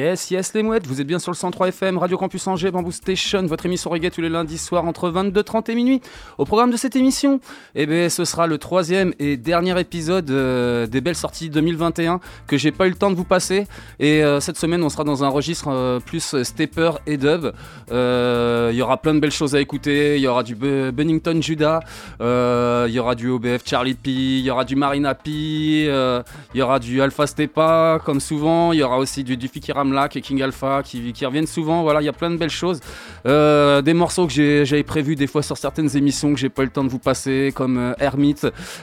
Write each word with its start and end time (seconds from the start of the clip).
Yes, 0.00 0.30
yes, 0.30 0.54
les 0.54 0.62
mouettes, 0.62 0.86
vous 0.86 1.02
êtes 1.02 1.06
bien 1.06 1.18
sur 1.18 1.30
le 1.30 1.36
103 1.36 1.68
FM, 1.68 1.98
Radio 1.98 2.16
Campus 2.16 2.46
Angers, 2.46 2.70
Bamboo 2.70 2.90
Station, 2.90 3.44
votre 3.44 3.66
émission 3.66 3.90
reggae 3.90 4.10
tous 4.10 4.22
les 4.22 4.30
lundis 4.30 4.56
soirs 4.56 4.86
entre 4.86 5.10
22h30 5.10 5.70
et 5.70 5.74
minuit. 5.74 6.00
Au 6.38 6.46
programme 6.46 6.70
de 6.70 6.78
cette 6.78 6.96
émission, 6.96 7.38
eh 7.74 7.84
ben, 7.84 8.08
ce 8.08 8.24
sera 8.24 8.46
le 8.46 8.56
troisième 8.56 9.12
et 9.18 9.36
dernier 9.36 9.78
épisode 9.78 10.30
euh, 10.30 10.86
des 10.86 11.02
belles 11.02 11.16
sorties 11.16 11.50
2021 11.50 12.20
que 12.46 12.56
j'ai 12.56 12.72
pas 12.72 12.86
eu 12.86 12.88
le 12.88 12.96
temps 12.96 13.10
de 13.10 13.14
vous 13.14 13.24
passer. 13.24 13.66
Et 13.98 14.24
euh, 14.24 14.40
cette 14.40 14.56
semaine, 14.56 14.82
on 14.82 14.88
sera 14.88 15.04
dans 15.04 15.22
un 15.22 15.28
registre 15.28 15.68
euh, 15.68 16.00
plus 16.00 16.34
stepper 16.44 16.92
et 17.06 17.18
dub. 17.18 17.52
Il 17.90 18.74
y 18.74 18.80
aura 18.80 18.96
plein 19.02 19.12
de 19.12 19.20
belles 19.20 19.30
choses 19.30 19.54
à 19.54 19.60
écouter. 19.60 20.16
Il 20.16 20.22
y 20.22 20.28
aura 20.28 20.44
du 20.44 20.54
Bennington 20.54 21.42
Judah, 21.42 21.80
il 22.20 22.90
y 22.90 22.98
aura 22.98 23.14
du 23.14 23.28
OBF 23.28 23.66
Charlie 23.66 23.92
P, 23.92 24.10
il 24.10 24.46
y 24.46 24.50
aura 24.50 24.64
du 24.64 24.76
Marina 24.76 25.14
P, 25.14 25.30
il 25.30 26.24
y 26.54 26.62
aura 26.62 26.78
du 26.78 27.02
Alpha 27.02 27.26
Stepa 27.26 28.00
comme 28.02 28.20
souvent. 28.20 28.72
Il 28.72 28.78
y 28.78 28.82
aura 28.82 28.96
aussi 28.96 29.24
du, 29.24 29.36
du 29.36 29.50
Amlak 29.90 30.16
et 30.16 30.20
King 30.20 30.42
Alpha 30.42 30.82
qui, 30.84 31.12
reviennent 31.26 31.46
souvent. 31.46 31.82
Voilà, 31.82 32.00
il 32.00 32.04
y 32.04 32.08
a 32.08 32.12
plein 32.12 32.30
de 32.30 32.36
belles 32.36 32.50
choses. 32.50 32.80
Euh, 33.26 33.82
des 33.82 33.94
morceaux 33.94 34.26
que 34.26 34.64
j'avais 34.64 34.82
prévus 34.82 35.16
des 35.16 35.26
fois 35.26 35.42
sur 35.42 35.56
certaines 35.56 35.96
émissions 35.96 36.32
que 36.32 36.38
j'ai 36.38 36.48
pas 36.48 36.62
eu 36.62 36.66
le 36.66 36.70
temps 36.70 36.84
de 36.84 36.88
vous 36.88 36.98
passer, 36.98 37.52
comme 37.54 37.78
euh, 37.78 37.92
Hermit 37.98 38.36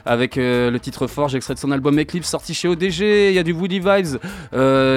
avec 0.05 0.38
euh, 0.38 0.69
le 0.69 0.80
titre 0.80 1.08
Forge, 1.08 1.35
extrait 1.35 1.53
de 1.53 1.59
son 1.59 1.72
album 1.72 1.97
Eclipse 2.00 2.30
sorti 2.30 2.53
chez 2.53 2.67
ODG. 2.67 3.30
Il 3.30 3.33
y 3.33 3.39
a 3.39 3.44
du 3.44 3.53
Woody 3.53 3.80
Vibes 3.80 4.17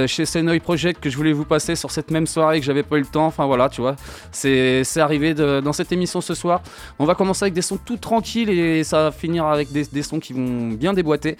chez 0.06 0.24
Senoy 0.26 0.60
Project 0.60 1.00
que 1.00 1.10
je 1.10 1.16
voulais 1.16 1.32
vous 1.32 1.44
passer 1.44 1.76
sur 1.76 1.90
cette 1.90 2.10
même 2.10 2.26
soirée 2.26 2.60
que 2.60 2.66
j'avais 2.66 2.82
pas 2.82 2.96
eu 2.96 3.00
le 3.00 3.06
temps. 3.06 3.26
Enfin 3.26 3.46
voilà, 3.46 3.68
tu 3.68 3.80
vois, 3.80 3.96
c'est 4.32 4.84
arrivé 4.96 5.34
dans 5.34 5.72
cette 5.72 5.92
émission 5.92 6.20
ce 6.20 6.34
soir. 6.34 6.62
On 6.98 7.04
va 7.04 7.14
commencer 7.14 7.44
avec 7.44 7.54
des 7.54 7.62
sons 7.62 7.78
tout 7.82 7.96
tranquilles 7.96 8.50
et 8.50 8.84
ça 8.84 9.04
va 9.04 9.12
finir 9.12 9.46
avec 9.46 9.70
des 9.72 10.02
sons 10.02 10.20
qui 10.20 10.32
vont 10.32 10.68
bien 10.68 10.92
déboîter. 10.92 11.36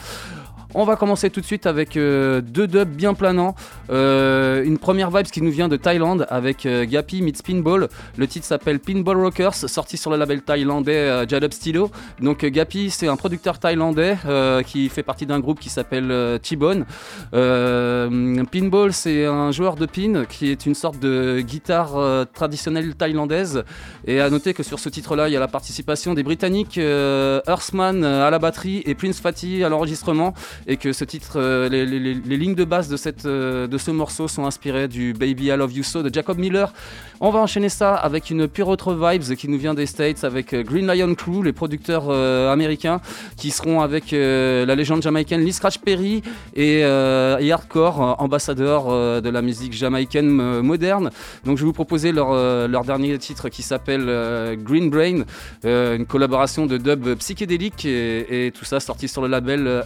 On 0.73 0.85
va 0.85 0.95
commencer 0.95 1.31
tout 1.31 1.41
de 1.41 1.47
suite 1.47 1.67
avec 1.67 1.97
euh, 1.97 2.41
deux 2.41 2.69
dubs 2.69 2.89
bien 2.89 3.15
planants. 3.15 3.57
Euh, 3.91 4.63
une 4.63 4.79
première 4.79 5.11
vibe 5.11 5.27
qui 5.27 5.43
nous 5.43 5.51
vient 5.51 5.67
de 5.67 5.77
Thaïlande 5.77 6.29
avec 6.31 6.65
euh, 6.65 6.87
Gappy 6.87 7.23
meets 7.23 7.43
Pinball. 7.45 7.89
Le 8.17 8.27
titre 8.29 8.47
s'appelle 8.47 8.79
Pinball 8.79 9.17
Rockers, 9.17 9.55
sorti 9.55 9.97
sur 9.97 10.13
le 10.13 10.17
label 10.17 10.43
thaïlandais 10.43 10.95
euh, 10.95 11.27
Jadub 11.27 11.53
Stylo. 11.53 11.91
Donc 12.21 12.45
Gappy, 12.45 12.91
c'est 12.91 13.09
un 13.09 13.17
producteur 13.17 13.59
thaïlandais 13.59 14.17
qui 14.65 14.89
fait 14.89 15.03
partie 15.03 15.27
d'un 15.27 15.41
groupe 15.41 15.59
qui 15.59 15.69
s'appelle 15.69 16.39
T-Bone. 16.43 16.85
Pinball, 17.33 18.93
c'est 18.93 19.27
un 19.27 19.51
joueur 19.51 19.75
de 19.75 19.87
pin 19.87 20.25
qui 20.29 20.51
est 20.51 20.67
une 20.67 20.75
sorte 20.75 21.01
de 21.01 21.41
guitare 21.41 22.27
traditionnelle 22.33 22.95
thaïlandaise. 22.95 23.65
Et 24.07 24.21
à 24.21 24.31
noter 24.31 24.55
que 24.55 24.63
sur 24.63 24.79
ce 24.79 24.89
titre-là, 24.89 25.29
il 25.29 25.33
y 25.33 25.37
a 25.37 25.41
la 25.41 25.49
participation 25.49 26.15
des 26.15 26.23
Britanniques 26.23 26.79
Earthman 26.79 28.05
à 28.05 28.31
la 28.31 28.39
batterie 28.39 28.83
et 28.87 28.95
Prince 28.95 29.21
Fatty 29.21 29.65
à 29.65 29.69
l'enregistrement 29.69 30.35
et 30.67 30.77
que 30.77 30.93
ce 30.93 31.05
titre, 31.05 31.33
euh, 31.37 31.69
les, 31.69 32.37
lignes 32.37 32.55
de 32.55 32.65
base 32.65 32.89
de, 32.89 32.97
cette, 32.97 33.27
euh, 33.27 33.67
de 33.67 33.79
ce 33.79 33.91
morceau 33.91 34.29
sont 34.29 34.45
inspirées 34.47 34.89
du 34.89 35.13
Baby 35.13 35.47
I 35.47 35.57
Love 35.57 35.73
You 35.73 35.83
So 35.83 36.03
de 36.03 36.13
Jacob 36.13 36.39
Miller. 36.39 36.73
On 37.21 37.31
va 37.31 37.41
enchaîner 37.41 37.69
ça 37.69 37.95
avec 37.95 38.31
une 38.31 38.49
pure 38.49 38.69
autre 38.69 38.95
vibes 38.95 39.35
qui 39.37 39.49
nous 39.49 39.59
vient 39.59 39.75
des 39.75 39.87
States 39.87 40.25
avec 40.25 40.55
euh, 40.55 40.63
Green 40.63 40.87
Lion 40.87 41.15
Crew, 41.15 41.43
les 41.45 41.53
producteurs 41.53 42.11
américains 42.11 43.01
qui 43.37 43.51
seront 43.51 43.81
avec 43.81 44.13
la 44.13 44.75
légende 44.75 45.03
jamaïcaine 45.03 45.41
Lee 45.41 45.53
Scratch 45.53 45.79
Perry 45.79 46.23
et, 46.55 46.81
euh, 46.85 47.39
et 47.39 47.53
Hardcore, 47.53 48.17
ambassadeur 48.21 49.21
de 49.23 49.29
la 49.29 49.43
musique 49.43 49.73
jamaïcaine 49.73 50.61
moderne. 50.63 51.11
Donc 51.45 51.59
je 51.59 51.63
vais 51.63 51.67
vous 51.67 51.73
proposer 51.73 52.13
leur, 52.13 52.33
leur 52.69 52.85
dernier 52.85 53.19
titre 53.19 53.49
qui 53.49 53.63
s'appelle 53.63 54.57
Green 54.63 54.91
Brain, 54.91 55.25
une 55.65 56.07
collaboration 56.07 56.67
de 56.67 56.79
dub 56.79 57.15
psychédélique 57.17 57.85
et, 57.85 58.53
tout 58.55 58.65
ça 58.65 58.81
sorti 58.81 59.09
sur 59.09 59.23
le 59.23 59.29
label 59.29 59.67
euh, 59.67 59.83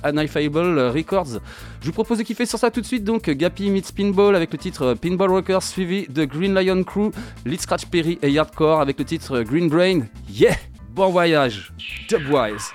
Records. 0.93 1.41
Je 1.81 1.87
vous 1.87 1.93
propose 1.93 2.19
de 2.19 2.23
kiffer 2.23 2.47
sur 2.47 2.59
ça 2.59 2.71
tout 2.71 2.81
de 2.81 2.87
suite, 2.87 3.05
donc 3.05 3.29
Gappy 3.29 3.71
meets 3.71 3.93
Pinball 3.95 4.35
avec 4.35 4.53
le 4.53 4.59
titre 4.59 4.95
Pinball 4.95 5.31
Rockers 5.31 5.63
suivi 5.63 6.07
de 6.09 6.25
Green 6.25 6.55
Lion 6.55 6.83
Crew, 6.85 7.11
Lead 7.45 7.61
Scratch 7.61 7.87
Perry 7.87 8.19
et 8.23 8.39
Hardcore 8.39 8.81
avec 8.81 8.99
le 8.99 9.05
titre 9.05 9.43
Green 9.43 9.69
Brain. 9.69 10.07
Yeah! 10.29 10.57
Bon 10.91 11.11
voyage! 11.11 11.73
Dubwise! 12.09 12.73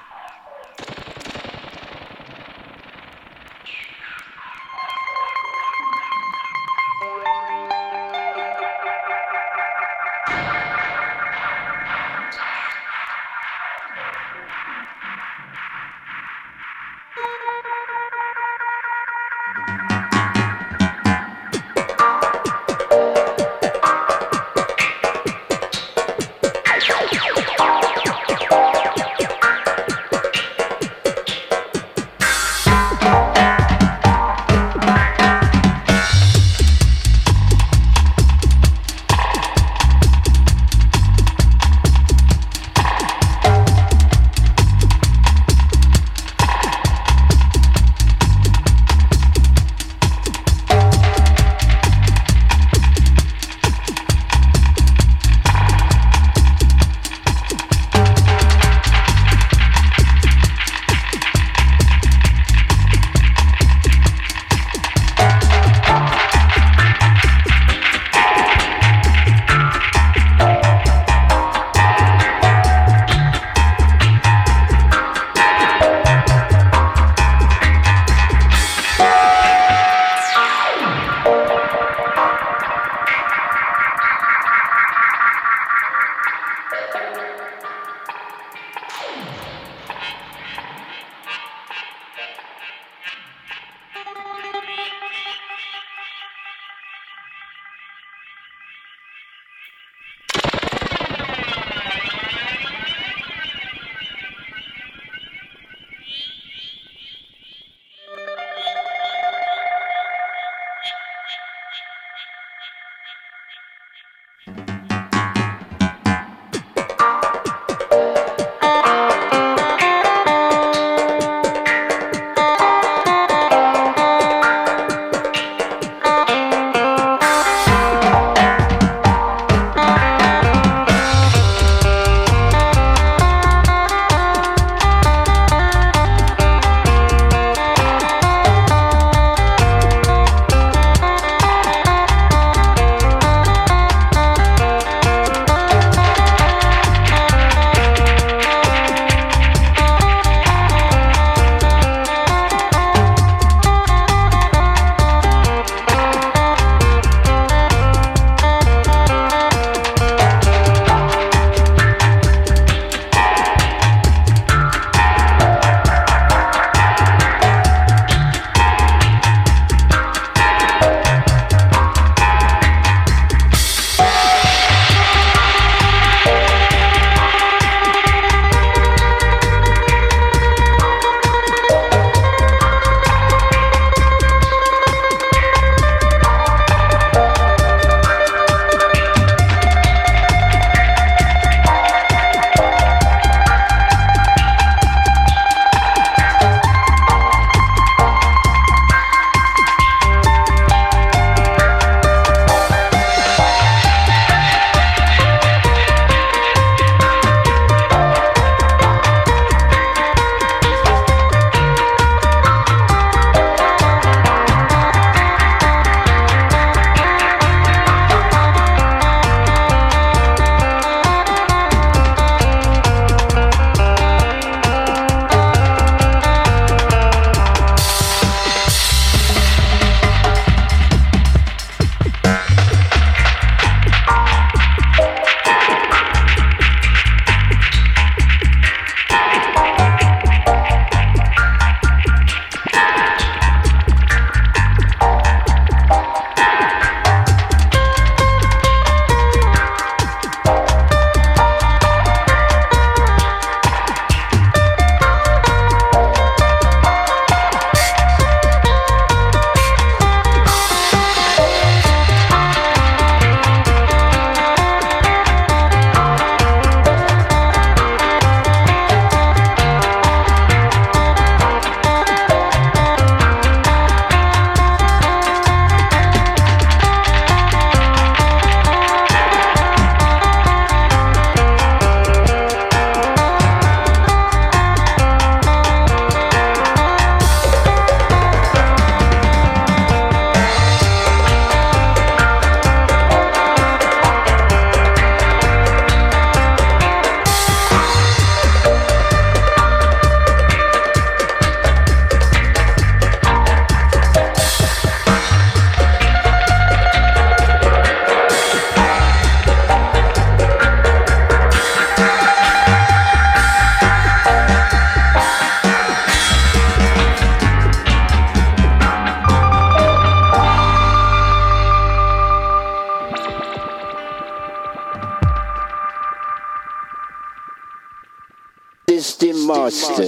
Master. 329.69 330.03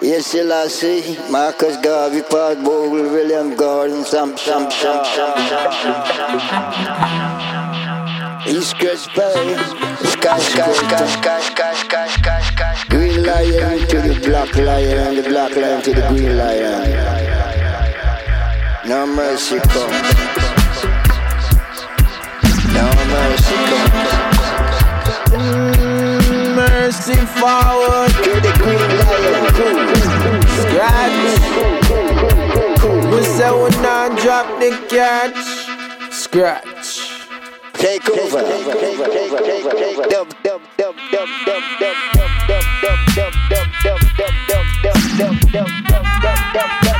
Yes, 0.00 0.26
Selassie, 0.26 1.18
Marcus 1.30 1.76
Garvey, 1.78 2.22
Paul 2.22 2.56
Bogle, 2.56 3.10
William 3.10 3.56
Gordon, 3.56 4.04
Sam, 4.04 4.36
Sam, 4.36 4.70
Sam, 4.70 5.04
Sam, 5.04 5.32
East 8.46 8.78
Coast 8.78 9.08
Bay, 9.14 9.56
Sky, 10.04 10.38
Sky, 10.38 10.72
Sky, 10.72 11.16
Green 12.88 13.22
Lion 13.24 13.78
to 13.88 14.00
the 14.00 14.20
Black 14.24 14.56
Lion, 14.56 14.98
and 14.98 15.18
the 15.18 15.22
Black 15.28 15.56
Lion 15.56 15.82
to 15.82 15.92
the 15.92 16.02
Green 16.08 16.36
Lion. 16.36 16.90
No 18.86 19.06
mercy 19.06 19.58
come. 19.58 19.90
No 22.74 22.84
mercy 23.12 23.54
come. 23.54 23.81
Forward 27.42 28.12
to 28.22 28.32
the 28.38 28.52
Green 28.62 28.90
Lion. 29.02 29.42
Scratch. 30.62 31.18
We 33.10 33.20
say 33.36 33.50
we 33.50 33.68
not 33.82 34.10
drop 34.20 34.46
the 34.60 34.70
catch. 34.88 35.42
Scratch. 36.12 36.90
Take 37.74 38.08
over. 38.10 38.42
Dub, 40.08 40.28
dub, 40.44 40.62
dub, 40.78 40.94
dub, 41.10 41.28
dub, 41.44 41.58
dub, 41.72 41.98
dub, 41.98 42.30
dub, 42.32 42.62
dub, 42.72 42.94
dub, 42.94 43.34
dub, 43.34 43.72
dub, 43.82 44.00
dub, 44.00 44.00
dub, 44.02 44.30
dub, 44.30 44.66
dub, 44.82 45.18
dub, 45.18 45.36
dub, 45.52 45.70
dub, 46.22 46.70
dub. 46.84 46.91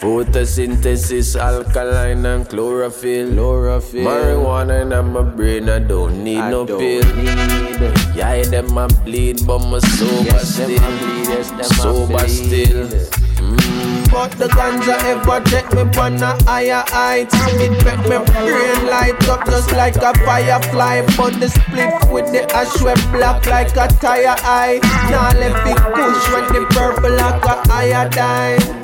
Photosynthesis, 0.00 1.38
alkaline 1.38 2.24
and 2.24 2.48
chlorophyll. 2.48 3.34
chlorophyll. 3.34 4.06
Marijuana 4.06 4.80
in 4.98 5.12
my 5.12 5.20
brain, 5.20 5.68
I 5.68 5.78
don't 5.78 6.24
need 6.24 6.38
I 6.38 6.50
no 6.50 6.64
don't 6.64 6.78
pill. 6.78 7.04
Need. 7.16 8.16
Yeah, 8.16 8.42
them 8.44 8.78
a 8.78 8.88
bleed, 9.04 9.46
but 9.46 9.58
my 9.58 9.78
sober 9.78 10.24
yes, 10.24 10.54
still. 10.54 10.68
Bleed, 10.68 11.28
yes, 11.28 11.76
sober 11.76 12.28
still. 12.28 12.88
Mm. 12.88 14.10
But 14.10 14.32
the 14.38 14.48
ganja 14.48 14.96
ever 15.04 15.44
take 15.44 15.70
me 15.74 15.82
on 16.00 16.22
a 16.22 16.42
higher 16.44 16.82
height 16.88 17.28
It 17.32 17.70
make 17.84 18.00
me 18.08 18.18
brain 18.32 18.86
light 18.86 19.28
up 19.28 19.46
just 19.46 19.70
like 19.72 19.96
a 19.96 20.12
firefly 20.24 21.02
But 21.16 21.38
the 21.38 21.48
split 21.48 22.12
with 22.12 22.32
the 22.32 22.44
ash 22.54 22.82
wet 22.82 22.98
black 23.12 23.46
like 23.46 23.70
a 23.76 23.86
tire 24.00 24.34
eye 24.40 24.80
Now 25.10 25.30
let 25.38 25.54
it 25.66 25.78
push 25.94 26.32
when 26.32 26.52
the 26.52 26.66
purple 26.70 27.12
like 27.12 27.44
a 27.44 27.72
iodine 27.72 28.79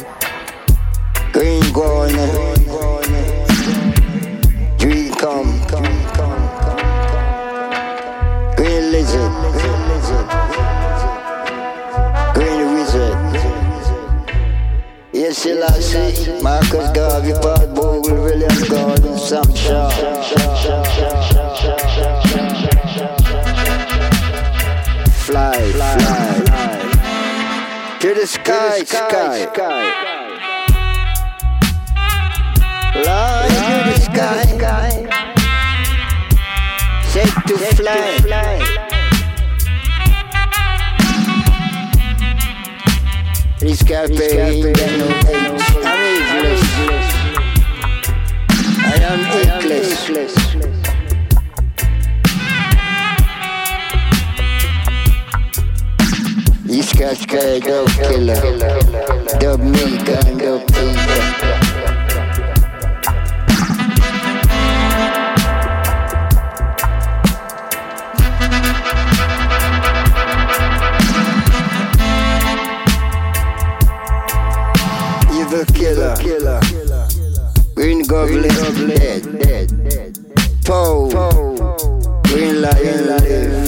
Gone, 1.77 2.09
green 4.79 5.13
come, 5.13 5.53
green 8.57 8.93
lizard, 8.93 9.33
green 12.33 12.73
wizard. 12.73 13.13
Yes, 15.13 15.37
Selassie, 15.37 16.41
Marcus 16.41 16.91
Garvey, 16.93 17.35
Paul 17.43 17.67
Bogle, 17.75 18.23
William 18.23 18.69
Gordon, 18.71 19.19
Sam 19.19 19.55
Shaw. 19.55 19.91
Fly, 25.27 25.73
fly, 25.73 25.99
fly. 26.47 27.99
to 28.01 28.15
the 28.15 28.27
sky, 28.27 28.83
sky, 28.83 29.47
sky. 29.53 30.16
Lord, 33.05 33.51
you 33.53 33.77
the 33.89 33.97
sky. 34.01 34.43
Set 37.13 37.31
to 37.47 37.55
Set 37.59 37.75
fly. 37.77 38.17
To 38.17 38.23
fly. 38.23 38.57
Riscapé, 43.61 44.29
Indiano, 44.53 45.09
I'm 45.35 45.57
ageless. 46.07 46.65
I 48.79 48.97
am 49.11 49.21
ageless. 49.41 49.91
Iska 56.69 57.15
sky 57.17 57.59
dog 57.61 57.89
killer, 57.89 58.41
dog 59.41 59.61
me 59.61 59.87
gun, 60.05 60.39
dog 60.39 60.63
pinga. 60.73 61.66
Killer, 76.15 76.61
killer. 76.61 77.09
Green 77.75 78.03
goblin, 78.07 78.43
dead, 78.89 79.23
dead. 79.41 80.19
Poe, 80.65 81.09
green 82.25 82.63
lion, 82.63 83.07
live. 83.07 83.66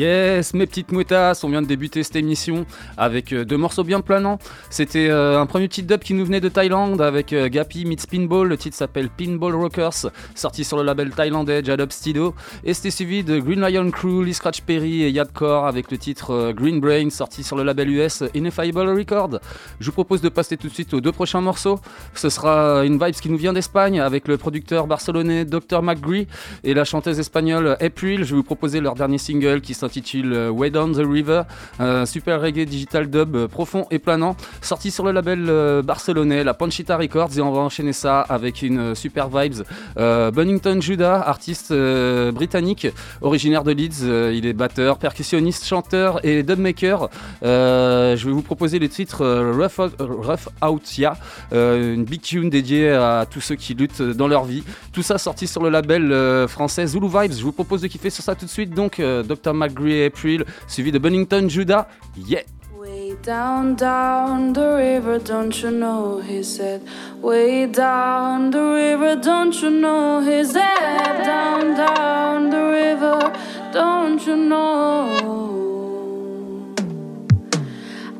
Yes, 0.00 0.54
mes 0.54 0.66
petites 0.66 0.92
mouettasses, 0.92 1.44
on 1.44 1.50
vient 1.50 1.60
de 1.60 1.66
débuter 1.66 2.02
cette 2.02 2.16
émission 2.16 2.64
avec 2.96 3.34
euh, 3.34 3.44
deux 3.44 3.58
morceaux 3.58 3.84
bien 3.84 4.00
planants. 4.00 4.38
C'était 4.70 5.10
euh, 5.10 5.38
un 5.38 5.44
premier 5.44 5.68
petit 5.68 5.82
dub 5.82 6.00
qui 6.00 6.14
nous 6.14 6.24
venait 6.24 6.40
de 6.40 6.48
Thaïlande 6.48 7.02
avec 7.02 7.34
euh, 7.34 7.50
Gappy 7.50 7.84
meets 7.84 8.06
Pinball. 8.10 8.48
Le 8.48 8.56
titre 8.56 8.74
s'appelle 8.74 9.10
Pinball 9.10 9.54
Rockers, 9.54 10.10
sorti 10.34 10.64
sur 10.64 10.78
le 10.78 10.84
label 10.84 11.10
thaïlandais 11.10 11.62
Jadop 11.62 11.92
Stido. 11.92 12.34
Et 12.64 12.72
c'était 12.72 12.90
suivi 12.90 13.24
de 13.24 13.40
Green 13.40 13.60
Lion 13.60 13.90
Crew, 13.90 14.24
Lee 14.24 14.32
Scratch 14.32 14.62
Perry 14.62 15.02
et 15.02 15.10
Yadcore 15.10 15.66
avec 15.66 15.90
le 15.90 15.98
titre 15.98 16.52
Green 16.52 16.80
Brain, 16.80 17.10
sorti 17.10 17.42
sur 17.42 17.56
le 17.56 17.62
label 17.62 17.90
US 17.90 18.22
Ineffable 18.32 18.88
Record. 18.88 19.38
Je 19.80 19.84
vous 19.84 19.92
propose 19.92 20.22
de 20.22 20.30
passer 20.30 20.56
tout 20.56 20.68
de 20.68 20.72
suite 20.72 20.94
aux 20.94 21.02
deux 21.02 21.12
prochains 21.12 21.42
morceaux. 21.42 21.78
Ce 22.14 22.30
sera 22.30 22.86
une 22.86 22.94
vibes 22.94 23.20
qui 23.20 23.28
nous 23.28 23.36
vient 23.36 23.52
d'Espagne 23.52 24.00
avec 24.00 24.28
le 24.28 24.38
producteur 24.38 24.86
barcelonais 24.86 25.44
Dr. 25.44 25.82
McGree 25.82 26.26
et 26.64 26.72
la 26.72 26.86
chanteuse 26.86 27.20
espagnole 27.20 27.76
April. 27.82 28.24
Je 28.24 28.30
vais 28.30 28.36
vous 28.36 28.42
proposer 28.42 28.80
leur 28.80 28.94
dernier 28.94 29.18
single 29.18 29.60
qui 29.60 29.74
s'intitule 29.74 29.89
Way 29.96 30.70
Down 30.70 30.92
the 30.92 31.06
River, 31.06 31.42
un 31.78 32.06
super 32.06 32.40
reggae 32.40 32.66
digital 32.66 33.08
dub 33.08 33.36
euh, 33.36 33.48
profond 33.48 33.86
et 33.90 33.98
planant, 33.98 34.36
sorti 34.62 34.90
sur 34.90 35.04
le 35.04 35.12
label 35.12 35.46
euh, 35.48 35.82
barcelonais, 35.82 36.44
la 36.44 36.54
Panchita 36.54 36.96
Records, 36.96 37.36
et 37.36 37.40
on 37.40 37.52
va 37.52 37.60
enchaîner 37.60 37.92
ça 37.92 38.20
avec 38.20 38.62
une 38.62 38.78
euh, 38.78 38.94
super 38.94 39.28
vibes. 39.28 39.62
Bunnington 39.96 40.80
Judah, 40.80 41.20
artiste 41.20 41.72
britannique, 41.72 42.86
originaire 43.20 43.64
de 43.64 43.72
Leeds, 43.72 44.04
il 44.32 44.46
est 44.46 44.52
batteur, 44.52 44.98
percussionniste, 44.98 45.66
chanteur 45.66 46.24
et 46.24 46.42
dubmaker. 46.42 47.08
je 47.42 48.24
vais 48.24 48.30
vous 48.30 48.42
proposer 48.42 48.78
le 48.78 48.88
titre 48.88 49.24
Rough, 49.52 49.90
Rough 49.98 50.48
Out 50.66 50.98
Ya, 50.98 51.16
une 51.52 52.04
big 52.04 52.22
tune 52.22 52.50
dédiée 52.50 52.90
à 52.90 53.26
tous 53.28 53.40
ceux 53.40 53.56
qui 53.56 53.74
luttent 53.74 54.02
dans 54.02 54.28
leur 54.28 54.44
vie. 54.44 54.62
Tout 54.92 55.02
ça 55.02 55.18
sorti 55.18 55.46
sur 55.46 55.62
le 55.62 55.70
label 55.70 56.46
français 56.48 56.86
Zulu 56.86 57.08
Vibes. 57.08 57.32
Je 57.32 57.42
vous 57.42 57.52
propose 57.52 57.82
de 57.82 57.88
kiffer 57.88 58.10
sur 58.10 58.24
ça 58.24 58.34
tout 58.34 58.46
de 58.46 58.50
suite. 58.50 58.74
Donc, 58.74 59.00
Dr. 59.00 59.54
April, 59.88 60.44
suivi 60.66 60.92
de 60.92 60.98
Bunnington 60.98 61.48
Judah. 61.48 61.86
Yeah! 62.16 62.42
Way 62.80 63.14
down, 63.22 63.76
down 63.76 64.52
the 64.54 64.76
river, 64.76 65.18
don't 65.18 65.62
you 65.62 65.70
know? 65.70 66.20
He 66.20 66.42
said, 66.42 66.80
Way 67.20 67.66
down 67.66 68.50
the 68.50 68.62
river, 68.62 69.16
don't 69.16 69.54
you 69.62 69.70
know? 69.70 70.20
He 70.20 70.44
said, 70.44 71.22
Down, 71.22 71.76
down 71.76 72.50
the 72.50 72.62
river, 72.80 73.32
don't 73.72 74.26
you 74.26 74.36
know? 74.36 75.60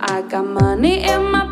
I 0.00 0.22
got 0.22 0.46
money 0.46 1.04
in 1.04 1.30
my 1.30 1.49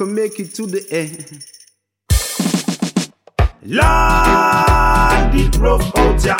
Can 0.00 0.14
make 0.14 0.40
it 0.40 0.54
to 0.54 0.64
the 0.64 0.80
end. 0.90 1.44
Lord, 3.66 5.34
it 5.34 5.54
rough 5.58 5.94
out 5.94 6.24
ya, 6.24 6.36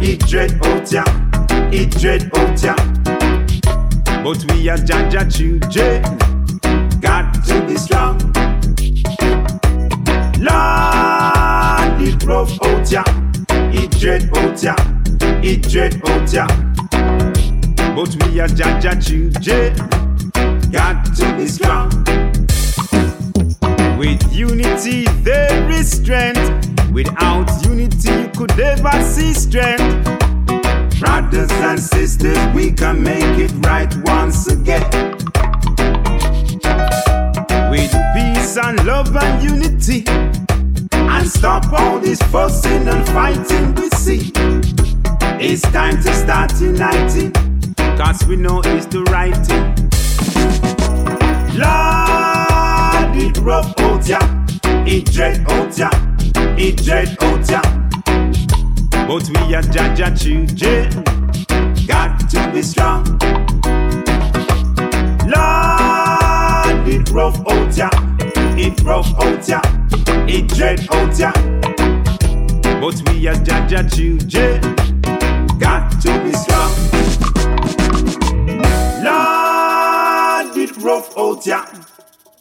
it 0.00 0.20
dread 0.20 0.58
out 0.64 0.90
ya, 0.90 1.04
it 1.70 1.90
dread 1.90 2.30
out 2.34 2.62
ya. 2.62 2.74
But 4.24 4.50
we 4.50 4.70
are 4.70 4.78
Jaja 4.78 5.28
children, 5.30 6.02
got 7.02 7.34
to 7.44 7.66
be 7.66 7.76
strong. 7.76 8.16
Lord, 10.40 12.00
it 12.00 12.24
rough 12.24 12.58
out 12.64 12.90
ya, 12.90 13.04
it 13.74 13.90
dread 14.00 14.34
out 14.34 14.62
ya, 14.62 14.74
it 15.44 15.68
dread 15.68 16.00
out 16.08 16.32
ya. 16.32 16.46
But 17.94 18.16
we 18.24 18.40
are 18.40 18.48
Jaja 18.48 18.96
children, 19.06 19.76
got 20.72 21.04
to 21.16 21.36
be 21.36 21.46
strong. 21.46 22.45
With 23.98 24.30
unity 24.30 25.06
there 25.22 25.70
is 25.70 25.90
strength. 25.90 26.68
Without 26.92 27.48
unity 27.64 28.10
you 28.10 28.28
could 28.36 28.54
never 28.56 28.92
see 29.02 29.32
strength. 29.32 30.04
Brothers 31.00 31.50
and 31.52 31.80
sisters, 31.80 32.38
we 32.54 32.72
can 32.72 33.02
make 33.02 33.38
it 33.38 33.52
right 33.66 33.94
once 34.04 34.48
again. 34.48 34.82
With 37.70 37.92
peace 38.14 38.56
and 38.58 38.84
love 38.84 39.16
and 39.16 39.42
unity. 39.42 40.04
And 40.92 41.26
stop 41.26 41.72
all 41.72 41.98
this 41.98 42.20
fussing 42.24 42.88
and 42.88 43.06
fighting 43.08 43.74
we 43.76 43.88
see. 43.90 44.30
It's 45.38 45.62
time 45.62 46.02
to 46.02 46.12
start 46.12 46.52
uniting. 46.60 47.32
Cause 47.96 48.26
we 48.26 48.36
know 48.36 48.60
it's 48.62 48.86
the 48.86 49.02
right 49.04 49.36
thing. 49.46 49.75
EJ 55.16 55.46
Otia, 55.46 55.88
EJ 56.58 57.16
Otia. 57.16 57.62
But 59.08 59.26
we 59.30 59.54
are 59.54 59.62
Jaja 59.62 60.12
children, 60.14 60.90
got 61.86 62.20
to 62.28 62.50
be 62.52 62.60
strong. 62.60 63.02
Lord, 65.24 66.86
it 66.86 67.08
rough 67.08 67.38
Otia, 67.46 67.88
it 68.58 68.78
rough 68.82 69.06
Otia, 69.16 69.62
EJ 70.28 70.86
Otia. 70.88 71.32
But 72.78 73.10
we 73.10 73.26
are 73.26 73.36
Jaja 73.36 73.88
children, 73.88 74.60
got 75.58 75.92
to 76.02 76.12
be 76.24 76.32
strong. 76.32 76.72
Lord, 79.02 80.56
it 80.58 80.76
rough 80.76 81.14
Otia. 81.14 81.95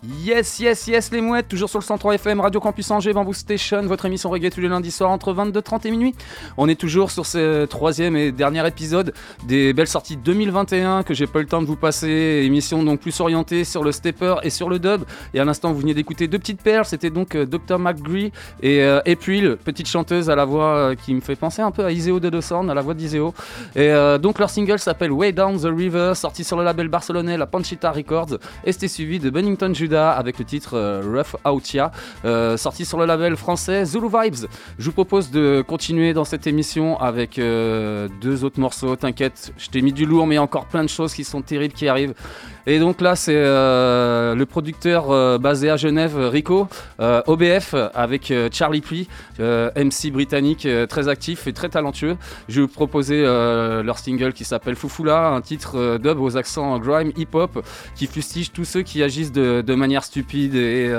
Yes, 0.07 0.59
yes, 0.59 0.87
yes, 0.87 1.11
les 1.11 1.21
mouettes, 1.21 1.47
toujours 1.47 1.69
sur 1.69 1.79
le 1.79 1.83
103 1.83 2.15
FM, 2.15 2.39
Radio 2.39 2.59
Campus 2.59 2.91
Angers, 2.91 3.13
Bamboo 3.13 3.33
Station, 3.33 3.81
votre 3.83 4.05
émission 4.05 4.29
reggae 4.29 4.51
tous 4.51 4.61
les 4.61 4.67
lundis 4.67 4.91
soirs 4.91 5.09
entre 5.09 5.33
22h30 5.33 5.87
et 5.87 5.91
minuit. 5.91 6.15
On 6.57 6.67
est 6.69 6.79
toujours 6.79 7.09
sur 7.09 7.25
ce 7.25 7.65
troisième 7.65 8.15
et 8.15 8.31
dernier 8.31 8.67
épisode 8.67 9.13
des 9.47 9.73
belles 9.73 9.87
sorties 9.87 10.17
2021 10.17 11.01
que 11.03 11.15
j'ai 11.15 11.25
pas 11.25 11.39
eu 11.39 11.43
le 11.43 11.47
temps 11.47 11.61
de 11.61 11.67
vous 11.67 11.75
passer. 11.75 12.43
Émission 12.45 12.83
donc 12.83 12.99
plus 12.99 13.19
orientée 13.19 13.63
sur 13.63 13.83
le 13.83 13.91
stepper 13.91 14.35
et 14.43 14.51
sur 14.51 14.69
le 14.69 14.77
dub. 14.77 15.03
Et 15.33 15.39
à 15.39 15.45
l'instant, 15.45 15.71
vous 15.71 15.79
venez 15.79 15.95
d'écouter 15.95 16.27
deux 16.27 16.39
petites 16.39 16.61
perles. 16.61 16.85
C'était 16.85 17.09
donc 17.09 17.33
euh, 17.35 17.45
Dr. 17.45 17.79
McGree 17.79 18.31
et 18.61 18.83
euh, 18.83 18.99
April, 19.07 19.57
petite 19.63 19.87
chanteuse 19.87 20.29
à 20.29 20.35
la 20.35 20.45
voix 20.45 20.75
euh, 20.75 20.95
qui 20.95 21.15
me 21.15 21.21
fait 21.21 21.35
penser 21.35 21.63
un 21.63 21.71
peu 21.71 21.83
à 21.83 21.91
Iseo 21.91 22.19
de 22.19 22.29
Dossorn, 22.29 22.69
à 22.69 22.73
la 22.75 22.81
voix 22.81 22.93
d'Iseo. 22.93 23.33
Et 23.75 23.89
euh, 23.89 24.19
donc 24.19 24.37
leur 24.37 24.51
single 24.51 24.77
s'appelle 24.77 25.11
Way 25.11 25.31
Down 25.31 25.57
the 25.57 25.75
River, 25.75 26.13
sorti 26.15 26.43
sur 26.43 26.57
le 26.57 26.63
label 26.63 26.89
barcelonais 26.89 27.37
La 27.37 27.47
Panchita 27.47 27.91
Records. 27.91 28.37
Et 28.65 28.71
c'était 28.71 28.87
suivi 28.87 29.19
de 29.19 29.29
Bennington 29.29 29.73
Avec 29.95 30.39
le 30.39 30.45
titre 30.45 30.73
euh, 30.73 31.01
Rough 31.03 31.39
Outia, 31.49 31.91
euh, 32.25 32.57
sorti 32.57 32.85
sur 32.85 32.99
le 32.99 33.05
label 33.05 33.35
français 33.35 33.85
Zulu 33.85 34.07
Vibes. 34.07 34.47
Je 34.77 34.85
vous 34.85 34.91
propose 34.91 35.31
de 35.31 35.63
continuer 35.65 36.13
dans 36.13 36.25
cette 36.25 36.47
émission 36.47 36.99
avec 36.99 37.39
euh, 37.39 38.09
deux 38.21 38.43
autres 38.43 38.59
morceaux. 38.59 38.95
T'inquiète, 38.95 39.53
je 39.57 39.69
t'ai 39.69 39.81
mis 39.81 39.93
du 39.93 40.05
lourd, 40.05 40.27
mais 40.27 40.37
encore 40.37 40.65
plein 40.65 40.83
de 40.83 40.89
choses 40.89 41.13
qui 41.13 41.23
sont 41.23 41.41
terribles 41.41 41.73
qui 41.73 41.87
arrivent. 41.87 42.13
Et 42.67 42.79
donc 42.79 42.99
là, 43.01 43.15
c'est 43.15 43.35
euh, 43.35 44.33
le 44.33 44.45
producteur 44.45 45.11
euh, 45.11 45.37
basé 45.37 45.69
à 45.69 45.77
Genève, 45.77 46.17
Rico, 46.17 46.67
euh, 46.99 47.21
OBF, 47.27 47.75
avec 47.93 48.33
Charlie 48.51 48.81
P, 48.81 49.07
euh, 49.39 49.69
MC 49.75 50.11
britannique 50.11 50.67
très 50.89 51.07
actif 51.07 51.45
et 51.47 51.53
très 51.53 51.69
talentueux. 51.69 52.17
Je 52.49 52.55
vais 52.55 52.61
vous 52.61 52.73
proposer 52.73 53.21
leur 53.23 53.99
single 53.99 54.33
qui 54.33 54.45
s'appelle 54.45 54.75
Foufoula, 54.75 55.27
un 55.29 55.41
titre 55.41 55.97
dub 55.97 56.19
aux 56.19 56.37
accents 56.37 56.77
grime 56.79 57.11
hip-hop 57.15 57.63
qui 57.95 58.07
fustige 58.07 58.51
tous 58.51 58.65
ceux 58.65 58.81
qui 58.81 59.03
agissent 59.03 59.31
de, 59.31 59.75
manière 59.75 60.03
stupide 60.03 60.55
et, 60.55 60.91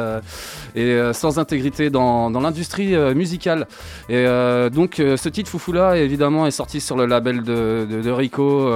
sans 1.12 1.38
intégrité 1.38 1.90
dans, 1.90 2.31
l'industrie 2.31 2.96
musicale. 3.14 3.66
Et 4.09 4.24
donc 4.72 4.96
ce 4.96 5.29
titre 5.29 5.50
Foufoula 5.50 5.96
évidemment 5.96 6.46
est 6.46 6.50
sorti 6.50 6.81
sur 6.81 6.96
le 6.96 7.07
label 7.07 7.42
de, 7.42 7.87
de, 8.02 8.11
Rico, 8.11 8.70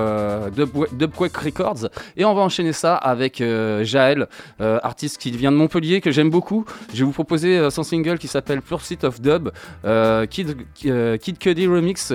Dub- 0.54 0.86
Dubquake 0.92 1.36
Records. 1.36 1.88
Et 2.16 2.24
on 2.24 2.34
va 2.34 2.42
enchaîner 2.42 2.72
avec 2.84 3.40
euh, 3.40 3.84
Jaël, 3.84 4.28
euh, 4.60 4.78
artiste 4.82 5.18
qui 5.18 5.30
vient 5.30 5.52
de 5.52 5.56
Montpellier, 5.56 6.00
que 6.00 6.10
j'aime 6.10 6.30
beaucoup. 6.30 6.64
Je 6.92 6.98
vais 6.98 7.04
vous 7.04 7.12
proposer 7.12 7.58
euh, 7.58 7.70
son 7.70 7.82
single 7.82 8.18
qui 8.18 8.28
s'appelle 8.28 8.62
Pursuit 8.62 8.98
of 9.02 9.20
Dub, 9.20 9.50
Kid, 10.30 10.56
Kid 11.20 11.38
Cudi 11.38 11.66
Remix, 11.66 12.12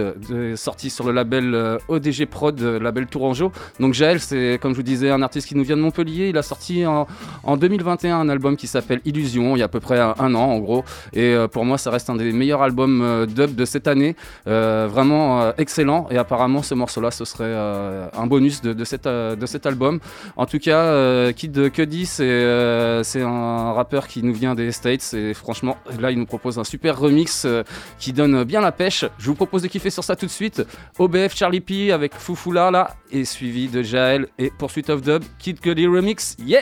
sorti 0.55 0.89
sur 0.89 1.05
le 1.05 1.11
label 1.11 1.79
ODG 1.87 2.25
Prod, 2.25 2.59
label 2.59 3.07
Tourangeau. 3.07 3.51
Donc 3.79 3.93
Jaël, 3.93 4.19
c'est 4.19 4.59
comme 4.61 4.71
je 4.71 4.77
vous 4.77 4.83
disais, 4.83 5.09
un 5.09 5.21
artiste 5.21 5.47
qui 5.47 5.55
nous 5.55 5.63
vient 5.63 5.77
de 5.77 5.81
Montpellier. 5.81 6.29
Il 6.29 6.37
a 6.37 6.41
sorti 6.43 6.85
en, 6.85 7.07
en 7.43 7.57
2021 7.57 8.19
un 8.19 8.29
album 8.29 8.57
qui 8.57 8.67
s'appelle 8.67 9.01
Illusion, 9.05 9.55
il 9.55 9.59
y 9.59 9.61
a 9.61 9.65
à 9.65 9.69
peu 9.69 9.79
près 9.79 9.99
un, 9.99 10.35
an 10.35 10.35
en 10.35 10.59
gros. 10.59 10.83
Et 11.13 11.35
pour 11.51 11.65
moi, 11.65 11.77
ça 11.77 11.91
reste 11.91 12.09
un 12.09 12.15
des 12.15 12.31
meilleurs 12.31 12.61
albums 12.61 13.25
dub 13.27 13.55
de 13.55 13.65
cette 13.65 13.87
année. 13.87 14.15
Vraiment 14.45 15.53
excellent. 15.57 16.07
Et 16.11 16.17
apparemment, 16.17 16.61
ce 16.61 16.73
morceau-là, 16.75 17.11
ce 17.11 17.25
serait 17.25 17.53
un 17.53 18.27
bonus 18.27 18.61
de, 18.61 18.73
de, 18.73 18.83
cet, 18.83 19.05
de 19.05 19.45
cet 19.45 19.65
album. 19.65 19.99
En 20.35 20.45
tout 20.45 20.54
cas, 20.59 20.83
euh, 20.83 21.31
Kid 21.31 21.71
Cudi, 21.71 22.05
c'est 22.05 22.23
euh, 22.23 23.03
c'est 23.03 23.21
un 23.21 23.73
rappeur 23.73 24.07
qui 24.07 24.21
nous 24.23 24.33
vient 24.33 24.55
des 24.55 24.71
States. 24.71 25.13
Et 25.13 25.33
franchement, 25.33 25.77
là, 25.99 26.11
il 26.11 26.19
nous 26.19 26.25
propose 26.25 26.59
un 26.59 26.63
super 26.63 26.99
remix 26.99 27.45
euh, 27.45 27.63
qui 27.99 28.13
donne 28.13 28.43
bien 28.43 28.61
la 28.61 28.71
pêche. 28.71 29.05
Je 29.17 29.27
vous 29.27 29.35
propose 29.35 29.61
de 29.61 29.67
kiffer 29.67 29.89
sur 29.89 30.03
ça 30.03 30.15
tout 30.15 30.25
de 30.25 30.31
suite. 30.31 30.61
OBF 30.99 31.35
Charlie 31.35 31.61
P 31.61 31.91
avec 31.91 32.13
Foufoula 32.13 32.69
là, 32.69 32.95
et 33.11 33.25
suivi 33.25 33.67
de 33.67 33.81
Jaël 33.81 34.27
et 34.37 34.51
Pursuit 34.51 34.89
of 34.89 35.01
Dub, 35.01 35.23
Kid 35.39 35.59
Cudi 35.59 35.87
Remix. 35.87 36.35
Yeah! 36.39 36.61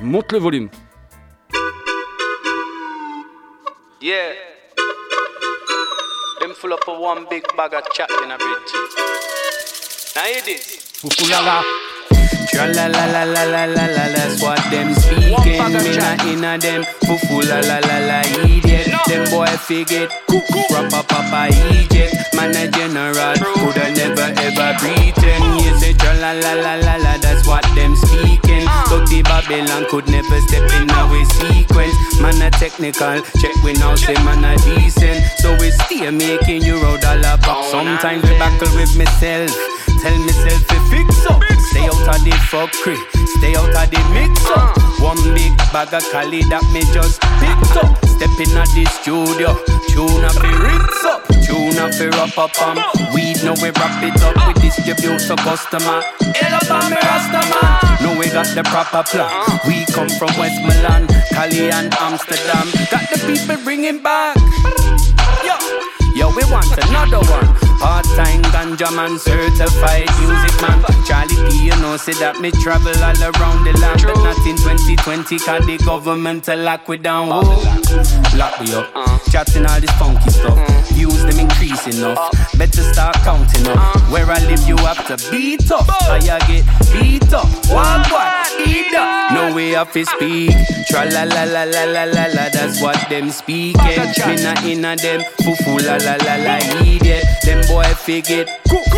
Monte 0.00 0.32
le 0.32 0.38
volume. 0.38 0.68
Yeah. 4.00 4.34
Them 6.40 6.54
full 6.54 6.72
up 6.72 6.86
of 6.86 7.00
one 7.00 7.26
big 7.28 7.44
bag 7.56 7.74
of 7.74 7.82
chat 7.92 8.08
in 8.24 8.30
a 8.30 8.38
bit. 8.38 8.46
Now 10.14 10.22
hear 10.22 10.42
this. 10.42 10.88
Tra 12.50 12.66
la 12.66 12.86
la 12.86 13.06
la 13.06 13.24
la 13.24 13.44
la 13.44 13.64
la 13.66 13.86
la, 13.86 14.04
that's 14.14 14.42
what 14.42 14.58
them 14.70 14.94
speaking. 14.94 15.62
Me 15.84 15.96
not 15.96 16.24
inna 16.26 16.58
them, 16.58 16.84
fufu 17.06 17.42
la 17.42 17.60
la 17.60 17.78
la 17.86 17.98
la 18.08 18.20
idiot. 18.44 18.88
Them 19.06 19.24
boy 19.30 19.46
figure, 19.68 20.08
proper 20.26 21.02
papa 21.06 21.48
eject. 21.50 22.14
Man 22.34 22.56
a 22.56 22.68
general, 22.68 23.36
coulda 23.54 23.90
never 23.94 24.30
ever 24.36 24.70
pretend. 24.78 25.44
You 25.62 25.76
say 25.78 25.92
tra 25.94 26.14
la 26.14 26.32
la 26.32 26.54
la 26.54 26.74
la 26.76 26.96
la, 26.96 27.16
that's 27.18 27.46
what 27.46 27.64
them 27.74 27.94
speaking. 27.96 28.64
Talk 28.88 29.08
the 29.08 29.22
Babylon 29.22 29.86
could 29.90 30.08
never 30.08 30.40
step 30.40 30.70
in 30.72 30.90
our 30.90 31.24
sequence. 31.38 31.94
Man 32.20 32.40
a 32.42 32.50
technical, 32.50 33.22
check 33.40 33.54
we 33.62 33.72
now 33.74 33.94
say 33.94 34.14
man 34.24 34.44
a 34.44 34.56
decent. 34.64 35.22
So 35.38 35.56
we 35.60 35.70
still 35.70 36.12
making 36.12 36.62
euro 36.62 36.96
dollar 36.98 37.38
bucks. 37.38 37.70
Sometimes 37.70 38.22
we 38.22 38.30
battle 38.38 38.74
with 38.74 38.96
myself. 38.96 39.50
Tell 40.02 40.18
myself 40.18 40.66
to 40.68 40.78
fix 40.90 41.26
up. 41.26 41.42
Stay 41.70 41.84
out 41.84 42.08
of 42.08 42.24
the 42.24 42.32
fuckery. 42.48 42.96
Stay 43.38 43.54
out 43.54 43.68
of 43.68 43.90
the 43.90 44.00
mix 44.14 44.40
up. 44.56 44.76
One 45.00 45.20
big 45.34 45.56
bag 45.72 45.92
of 45.94 46.04
Cali 46.10 46.42
that 46.48 46.64
me 46.72 46.80
just 46.92 47.20
picked 47.38 47.76
up. 47.76 47.92
Step 48.16 48.32
in 48.40 48.56
at 48.56 48.68
the 48.72 48.84
studio. 48.98 49.52
Tune 49.92 50.24
up, 50.24 50.36
rinse 50.40 51.04
up. 51.04 51.28
Tune 51.44 51.78
up, 51.78 51.92
the 51.92 52.08
up 52.16 52.36
up 52.36 52.56
um. 52.64 52.80
Weed, 53.14 53.40
now 53.44 53.54
we 53.60 53.70
wrap 53.76 54.02
it 54.02 54.16
up. 54.24 54.34
We 54.48 54.52
distribute 54.60 55.20
to 55.28 55.36
customer. 55.36 56.00
Hell 56.34 56.54
up 56.56 56.70
on 56.72 56.90
me 56.90 56.96
Rastaman. 56.96 58.00
No, 58.02 58.18
we 58.18 58.28
got 58.32 58.48
the 58.56 58.64
proper 58.64 59.04
plan. 59.04 59.28
We 59.68 59.84
come 59.92 60.08
from 60.16 60.32
West 60.40 60.60
Milan, 60.64 61.06
Cali 61.32 61.70
and 61.70 61.92
Amsterdam. 62.00 62.66
Got 62.90 63.06
the 63.12 63.20
people 63.28 63.62
bringing 63.62 64.02
back. 64.02 64.36
Yo, 65.44 65.54
yo, 66.16 66.26
we 66.32 66.44
want 66.50 66.68
another 66.88 67.20
one. 67.28 67.48
Part-time 67.80 68.42
ganja 68.50 68.90
man, 68.94 69.18
certified 69.18 70.08
music 70.20 70.54
man. 70.60 70.82
Charlie 71.06 71.36
P, 71.48 71.66
you 71.66 71.76
know, 71.80 71.96
say 71.96 72.12
that 72.14 72.40
me 72.40 72.50
travel 72.50 72.92
all 73.02 73.22
around 73.22 73.64
the 73.64 73.72
land, 73.80 74.02
but 74.02 74.16
not 74.22 74.38
in 74.46 74.56
2020, 74.56 75.38
cause 75.38 75.66
the 75.66 75.78
government 75.84 76.44
to 76.44 76.56
lock 76.56 76.88
we 76.88 76.98
down. 76.98 77.28
Oh, 77.30 77.42
lock 78.36 78.60
me 78.60 78.74
up. 78.74 78.90
Chatting 79.30 79.66
all 79.66 79.80
this 79.80 79.90
funky 79.92 80.30
stuff. 80.30 80.58
Views 80.90 81.22
them 81.22 81.38
increase 81.38 81.86
enough. 81.86 82.18
Better 82.58 82.82
start 82.82 83.14
counting 83.22 83.66
up. 83.68 83.78
Where 84.10 84.26
I 84.26 84.38
live, 84.46 84.66
you 84.66 84.76
have 84.78 85.06
to 85.06 85.16
beat 85.30 85.70
up. 85.70 85.86
I 86.10 86.18
get 86.20 86.64
beat 86.92 87.32
up. 87.32 87.46
One, 87.70 88.02
one, 88.10 88.32
eat 88.66 88.94
up. 88.94 89.32
No 89.32 89.54
way 89.54 89.76
off 89.76 89.94
his 89.94 90.08
speak. 90.10 90.50
Tra 90.88 91.04
la 91.04 91.24
la 91.24 91.44
la 91.44 91.64
la 91.64 91.84
la 91.84 92.04
la 92.04 92.26
la, 92.26 92.48
that's 92.50 92.80
what 92.82 92.98
them 93.08 93.30
speaking. 93.30 93.76
Me 94.26 94.34
not 94.42 94.64
inna 94.64 94.96
them. 94.96 95.22
Foo 95.44 95.54
foo 95.62 95.78
la 95.78 95.96
la 95.96 96.16
la 96.26 96.36
la, 96.36 96.56
idiot. 96.82 97.24
Them 97.44 97.62
boy 97.68 97.84
figure 97.94 98.46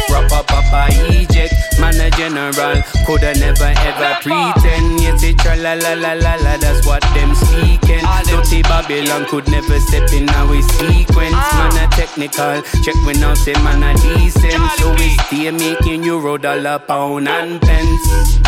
Proper 0.09 0.43
papa 0.47 0.87
eject 1.11 1.55
Man 1.79 2.01
a 2.01 2.11
general. 2.11 2.83
Coulda 3.07 3.33
never 3.39 3.73
ever 3.73 4.15
pretend. 4.23 5.01
Yes 5.01 5.23
it 5.23 5.39
tra 5.39 5.57
la 5.57 5.75
la 5.75 5.95
la 5.95 6.13
la 6.13 6.35
la 6.37 6.57
That's 6.59 6.87
what 6.87 7.03
them 7.15 7.35
speaking. 7.35 8.05
Dirty 8.27 8.63
Babylon 8.63 9.25
could 9.27 9.49
never 9.49 9.79
step 9.81 10.13
in 10.13 10.29
our 10.31 10.61
sequence. 10.63 11.33
Man 11.33 11.77
a 11.77 11.89
technical 11.91 12.63
Check 12.85 12.97
we 13.07 13.15
now 13.15 13.35
say 13.35 13.55
man 13.65 13.83
a 13.83 13.95
decent. 13.99 14.61
So 14.79 14.93
we 14.95 15.17
stay 15.27 15.51
making 15.51 16.05
euro 16.05 16.37
dollar 16.37 16.79
pound 16.79 17.29
and 17.29 17.61
pence 17.61 18.41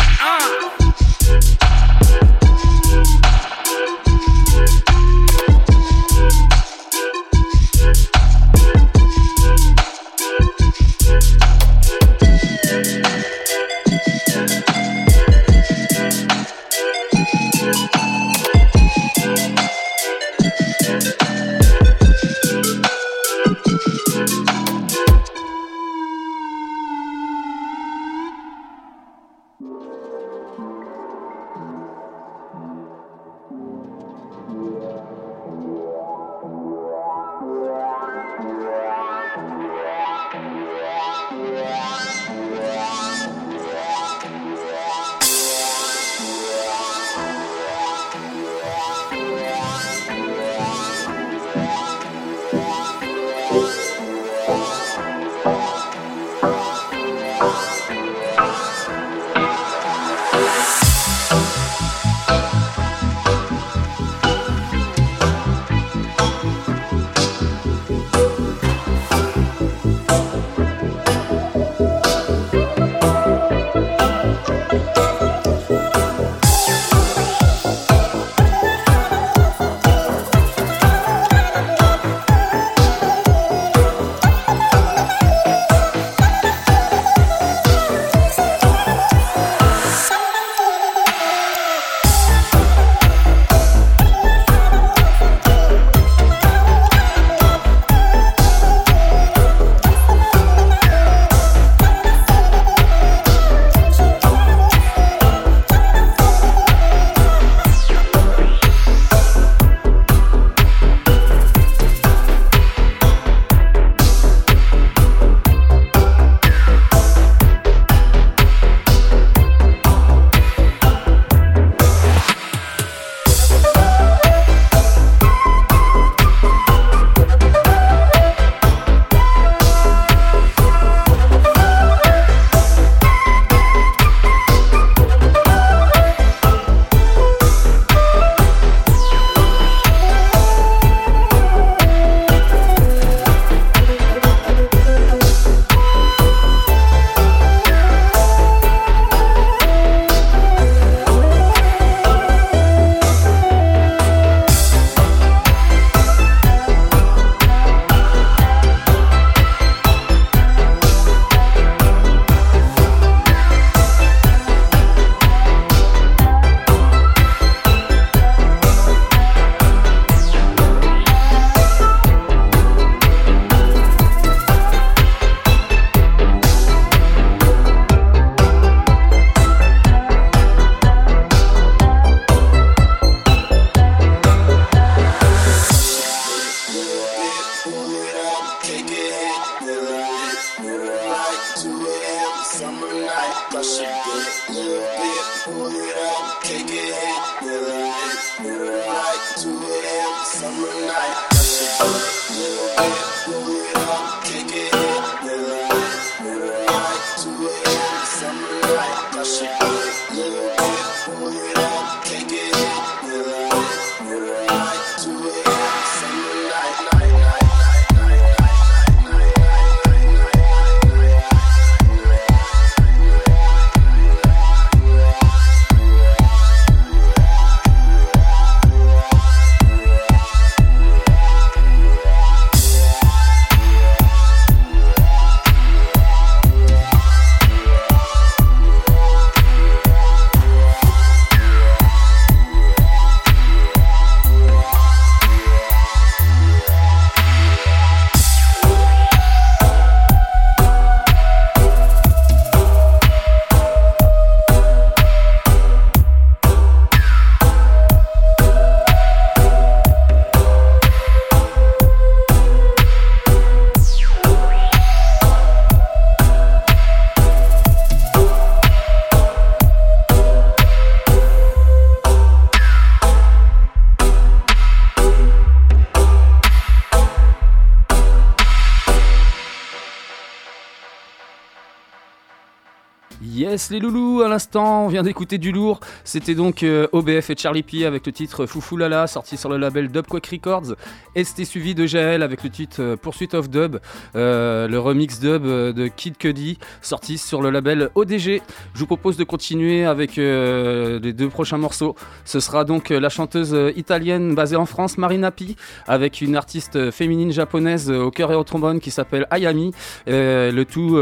Les 283.69 283.79
loulous, 283.79 284.23
à 284.23 284.29
l'instant 284.29 284.85
on 284.85 284.87
vient 284.87 285.03
d'écouter 285.03 285.37
du 285.37 285.51
lourd, 285.51 285.79
c'était 286.03 286.33
donc 286.33 286.63
euh, 286.63 286.87
OBF 286.91 287.29
et 287.29 287.35
Charlie 287.37 287.61
P 287.61 287.85
avec 287.85 288.03
le 288.03 288.11
titre 288.11 288.47
Foufoulala 288.47 289.05
sorti 289.05 289.37
sur 289.37 289.47
le 289.47 289.57
label 289.57 289.89
Dubquake 289.89 290.25
Records. 290.25 290.73
Et 291.13 291.23
c'était 291.23 291.45
suivi 291.45 291.75
de 291.75 291.85
Jael 291.85 292.23
avec 292.23 292.43
le 292.43 292.49
titre 292.49 292.77
euh, 292.81 292.95
Pursuit 292.95 293.29
of 293.35 293.51
Dub, 293.51 293.77
euh, 294.15 294.67
le 294.67 294.79
remix 294.79 295.19
dub 295.19 295.43
de 295.43 295.87
Kid 295.87 296.17
Cudi 296.17 296.57
sorti 296.81 297.19
sur 297.19 297.43
le 297.43 297.51
label 297.51 297.91
ODG. 297.93 298.41
Je 298.73 298.79
vous 298.79 298.87
propose 298.87 299.17
de 299.17 299.23
continuer 299.23 299.85
avec 299.85 300.15
les 300.15 301.13
deux 301.13 301.29
prochains 301.29 301.59
morceaux, 301.59 301.95
ce 302.25 302.39
sera 302.39 302.63
donc 302.63 302.89
la 302.89 303.09
chanteuse 303.09 303.55
italienne 303.75 304.33
basée 304.33 304.55
en 304.55 304.65
France 304.65 304.97
Marina 304.97 305.29
P 305.29 305.55
avec 305.87 306.21
une 306.21 306.35
artiste 306.35 306.89
féminine 306.89 307.31
japonaise 307.31 307.91
au 307.91 308.09
cœur 308.09 308.31
et 308.31 308.35
au 308.35 308.43
trombone 308.43 308.79
qui 308.79 308.89
s'appelle 308.89 309.27
Ayami, 309.29 309.73
le 310.07 310.63
tout 310.63 310.97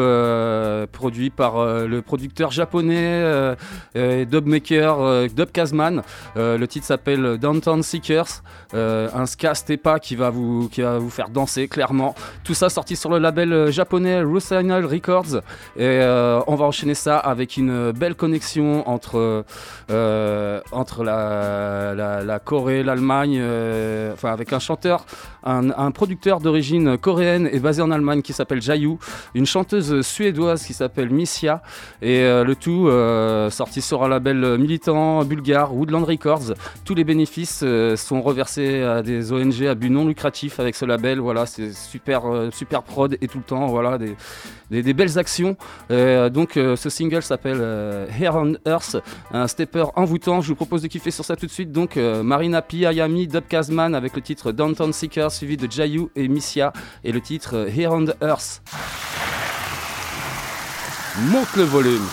produit 0.92 1.30
par 1.30 1.66
le 1.88 2.02
producteur 2.02 2.41
japonais 2.50 2.96
euh, 2.98 3.56
euh, 3.96 4.26
dubmaker 4.26 5.00
euh, 5.02 5.28
Dub 5.28 5.52
Kazman. 5.52 6.02
Le 6.36 6.66
titre 6.66 6.86
s'appelle 6.86 7.38
Downtown 7.38 7.84
Seekers, 7.84 8.42
un 8.74 9.26
ska 9.26 9.54
stepa 9.54 10.00
qui 10.00 10.16
va 10.16 10.30
vous 10.30 10.70
qui 10.70 10.82
va 10.82 10.98
vous 10.98 11.10
faire 11.10 11.30
danser 11.30 11.68
clairement. 11.68 12.16
Tout 12.44 12.54
ça 12.54 12.70
sorti 12.70 12.96
sur 12.96 13.10
le 13.10 13.20
label 13.20 13.72
japonais 13.72 14.22
Rusinal 14.22 14.86
Records 14.86 15.42
et 15.78 16.00
on 16.48 16.56
va 16.56 16.66
enchaîner 16.66 16.96
ça 16.96 17.18
avec 17.18 17.58
une 17.58 17.92
belle 17.92 18.16
connexion 18.16 18.88
entre 18.90 19.44
entre 20.72 21.04
la, 21.04 21.94
la, 22.24 22.40
Corée, 22.40 22.84
l'Allemagne, 22.84 23.42
enfin 24.14 24.32
avec 24.32 24.54
un 24.54 24.60
chanteur, 24.60 25.06
un, 25.44 25.70
un 25.72 25.92
producteur 25.92 26.40
d'origine 26.40 26.98
coréenne 26.98 27.50
et 27.52 27.60
basé 27.60 27.82
en 27.82 27.92
Allemagne 27.92 28.22
qui 28.22 28.34
s'appelle 28.34 28.62
Jayu, 28.62 28.98
une 29.36 29.46
chanteuse 29.46 30.02
suédoise 30.02 30.64
qui 30.66 30.74
s'appelle 30.74 31.10
Missia 31.10 31.62
et 32.02 32.22
euh, 32.32 32.44
le 32.44 32.56
tout 32.56 32.88
euh, 32.88 33.50
sorti 33.50 33.82
sur 33.82 34.04
un 34.04 34.08
label 34.08 34.58
militant 34.58 35.24
bulgare 35.24 35.76
Woodland 35.76 36.04
Records. 36.04 36.54
Tous 36.86 36.96
les 36.96 37.04
bénéfices 37.04 37.62
euh, 37.64 37.96
sont 37.96 38.22
reversés 38.22 38.82
à 38.82 39.02
des 39.02 39.32
ONG 39.32 39.66
à 39.66 39.76
but 39.76 39.90
non 39.90 40.08
lucratif 40.08 40.60
avec 40.60 40.76
ce 40.76 40.86
label. 40.86 41.20
Voilà, 41.20 41.46
c'est 41.46 41.74
super 41.74 42.24
super 42.52 42.84
prod 42.84 43.18
et 43.22 43.28
tout 43.28 43.40
le 43.40 43.44
temps 43.44 43.68
voilà 43.68 43.98
des, 43.98 44.94
belles 44.94 45.20
actions. 45.20 45.58
Donc 45.90 46.54
ce 46.54 46.90
single 46.90 47.22
s'appelle 47.22 47.62
Hair 48.20 48.36
on 48.36 48.54
Earth, 48.66 48.98
un 49.32 49.48
stepper 49.48 49.86
envoûtant. 49.96 50.42
Je 50.42 50.50
vous 50.50 50.56
propose 50.56 50.82
de 50.82 50.88
kiffer 50.88 51.12
sur 51.12 51.26
ça 51.26 51.36
tout 51.36 51.46
de 51.46 51.52
suite. 51.52 51.72
Donc 51.72 51.98
Marina 51.98 52.62
P, 52.62 52.86
Ayami, 52.86 53.28
Dub 53.28 53.44
Kazman 53.48 53.96
avec 53.96 54.16
le 54.16 54.22
titre 54.22 54.52
Downtown 54.52 54.94
Seeker 54.94 55.32
suivi 55.32 55.58
de 55.58 55.70
Jayu 55.70 56.08
et 56.16 56.28
Missia 56.28 56.72
et 57.04 57.12
le 57.12 57.22
titre 57.22 57.68
Hair 57.76 57.92
on 57.94 58.06
Earth. 58.22 58.62
Monte 61.18 61.56
le 61.58 61.64
volume. 61.64 62.08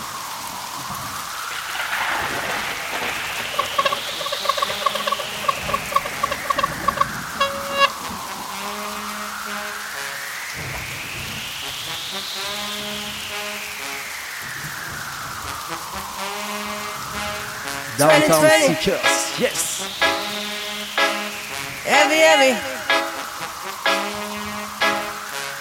Downtown 17.97 18.49
Seekers, 18.65 19.39
yes. 19.39 19.81
Heavy, 21.85 22.15
heavy. 22.15 22.59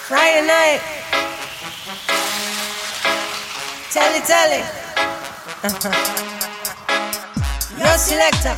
Friday 0.08 0.46
night. 0.46 1.07
Tell 3.90 4.14
it, 4.14 4.24
tell 4.24 4.52
it. 4.52 4.64
Your 7.78 7.96
selector. 7.96 8.54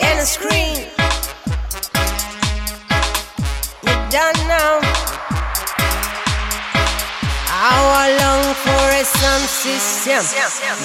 And 0.00 0.20
a 0.20 0.24
screen. 0.24 0.86
You're 3.82 4.08
done 4.08 4.38
now. 4.46 4.78
Our 7.50 8.14
long 8.22 8.54
for 8.54 8.70
a 8.70 9.02
sound 9.02 9.48
system. 9.50 10.22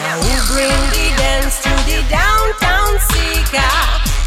Now 0.01 0.17
who 0.17 0.41
bring 0.55 0.73
the 0.89 1.13
dance 1.17 1.61
to 1.61 1.69
the 1.85 2.01
downtown 2.09 2.97
seeker? 3.13 3.77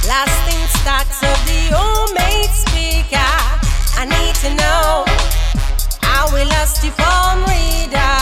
Lasting 0.06 0.62
stacks 0.78 1.18
of 1.24 1.44
the 1.50 1.74
homemade 1.74 2.50
speaker. 2.50 3.34
I 3.98 4.04
need 4.06 4.36
to 4.46 4.54
know 4.54 5.04
how 6.20 6.34
we 6.34 6.44
lost 6.44 6.82
the 6.82 6.90
palm 6.98 7.40
reader. 7.48 8.12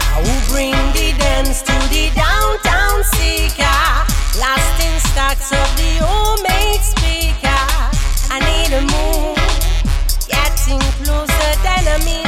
Now 0.00 0.18
who 0.26 0.34
bring 0.52 0.74
the 0.98 1.14
dance 1.18 1.62
to 1.62 1.76
the 1.94 2.10
downtown 2.16 2.98
seeker? 3.14 3.80
Lasting 4.42 4.98
stacks 5.10 5.52
of 5.52 5.68
the 5.78 5.90
homemade 6.02 6.82
speaker. 6.92 7.62
I 8.34 8.38
need 8.48 8.70
a 8.74 8.82
move, 8.94 9.38
getting 10.26 10.82
closer 10.98 11.52
than 11.62 11.82
a 11.94 12.04
meter. 12.04 12.23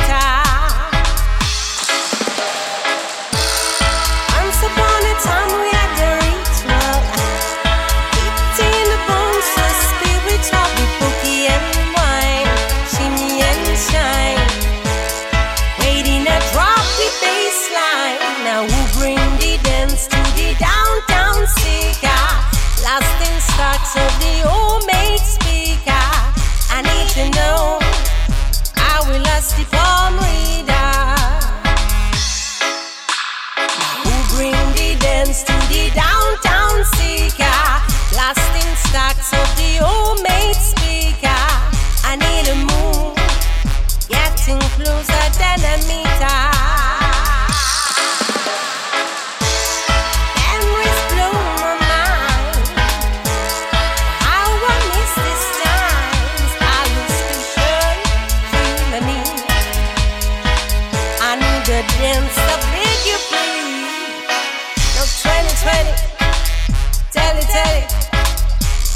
Tell. 67.56 67.80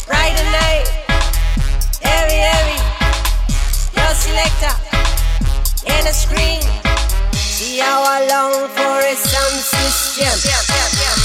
Friday 0.07 0.47
night. 0.53 0.87
Your 3.97 4.15
selector, 4.15 4.75
and 5.87 6.05
a 6.07 6.13
screen. 6.13 6.63
See 7.35 7.79
how 7.79 8.03
I 8.03 8.19
long 8.33 8.69
for 8.77 8.97
a 9.13 9.15
sound 9.17 9.61
system. 9.73 11.20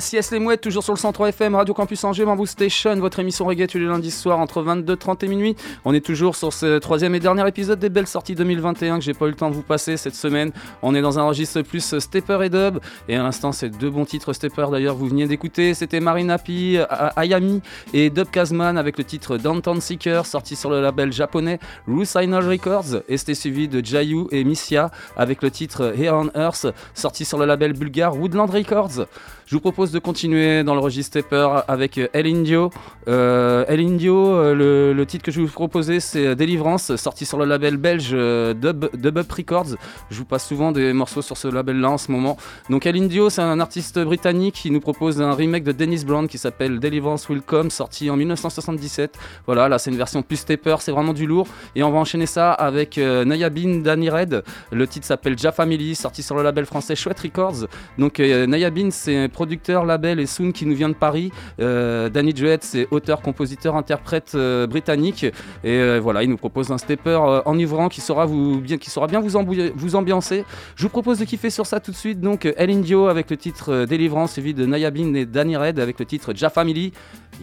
Yes, 0.00 0.30
les 0.30 0.38
mouettes, 0.38 0.62
toujours 0.62 0.82
sur 0.82 0.94
le 0.94 0.98
103 0.98 1.28
FM, 1.28 1.54
Radio 1.54 1.74
Campus 1.74 2.02
Angers, 2.04 2.24
Bamboo 2.24 2.46
Station, 2.46 2.96
votre 2.96 3.18
émission 3.18 3.44
reggae 3.44 3.66
tous 3.66 3.78
les 3.78 3.84
lundis 3.84 4.10
soirs 4.10 4.38
entre 4.38 4.62
22h30 4.62 5.24
et 5.24 5.28
minuit. 5.28 5.56
On 5.84 5.92
est 5.92 6.04
toujours 6.04 6.36
sur 6.36 6.52
ce 6.52 6.78
troisième 6.78 7.14
et 7.14 7.20
dernier 7.20 7.46
épisode 7.46 7.78
des 7.78 7.90
belles 7.90 8.06
sorties 8.06 8.34
2021 8.34 8.98
que 8.98 9.04
j'ai 9.04 9.12
pas 9.12 9.26
eu 9.26 9.30
le 9.30 9.34
temps 9.36 9.50
de 9.50 9.54
vous 9.54 9.62
passer 9.62 9.98
cette 9.98 10.14
semaine. 10.14 10.52
On 10.82 10.94
est 10.94 11.02
dans 11.02 11.18
un 11.18 11.24
registre 11.24 11.60
plus 11.62 11.98
stepper 11.98 12.38
et 12.44 12.48
dub. 12.48 12.78
Et 13.08 13.16
à 13.16 13.22
l'instant, 13.22 13.52
c'est 13.52 13.68
deux 13.68 13.90
bons 13.90 14.06
titres 14.06 14.32
stepper 14.32 14.66
d'ailleurs, 14.72 14.96
vous 14.96 15.06
veniez 15.06 15.26
d'écouter. 15.26 15.74
C'était 15.74 16.00
Marina 16.00 16.38
P, 16.38 16.82
Ayami 17.16 17.60
et 17.92 18.08
Dub 18.08 18.30
Kazman 18.30 18.78
avec 18.78 18.96
le 18.96 19.04
titre 19.04 19.36
Downtown 19.36 19.80
Seeker, 19.80 20.24
sorti 20.24 20.56
sur 20.56 20.70
le 20.70 20.80
label 20.80 21.12
japonais 21.12 21.60
Rusinal 21.86 22.48
Records. 22.48 23.02
Et 23.08 23.18
c'était 23.18 23.34
suivi 23.34 23.68
de 23.68 23.84
Jayu 23.84 24.26
et 24.30 24.44
Missia 24.44 24.90
avec 25.16 25.42
le 25.42 25.50
titre 25.50 25.94
Here 25.96 26.14
on 26.14 26.30
Earth, 26.34 26.66
sorti 26.94 27.24
sur 27.24 27.38
le 27.38 27.44
label 27.44 27.74
bulgare 27.74 28.16
Woodland 28.16 28.50
Records. 28.50 29.06
Je 29.50 29.56
vous 29.56 29.60
propose 29.60 29.90
de 29.90 29.98
continuer 29.98 30.62
dans 30.62 30.74
le 30.74 30.80
registre 30.80 31.18
stepper 31.18 31.62
avec 31.66 31.98
El 32.12 32.28
Indio. 32.28 32.70
Euh, 33.08 33.64
El 33.66 33.80
Indio, 33.80 34.28
euh, 34.36 34.94
le, 34.94 35.06
titre 35.06 35.24
que 35.24 35.32
je 35.32 35.40
vais 35.40 35.46
vous 35.46 35.52
proposer, 35.52 35.98
c'est 35.98 36.36
Délivrance, 36.36 36.94
sorti 36.94 37.26
sur 37.26 37.36
le 37.36 37.46
label 37.46 37.76
belge 37.76 38.10
euh, 38.12 38.54
Dub, 38.54 38.86
Dub 38.94 39.18
Up 39.18 39.32
Records. 39.32 39.74
Je 40.08 40.18
vous 40.18 40.24
passe 40.24 40.46
souvent 40.46 40.70
des 40.70 40.92
morceaux 40.92 41.20
sur 41.20 41.36
ce 41.36 41.48
label-là 41.48 41.90
en 41.90 41.98
ce 41.98 42.12
moment. 42.12 42.36
Donc 42.68 42.86
El 42.86 42.96
Indio, 42.96 43.28
c'est 43.28 43.42
un 43.42 43.58
artiste 43.58 43.98
britannique 43.98 44.54
qui 44.54 44.70
nous 44.70 44.78
propose 44.78 45.20
un 45.20 45.34
remake 45.34 45.64
de 45.64 45.72
Dennis 45.72 46.04
Brown 46.04 46.28
qui 46.28 46.38
s'appelle 46.38 46.78
Deliverance 46.78 47.28
Will 47.28 47.42
Come, 47.42 47.70
sorti 47.70 48.08
en 48.08 48.16
1977. 48.16 49.18
Voilà, 49.46 49.68
là 49.68 49.80
c'est 49.80 49.90
une 49.90 49.96
version 49.96 50.22
plus 50.22 50.36
stepper, 50.36 50.76
c'est 50.78 50.92
vraiment 50.92 51.12
du 51.12 51.26
lourd. 51.26 51.48
Et 51.74 51.82
on 51.82 51.90
va 51.90 51.98
enchaîner 51.98 52.26
ça 52.26 52.52
avec 52.52 52.98
euh, 52.98 53.24
Nayabin 53.24 53.80
Danny 53.80 54.10
Red. 54.10 54.44
Le 54.70 54.86
titre 54.86 55.06
s'appelle 55.06 55.36
Ja 55.36 55.50
Family, 55.50 55.96
sorti 55.96 56.22
sur 56.22 56.36
le 56.36 56.44
label 56.44 56.66
français 56.66 56.94
Chouette 56.94 57.18
Records. 57.18 57.66
Donc 57.98 58.20
euh, 58.20 58.46
Nayabin, 58.46 58.90
c'est 58.92 59.28
producteur, 59.40 59.86
label 59.86 60.20
et 60.20 60.26
soon 60.26 60.52
qui 60.52 60.66
nous 60.66 60.74
vient 60.74 60.90
de 60.90 60.94
Paris. 60.94 61.32
Euh, 61.60 62.10
Danny 62.10 62.36
Jewett, 62.36 62.62
c'est 62.62 62.86
auteur, 62.90 63.22
compositeur, 63.22 63.74
interprète 63.74 64.32
euh, 64.34 64.66
britannique. 64.66 65.24
Et 65.24 65.78
euh, 65.78 65.98
voilà, 65.98 66.22
il 66.22 66.28
nous 66.28 66.36
propose 66.36 66.70
un 66.70 66.76
stepper 66.76 67.18
enivrant 67.46 67.88
qui 67.88 68.02
saura, 68.02 68.26
bien, 68.26 69.20
vous, 69.20 69.96
ambiancer. 69.96 70.44
Je 70.76 70.82
vous 70.82 70.90
propose 70.90 71.20
de 71.20 71.24
kiffer 71.24 71.48
sur 71.48 71.64
ça 71.64 71.80
tout 71.80 71.90
de 71.90 71.96
suite. 71.96 72.20
Donc 72.20 72.44
El 72.44 72.70
Indio 72.70 73.06
avec 73.06 73.30
le 73.30 73.38
titre 73.38 73.86
Délivrance, 73.86 74.32
suivi 74.32 74.52
de 74.52 74.66
Nayabin 74.66 75.14
et 75.14 75.24
Danny 75.24 75.56
Red 75.56 75.78
avec 75.78 75.98
le 75.98 76.04
titre 76.04 76.34
Ja 76.34 76.50
Family. 76.50 76.92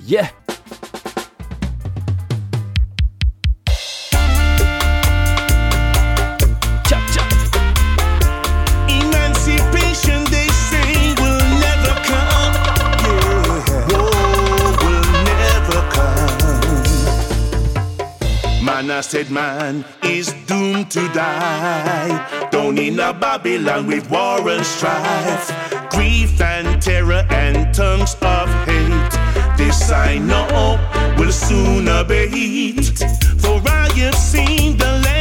Yeah! 0.08 0.28
Said, 19.24 19.32
man 19.32 19.84
is 20.04 20.32
doomed 20.46 20.92
to 20.92 21.08
die. 21.10 22.50
Down 22.52 22.78
in 22.78 23.00
a 23.00 23.14
Babylon 23.14 23.88
with 23.88 24.10
war 24.12 24.48
and 24.50 24.66
strife, 24.66 25.48
grief 25.90 26.40
and 26.40 26.80
terror 26.80 27.26
and 27.30 27.74
tongues 27.74 28.16
of 28.22 28.48
hate. 28.68 29.14
This 29.58 29.92
I 29.92 30.20
know 30.20 30.78
will 31.18 31.32
soon 31.32 31.88
abate. 31.88 33.00
For 33.42 33.60
I 33.66 33.90
have 33.96 34.16
seen 34.16 34.78
the 34.78 34.86
land 34.86 35.17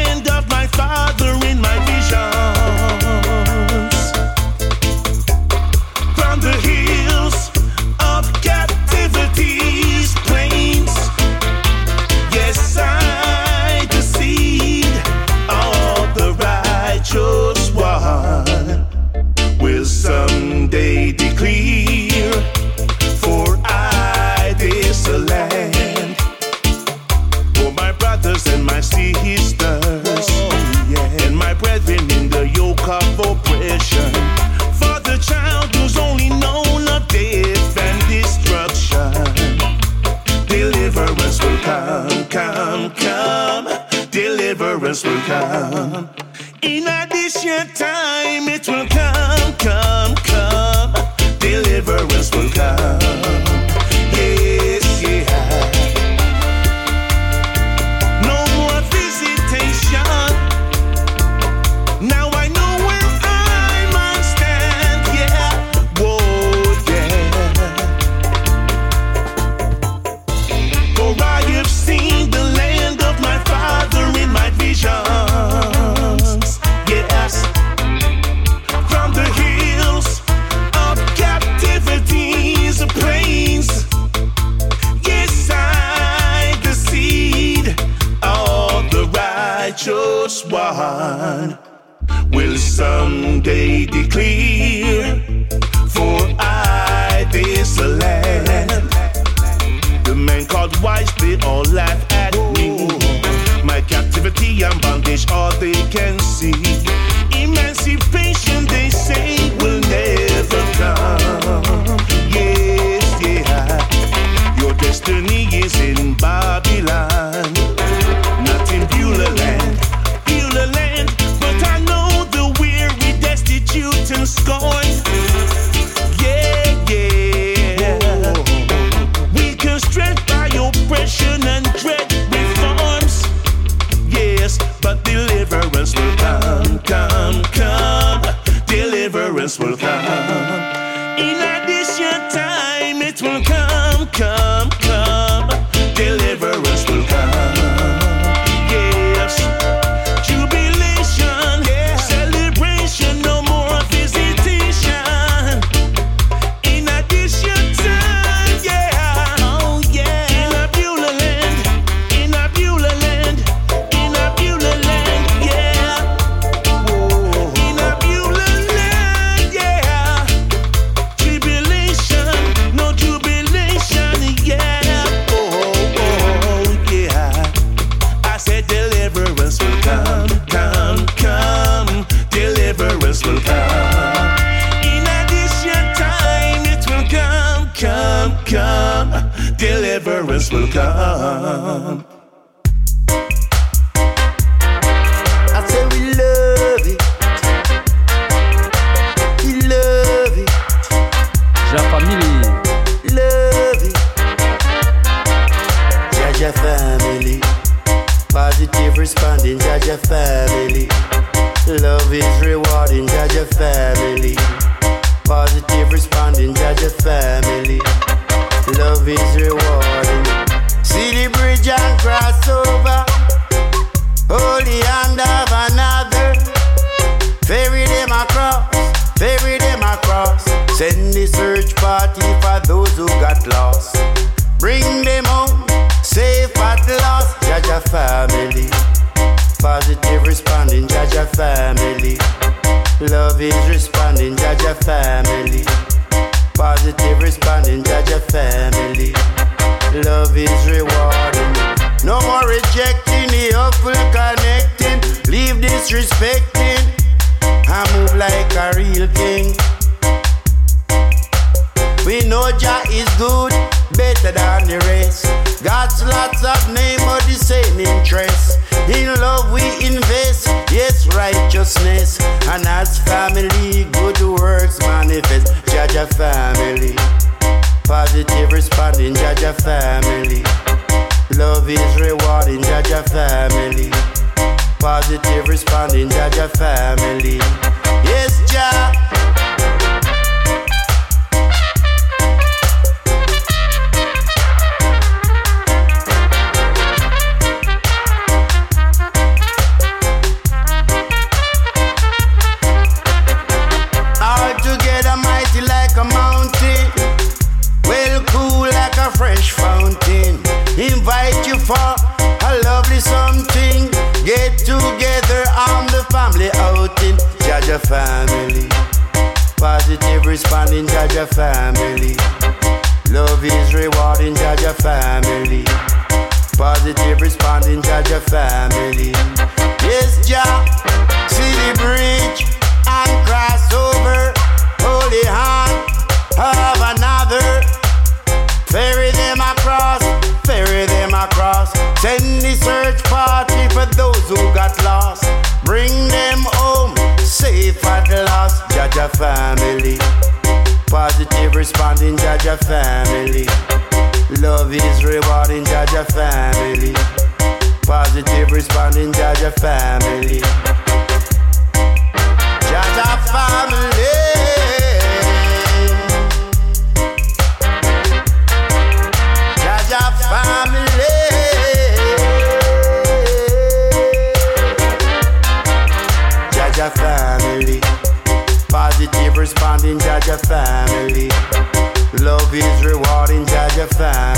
That. 383.99 384.36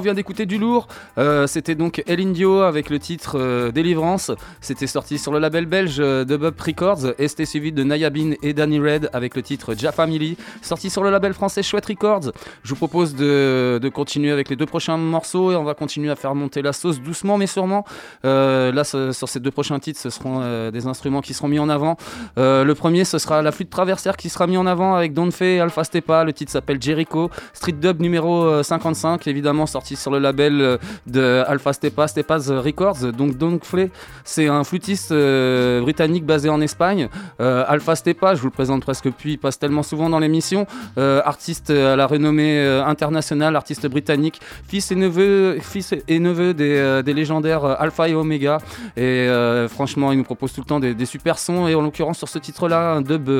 On 0.00 0.02
vient 0.02 0.14
d'écouter 0.14 0.46
du 0.46 0.56
lourd. 0.56 0.88
Euh, 1.18 1.46
C'était 1.46 1.74
donc 1.74 2.02
El 2.06 2.20
Indio 2.20 2.62
avec 2.62 2.88
le 2.88 2.98
titre 2.98 3.38
euh, 3.38 3.70
Délivrance. 3.70 4.30
C'était 4.62 4.86
sorti 4.86 5.18
sur 5.18 5.30
le 5.30 5.38
label 5.38 5.66
belge 5.66 5.98
euh, 6.00 6.24
de 6.24 6.38
Bob 6.38 6.58
Records 6.58 7.12
et 7.18 7.28
c'était 7.28 7.44
suivi 7.44 7.70
de 7.70 7.84
Nayabin 7.84 8.32
et 8.42 8.54
Danny 8.54 8.80
Red 8.80 9.10
avec 9.12 9.36
le 9.36 9.42
titre 9.42 9.74
Ja 9.74 9.92
Family, 9.92 10.38
sorti 10.62 10.88
sur 10.88 11.04
le 11.04 11.10
label 11.10 11.34
français 11.34 11.62
Chouette 11.62 11.84
Records. 11.84 12.32
Je 12.62 12.70
vous 12.70 12.76
propose 12.76 13.14
de, 13.14 13.90
continuer 13.92 14.30
avec 14.30 14.48
les 14.48 14.56
deux 14.56 14.64
prochains 14.64 14.96
morceaux 14.96 15.52
et 15.52 15.56
on 15.56 15.64
va 15.64 15.74
continuer 15.74 16.10
à 16.10 16.16
faire 16.16 16.34
monter 16.34 16.62
la 16.62 16.72
sauce 16.72 16.98
doucement 17.02 17.36
mais 17.36 17.46
sûrement. 17.46 17.84
Euh, 18.24 18.72
là, 18.72 18.84
sur 18.84 19.28
ces 19.28 19.40
deux 19.40 19.50
prochains 19.50 19.78
titres, 19.80 20.00
ce 20.00 20.08
seront 20.08 20.70
des 20.70 20.86
instruments 20.86 21.20
qui 21.20 21.34
seront 21.34 21.48
mis 21.48 21.58
en 21.58 21.68
avant. 21.68 21.98
Le 22.38 22.72
premier, 22.72 23.04
ce 23.04 23.18
sera 23.18 23.42
la 23.42 23.52
flûte 23.52 23.68
traversière 23.68 24.16
qui 24.16 24.30
sera 24.30 24.46
mis 24.46 24.56
en 24.56 24.66
avant 24.66 24.94
avec 24.94 25.12
Don 25.12 25.30
Fe 25.30 25.42
et 25.42 25.60
Alpha 25.60 25.84
Stepa. 25.84 26.24
Le 26.24 26.32
titre 26.32 26.52
s'appelle 26.52 26.80
Jericho. 26.80 27.30
Street 27.52 27.72
Dub 27.72 28.00
numéro 28.00 28.44
euh, 28.44 28.62
55, 28.62 29.26
évidemment 29.26 29.66
sorti 29.66 29.89
sur 29.96 30.10
le 30.10 30.18
label 30.18 30.60
euh, 30.60 30.78
de 31.06 31.42
Alpha 31.46 31.72
Stepa, 31.72 32.08
Stepa's 32.08 32.50
Records. 32.50 33.12
Donc 33.12 33.36
Don 33.36 33.58
Fe, 33.62 33.90
c'est 34.24 34.48
un 34.48 34.64
flûtiste 34.64 35.12
euh, 35.12 35.80
britannique 35.80 36.24
basé 36.24 36.48
en 36.48 36.60
Espagne. 36.60 37.08
Euh, 37.40 37.64
Alpha 37.66 37.96
Stepa, 37.96 38.34
je 38.34 38.40
vous 38.40 38.46
le 38.46 38.52
présente 38.52 38.82
presque 38.82 39.10
plus, 39.10 39.32
il 39.32 39.38
passe 39.38 39.58
tellement 39.58 39.82
souvent 39.82 40.08
dans 40.08 40.18
l'émission. 40.18 40.66
Artiste 40.96 41.70
à 41.70 41.96
la 41.96 42.06
renommée 42.06 42.60
internationale, 42.84 43.56
artiste 43.56 43.86
britannique, 43.86 44.40
fils 44.66 44.90
et 44.90 44.94
neveu, 44.94 45.58
fils 45.60 45.94
et 46.08 46.18
neveu 46.18 46.54
des, 46.54 47.12
légendaires 47.12 47.64
Alpha 47.64 48.08
et 48.08 48.14
Omega. 48.14 48.58
Et 48.96 49.28
franchement, 49.68 50.12
il 50.12 50.18
nous 50.18 50.24
propose 50.24 50.52
tout 50.52 50.60
le 50.60 50.66
temps 50.66 50.80
des, 50.80 50.94
des 50.94 51.06
super 51.06 51.38
sons. 51.38 51.68
Et 51.68 51.74
en 51.74 51.82
l'occurrence, 51.82 52.18
sur 52.18 52.28
ce 52.28 52.38
titre-là, 52.38 52.92
un 52.92 53.00
dub 53.00 53.30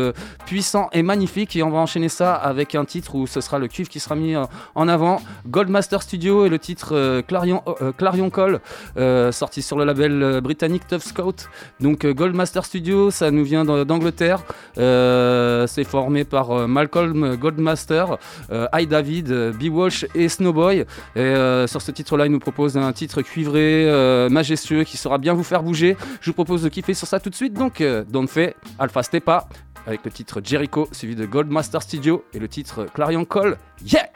puissant 0.46 0.88
et 0.92 1.02
magnifique. 1.02 1.56
Et 1.56 1.62
on 1.62 1.70
va 1.70 1.78
enchaîner 1.78 2.08
ça 2.08 2.34
avec 2.34 2.74
un 2.74 2.84
titre 2.84 3.14
où 3.14 3.26
ce 3.26 3.40
sera 3.40 3.58
le 3.58 3.68
cuivre 3.68 3.88
qui 3.88 4.00
sera 4.00 4.14
mis 4.14 4.34
En 4.74 4.88
avant, 4.88 5.22
Goldmaster 5.46 6.02
Studio 6.02 6.29
et 6.30 6.48
le 6.48 6.58
titre 6.58 6.90
euh, 6.94 7.22
Clarion, 7.22 7.62
euh, 7.82 7.92
Clarion 7.92 8.30
Call, 8.30 8.60
euh, 8.96 9.32
sorti 9.32 9.62
sur 9.62 9.76
le 9.76 9.84
label 9.84 10.22
euh, 10.22 10.40
britannique 10.40 10.86
Tough 10.88 11.00
Scout. 11.00 11.48
Donc 11.80 12.04
euh, 12.04 12.14
Goldmaster 12.14 12.64
Studio, 12.64 13.10
ça 13.10 13.30
nous 13.30 13.44
vient 13.44 13.64
d'A- 13.64 13.84
d'Angleterre. 13.84 14.42
Euh, 14.78 15.66
c'est 15.66 15.84
formé 15.84 16.24
par 16.24 16.50
euh, 16.52 16.66
Malcolm 16.66 17.36
Goldmaster, 17.36 18.16
euh, 18.52 18.66
I 18.72 18.86
David, 18.86 19.30
euh, 19.30 19.52
B 19.52 19.64
Walsh 19.70 20.06
et 20.14 20.28
Snowboy. 20.28 20.78
Et 20.80 20.86
euh, 21.18 21.66
sur 21.66 21.82
ce 21.82 21.90
titre-là, 21.90 22.26
il 22.26 22.32
nous 22.32 22.38
propose 22.38 22.76
un 22.76 22.92
titre 22.92 23.22
cuivré, 23.22 23.84
euh, 23.88 24.28
majestueux, 24.28 24.84
qui 24.84 24.96
saura 24.96 25.18
bien 25.18 25.34
vous 25.34 25.44
faire 25.44 25.62
bouger. 25.62 25.96
Je 26.20 26.30
vous 26.30 26.34
propose 26.34 26.62
de 26.62 26.68
kiffer 26.68 26.94
sur 26.94 27.06
ça 27.08 27.18
tout 27.20 27.30
de 27.30 27.34
suite. 27.34 27.54
Donc, 27.54 27.80
euh, 27.80 28.04
Don't 28.08 28.28
Fait, 28.28 28.54
Alpha 28.78 29.02
Stepa, 29.02 29.48
avec 29.86 30.04
le 30.04 30.10
titre 30.10 30.40
Jericho, 30.44 30.88
suivi 30.92 31.16
de 31.16 31.26
Goldmaster 31.26 31.82
Studio 31.82 32.24
et 32.34 32.38
le 32.38 32.48
titre 32.48 32.86
Clarion 32.94 33.24
Call. 33.24 33.56
Yeah! 33.84 34.10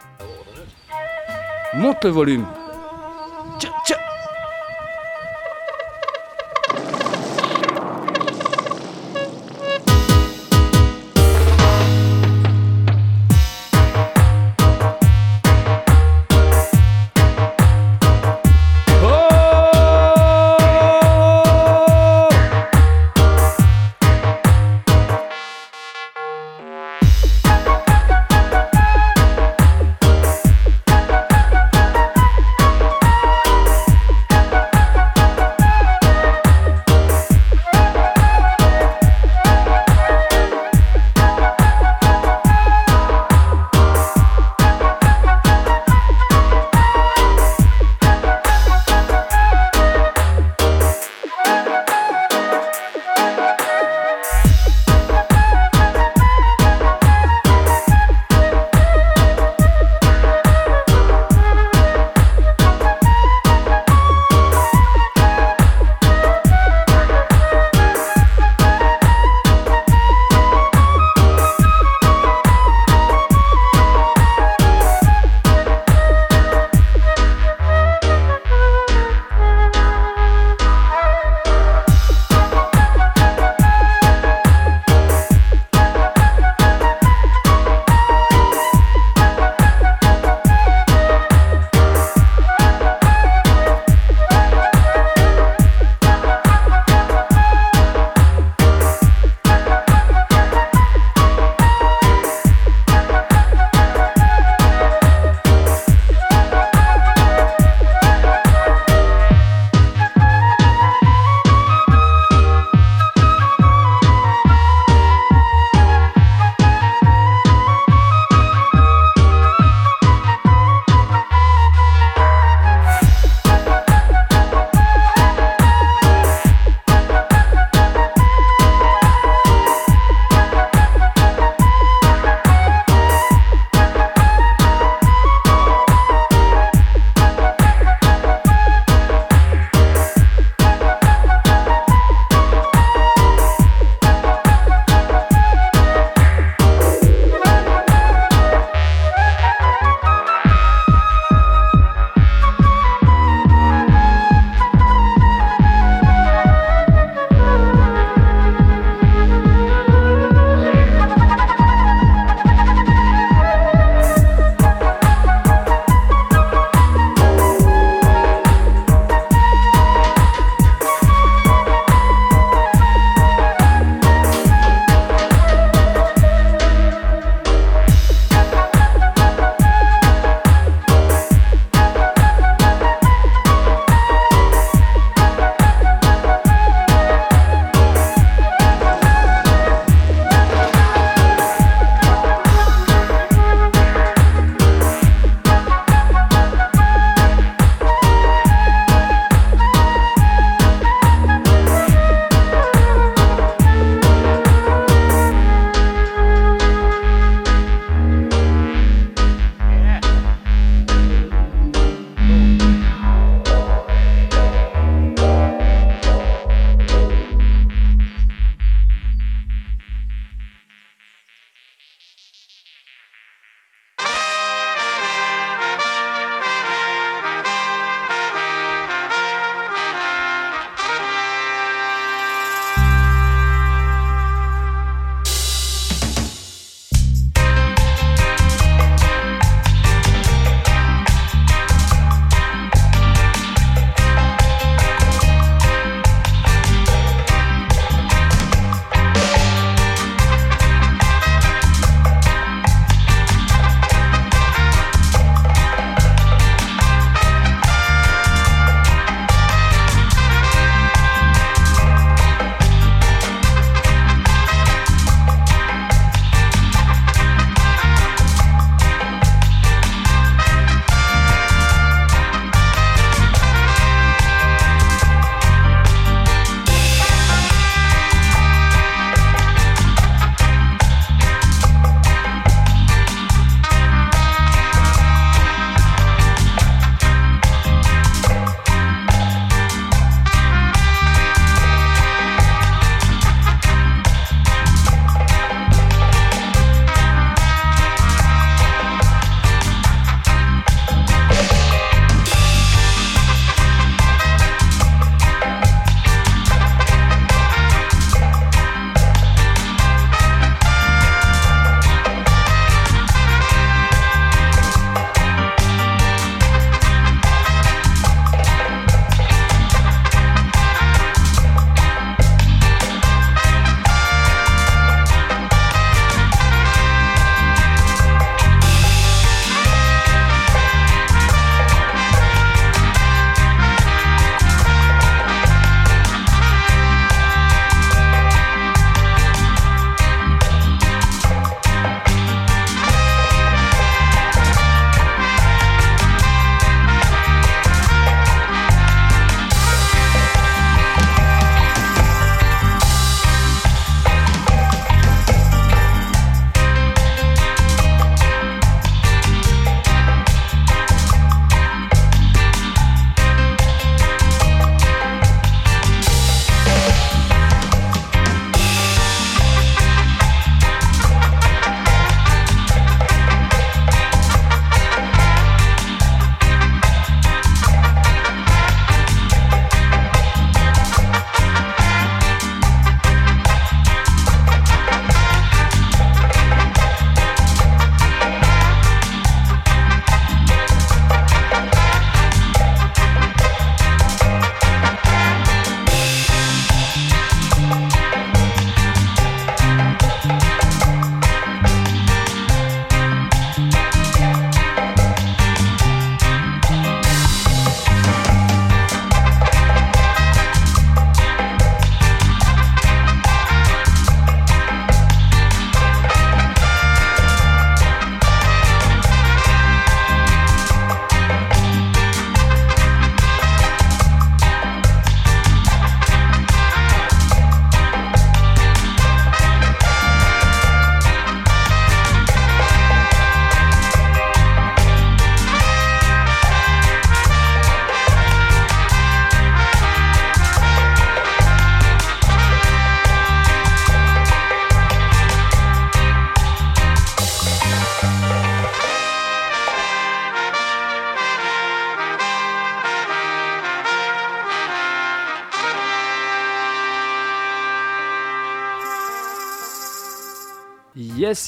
Mot 1.75 2.03
le 2.03 2.09
volume. 2.09 2.45
Që, 3.59 3.67
që, 3.87 3.95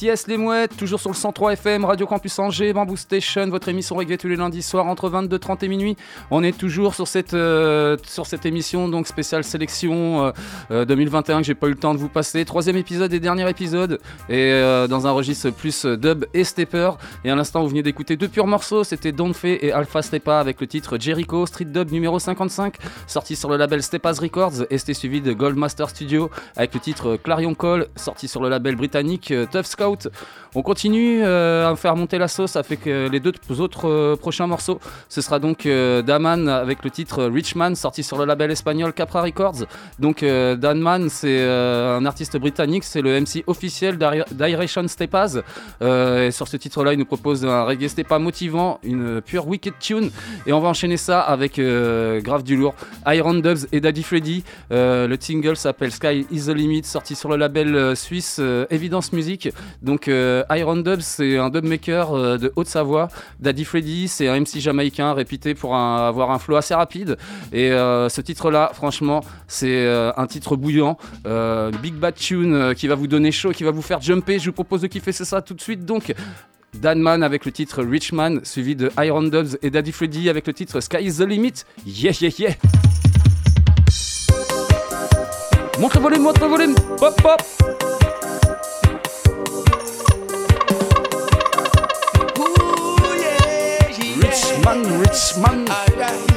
Yes, 0.02 0.28
les 0.28 0.38
mouettes, 0.38 0.76
toujours 0.76 1.00
sur 1.00 1.10
le 1.10 1.16
103 1.16 1.54
FM, 1.54 1.86
Radio 1.86 2.06
Campus 2.06 2.38
Angers, 2.40 2.74
Bamboo 2.74 2.98
Station, 2.98 3.48
votre 3.48 3.70
émission 3.70 3.96
reggae 3.96 4.18
tous 4.18 4.28
les 4.28 4.36
lundis 4.36 4.62
soirs 4.62 4.86
entre 4.86 5.10
22h30 5.10 5.64
et 5.64 5.68
minuit. 5.70 5.98
On 6.30 6.44
est 6.44 6.56
toujours 6.56 6.94
sur 6.94 7.08
cette, 7.08 7.34
euh, 7.34 7.96
sur 8.04 8.26
cette 8.26 8.46
émission, 8.46 8.90
donc 8.90 9.08
spéciale 9.08 9.46
sélection 9.46 10.26
euh, 10.26 10.32
euh, 10.72 10.86
2021 10.86 11.40
que 11.40 11.46
j'ai 11.46 11.56
pas 11.56 11.68
eu 11.68 11.72
le 11.72 11.78
temps 11.78 11.94
de 11.94 12.00
vous 12.00 12.10
passer. 12.10 12.44
Troisième 12.44 12.76
épisode 12.76 13.14
et 13.14 13.20
dernier 13.22 13.50
épisode, 13.50 14.00
et 14.28 14.52
euh, 14.52 14.88
dans 14.88 15.08
un 15.08 15.12
registre 15.12 15.52
plus 15.52 15.86
euh, 15.86 15.96
dub 15.96 16.26
et 16.34 16.44
stepper. 16.44 16.92
Et 17.24 17.32
à 17.32 17.36
l'instant, 17.36 17.62
vous 17.64 17.70
venez 17.70 17.84
d'écouter 17.84 18.18
deux 18.18 18.28
purs 18.28 18.48
morceaux, 18.48 18.84
c'était 18.84 19.14
Don't 19.14 19.34
Fay 19.34 19.58
et 19.62 19.72
Alpha 19.72 20.02
Stepa 20.02 20.40
avec 20.40 20.60
le 20.60 20.68
titre 20.68 20.98
Jericho, 21.00 21.46
Street 21.46 21.66
Dub 21.66 21.92
numéro 21.92 22.20
55, 22.20 22.76
sorti 23.08 23.36
sur 23.38 23.50
le 23.50 23.56
label 23.56 23.82
Stepas 23.82 24.20
Records, 24.22 24.66
et 24.70 24.78
c'était 24.78 24.94
suivi 24.94 25.22
de 25.22 25.32
Goldmaster 25.32 25.90
Studio 25.90 26.30
avec 26.58 26.74
le 26.74 26.80
titre 26.82 27.18
Clarion 27.24 27.56
Call, 27.56 27.88
sorti 27.96 28.28
sur 28.28 28.42
le 28.42 28.50
label 28.50 28.76
britannique 28.76 29.32
euh, 29.32 29.46
Tough 29.50 29.77
On 30.56 30.64
continue 30.64 31.22
euh, 31.24 31.70
à 31.70 31.76
faire 31.76 31.96
monter 31.96 32.18
la 32.18 32.28
sauce 32.28 32.56
avec 32.56 32.88
euh, 32.88 33.10
les 33.10 33.20
deux 33.20 33.32
autres 33.60 33.88
euh, 33.88 34.16
prochains 34.16 34.48
morceaux. 34.48 34.80
Ce 35.08 35.22
sera 35.22 35.38
donc 35.38 35.68
Daman 35.68 36.50
avec 36.50 36.84
le 36.84 36.90
titre 36.90 37.26
Richman, 37.26 37.76
sorti 37.76 38.02
sur 38.02 38.18
le 38.18 38.26
label 38.26 38.50
espagnol 38.52 38.94
Capra 38.94 39.22
Records. 39.22 39.66
Donc 40.00 40.24
Daman, 40.24 41.10
c'est 41.10 41.44
un 41.44 42.06
artiste 42.06 42.38
britannique, 42.38 42.84
c'est 42.84 43.02
le 43.02 43.20
MC 43.20 43.44
officiel 43.48 43.98
d'Iration 44.32 44.86
et 44.86 46.32
sur 46.32 46.48
ce 46.48 46.58
titre-là, 46.58 46.94
il 46.94 47.00
nous 47.00 47.06
propose 47.06 47.46
un 47.46 47.64
reggae 47.64 47.88
stepa 47.88 48.20
motivant, 48.20 48.80
une 48.84 49.22
pure 49.22 49.48
wicked 49.48 49.74
tune. 49.80 50.12
Et 50.46 50.54
on 50.54 50.60
va 50.60 50.70
enchaîner 50.70 50.98
ça 50.98 51.22
avec 51.22 51.60
grave 51.60 52.44
du 52.44 52.56
lourd. 52.56 52.76
Iron 53.08 53.36
Dubs 53.36 53.68
et 53.72 53.80
Daddy 53.80 54.04
Freddy. 54.04 54.44
Le 54.72 55.16
single 55.20 55.56
s'appelle 55.56 55.92
Sky 55.92 56.26
is 56.32 56.46
the 56.46 56.56
Limit, 56.56 56.84
sorti 56.84 57.16
sur 57.16 57.30
le 57.30 57.36
label 57.36 57.96
suisse 57.96 58.40
Evidence 58.70 59.14
Music. 59.14 59.50
Donc 59.82 60.08
euh, 60.08 60.44
Iron 60.52 60.78
Dubs, 60.78 61.02
c'est 61.02 61.38
un 61.38 61.50
dubmaker 61.50 62.14
euh, 62.14 62.38
de 62.38 62.52
Haute-Savoie. 62.56 63.10
Daddy 63.40 63.66
Freddy, 63.66 64.08
c'est 64.08 64.28
un 64.28 64.40
MC 64.40 64.60
jamaïcain 64.60 65.14
réputé 65.14 65.54
pour 65.54 65.76
avoir 65.76 66.32
un 66.32 66.40
flow 66.40 66.56
assez 66.56 66.74
rapide. 66.74 67.18
Et 67.52 67.72
euh, 67.72 68.10
ce 68.10 68.22
titre-là, 68.22 68.72
franchement, 68.74 69.22
c'est 69.48 69.88
un 69.88 70.28
titre 70.28 70.56
bouillant. 70.56 70.98
Big 71.82 71.94
Bad 71.94 72.16
Tune 72.16 72.74
qui 72.76 72.88
va 72.88 72.96
vous 72.96 73.08
donner 73.08 73.32
chaud, 73.32 73.52
qui 73.52 73.64
va 73.64 73.72
vous 73.72 73.82
faire 73.82 74.02
jumper. 74.02 74.40
Je 74.40 74.48
vous 74.48 74.54
propose 74.54 74.82
de 74.82 74.88
kiffer 74.88 75.12
ça 75.12 75.42
tout 75.42 75.54
de 75.54 75.62
suite. 75.62 75.86
Donc, 75.86 76.14
Danman 76.76 77.24
avec 77.24 77.46
le 77.46 77.52
titre 77.52 77.84
Richman, 77.84 78.42
suivi 78.44 78.76
de 78.76 78.92
Iron 79.00 79.24
Dubs 79.24 79.58
et 79.62 79.70
Daddy 79.70 79.92
Freddy 79.92 80.30
avec 80.30 80.48
le 80.48 80.54
titre 80.54 80.80
Sky 80.82 80.98
is 81.02 81.18
the 81.18 81.22
Limit. 81.22 81.66
Yeah, 81.86 82.14
yeah, 82.22 82.32
yeah. 82.38 82.56
Montre 85.80 85.98
le 85.98 86.04
volume, 86.04 86.24
montre 86.24 86.42
le 86.42 86.48
volume. 86.48 86.76
Pop, 86.98 87.22
pop. 87.22 87.77
man, 94.68 95.00
rich 95.00 95.38
man. 95.38 96.37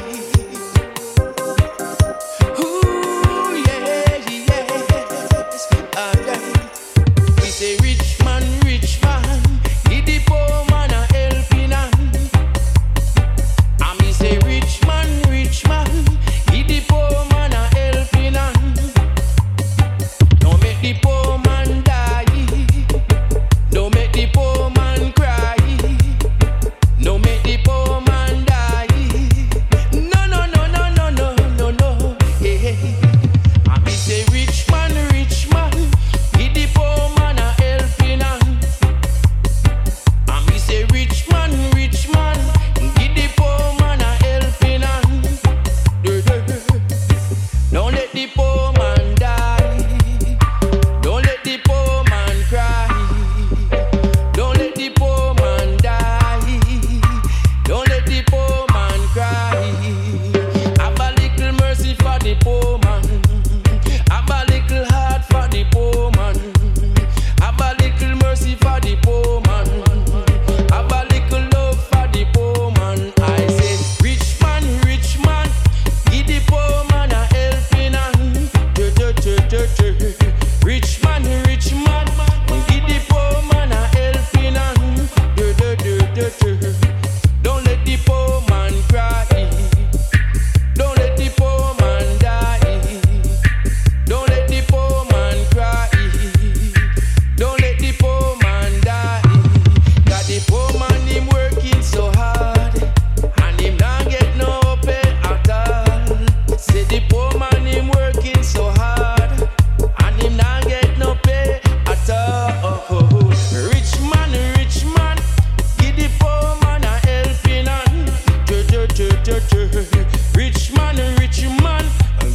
Rich 120.35 120.73
man, 120.73 120.95
rich 121.19 121.43
man, 121.61 121.85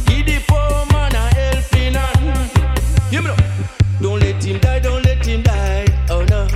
give 0.05 0.25
the 0.25 0.39
poor 0.47 0.85
man 0.93 1.13
a 1.13 1.27
helping 1.35 1.93
hand. 1.93 2.51
Me. 3.11 3.19
Don't 4.01 4.21
let 4.21 4.41
him 4.41 4.59
die, 4.59 4.79
don't 4.79 5.03
let 5.03 5.25
him 5.25 5.41
die. 5.43 5.85
Oh 6.09 6.23
no. 6.29 6.47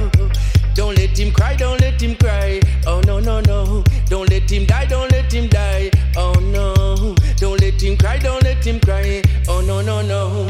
Don't 0.74 0.98
let 0.98 1.20
him 1.20 1.34
cry, 1.34 1.58
don't 1.58 1.82
let 1.82 2.02
him 2.02 2.16
cry. 2.16 2.62
Oh 2.88 3.02
no, 3.02 3.20
no, 3.20 3.42
no. 3.42 3.84
Don't 4.08 4.30
let 4.30 4.50
him 4.50 4.66
die, 4.66 4.86
don't 4.86 5.12
let 5.12 5.34
him 5.34 5.50
die. 5.50 5.92
Oh 6.16 6.34
no. 6.40 7.16
Don't 7.36 7.60
let 7.60 7.82
him 7.82 7.98
cry, 7.98 8.18
don't 8.18 8.42
let 8.44 8.66
him 8.66 8.80
cry. 8.80 9.22
Oh 9.50 9.60
no, 9.60 9.82
no, 9.82 10.02
no. 10.02 10.48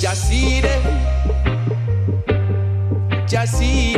Just 0.00 0.28
see 0.28 0.60
them. 0.60 0.82
Just 3.28 3.58
see 3.58 3.91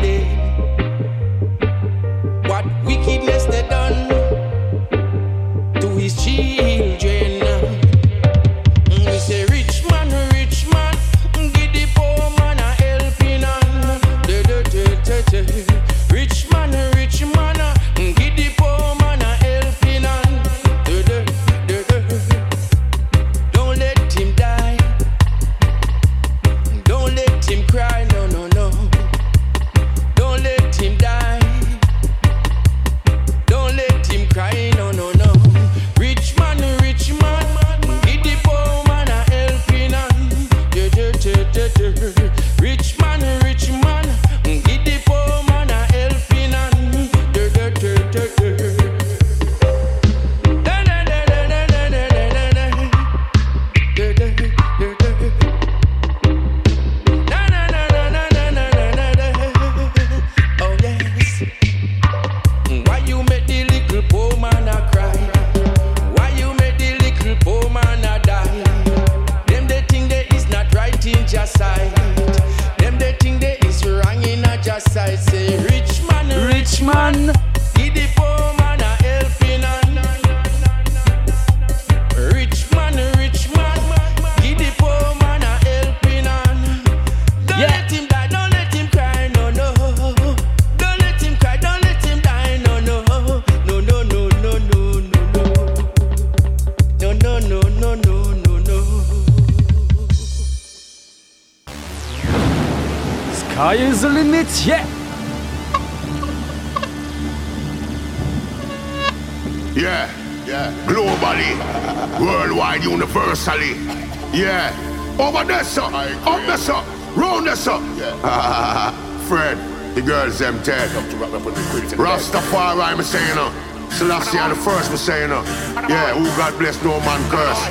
I'm 124.44 124.50
the 124.50 124.60
first, 124.60 124.92
was 124.92 125.00
saying, 125.00 125.32
uh. 125.32 125.40
Yeah, 125.88 126.12
who 126.12 126.28
God 126.36 126.52
bless, 126.60 126.76
no 126.84 127.00
man 127.00 127.16
curse. 127.32 127.64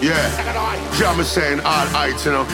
Yeah. 0.00 0.16
Jah, 0.96 1.12
me 1.12 1.24
saying, 1.28 1.60
all 1.60 1.84
heights, 1.92 2.24
you 2.24 2.32
know. 2.32 2.48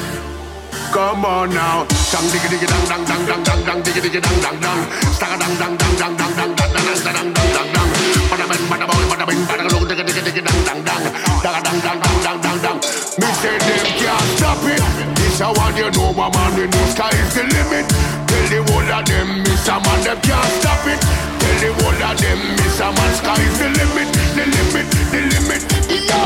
Come 0.91 1.23
on 1.23 1.55
now. 1.55 1.87
Dang 2.11 2.27
diggy 2.27 2.51
diggy 2.51 2.67
dang 2.67 2.83
dang 2.91 3.07
dang 3.07 3.23
dang 3.23 3.43
dang 3.47 3.63
dang 3.63 3.79
diggy 3.87 4.03
diggy 4.03 4.19
dang 4.19 4.39
dang 4.43 4.59
dang. 4.59 4.81
Stagga 5.15 5.39
dang 5.39 5.55
dang 5.63 5.75
dang 5.79 5.95
dang 5.95 6.15
dang 6.19 6.35
dang 6.35 6.55
dang 6.59 6.75
dang 6.75 7.15
dang 7.15 7.31
dang 7.31 7.51
dang 7.55 7.69
dang. 7.71 7.89
Bada 8.27 8.45
bing 8.51 8.67
bada 8.67 8.87
boy 8.91 9.05
bada 9.15 9.25
bing 9.31 9.43
bada 9.47 9.63
look 9.71 9.87
diggy 9.87 10.03
diggy 10.03 10.23
diggy 10.27 10.43
dang 10.43 10.61
dang 10.67 10.81
dang. 10.83 11.03
Dagga 11.39 11.61
dang 11.63 11.79
dang 11.87 11.99
dang 12.03 12.19
dang 12.27 12.39
dang 12.43 12.59
dang. 12.67 12.79
Me 13.23 13.29
say 13.39 13.55
them 13.63 13.87
can't 13.95 14.67
it. 14.75 14.83
This 15.23 15.39
a 15.39 15.47
one 15.55 15.77
you 15.79 15.87
know, 15.95 16.11
my 16.19 16.27
man. 16.35 16.59
In 16.59 16.67
the 16.67 16.83
sky 16.91 17.15
is 17.15 17.31
the 17.31 17.47
limit. 17.47 17.87
Tell 18.27 18.47
the 18.51 18.59
whole 18.67 18.91
of 18.91 19.07
them, 19.07 19.29
Miss 19.47 19.69
a 19.71 19.79
man, 19.79 20.03
them 20.03 20.19
can't 20.19 20.51
stop 20.59 20.83
it. 20.91 21.36
The 21.57 21.73
whole 21.73 22.03
of 22.05 22.21
them, 22.21 22.41
Miss 22.61 22.81
a 22.81 22.93
man, 22.93 23.13
sky 23.17 23.41
is 23.41 23.57
the 23.57 23.69
limit, 23.81 24.09
the 24.13 24.45
limit, 24.45 24.87
the 25.09 25.21
limit. 25.33 25.63
Yo, 25.89 26.21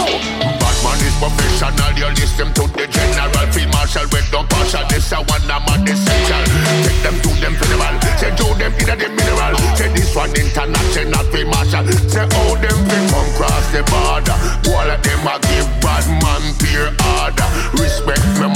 Batman 0.59 0.99
is 1.07 1.15
professional. 1.23 1.95
You 1.95 2.11
listen 2.19 2.51
to 2.59 2.65
the 2.67 2.91
general 2.91 3.47
field 3.55 3.71
marshal 3.71 4.11
with 4.11 4.27
no 4.35 4.43
partial. 4.51 4.83
This 4.91 5.13
a 5.15 5.23
one 5.23 5.47
a 5.47 5.63
man 5.63 5.87
essential. 5.87 6.43
Take 6.83 7.01
them 7.07 7.17
to 7.23 7.31
them 7.39 7.55
funeral. 7.55 7.95
Say 8.19 8.35
to 8.35 8.47
them 8.59 8.73
in 8.75 8.91
the 8.91 9.09
mineral. 9.09 9.55
Say 9.79 9.89
this 9.95 10.11
one 10.19 10.35
international 10.35 11.25
field 11.31 11.49
marshal. 11.55 11.87
Say 12.11 12.27
all 12.27 12.59
them 12.59 12.79
fi 12.91 12.99
come 13.15 13.31
cross 13.39 13.67
the 13.71 13.87
border. 13.87 14.35
All 14.75 14.91
of 14.91 14.99
them 14.99 15.27
a 15.31 15.35
give 15.47 15.71
bad 15.79 16.11
man 16.11 16.43
peer 16.59 16.91
order. 17.17 17.49
Respect 17.79 18.27
me 18.35 18.51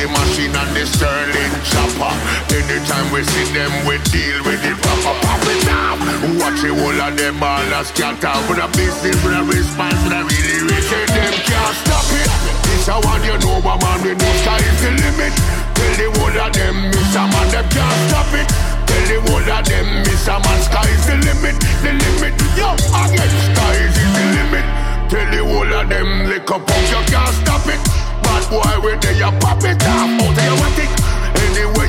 the 0.00 0.08
machine 0.16 0.54
and 0.56 0.72
the 0.72 0.84
sterling 0.88 1.52
chopper. 1.68 2.12
Anytime 2.56 3.12
we 3.12 3.20
see 3.20 3.44
them, 3.52 3.68
we 3.84 4.00
deal 4.08 4.40
with 4.48 4.64
it 4.64 4.78
proper. 4.80 5.12
Pop 5.20 5.44
it 5.44 5.68
off. 5.68 6.00
Watch 6.40 6.60
the 6.64 6.72
whole 6.72 6.96
of 6.96 7.12
them 7.20 7.42
all 7.42 7.60
a 7.60 7.84
scatter. 7.84 8.32
With 8.48 8.64
a 8.64 8.68
business, 8.72 9.16
with 9.20 9.36
a 9.36 9.44
response, 9.44 10.00
with 10.00 10.16
a 10.16 10.24
really 10.24 10.72
rich. 10.72 10.88
Them 10.88 11.36
can't 11.44 11.76
stop 11.84 12.08
it. 12.16 12.28
This 12.64 12.88
a 12.88 12.96
one 12.96 13.20
you 13.28 13.36
know, 13.44 13.60
my 13.60 13.76
man. 13.76 14.00
We 14.00 14.16
know 14.16 14.32
sky 14.40 14.56
is 14.64 14.80
the 14.80 14.90
limit. 15.04 15.34
Tell 15.76 15.92
the 16.00 16.06
whole 16.16 16.32
of 16.32 16.48
them, 16.48 16.76
a 16.96 17.22
man, 17.28 17.46
them 17.52 17.66
can't 17.68 17.98
stop 18.08 18.32
it. 18.32 18.48
Tell 18.88 19.04
the 19.04 19.18
whole 19.28 19.52
of 19.52 19.62
them, 19.68 19.88
a 20.00 20.36
man, 20.40 20.60
sky 20.64 20.88
is 20.96 21.04
the 21.04 21.16
limit, 21.28 21.56
the 21.84 21.92
limit. 21.92 22.32
Yo, 22.56 22.72
again, 22.72 23.32
sky 23.52 23.74
is 23.84 23.94
the 24.00 24.24
limit. 24.32 24.64
Tell 25.12 25.28
the 25.28 25.40
whole 25.44 25.72
of 25.76 25.84
them, 25.92 26.08
lick 26.24 26.48
up, 26.48 26.64
you 26.88 27.00
can't 27.04 27.34
stop 27.44 27.68
it. 27.68 28.09
Bad 28.30 28.48
boy, 28.48 28.80
where 28.84 28.96
they 28.98 29.18
you 29.18 29.32
pop 29.40 29.58
it 29.64 29.82
off, 29.82 30.08
out 30.22 30.38
of 30.38 30.44
your 30.44 30.66
attic. 30.66 30.99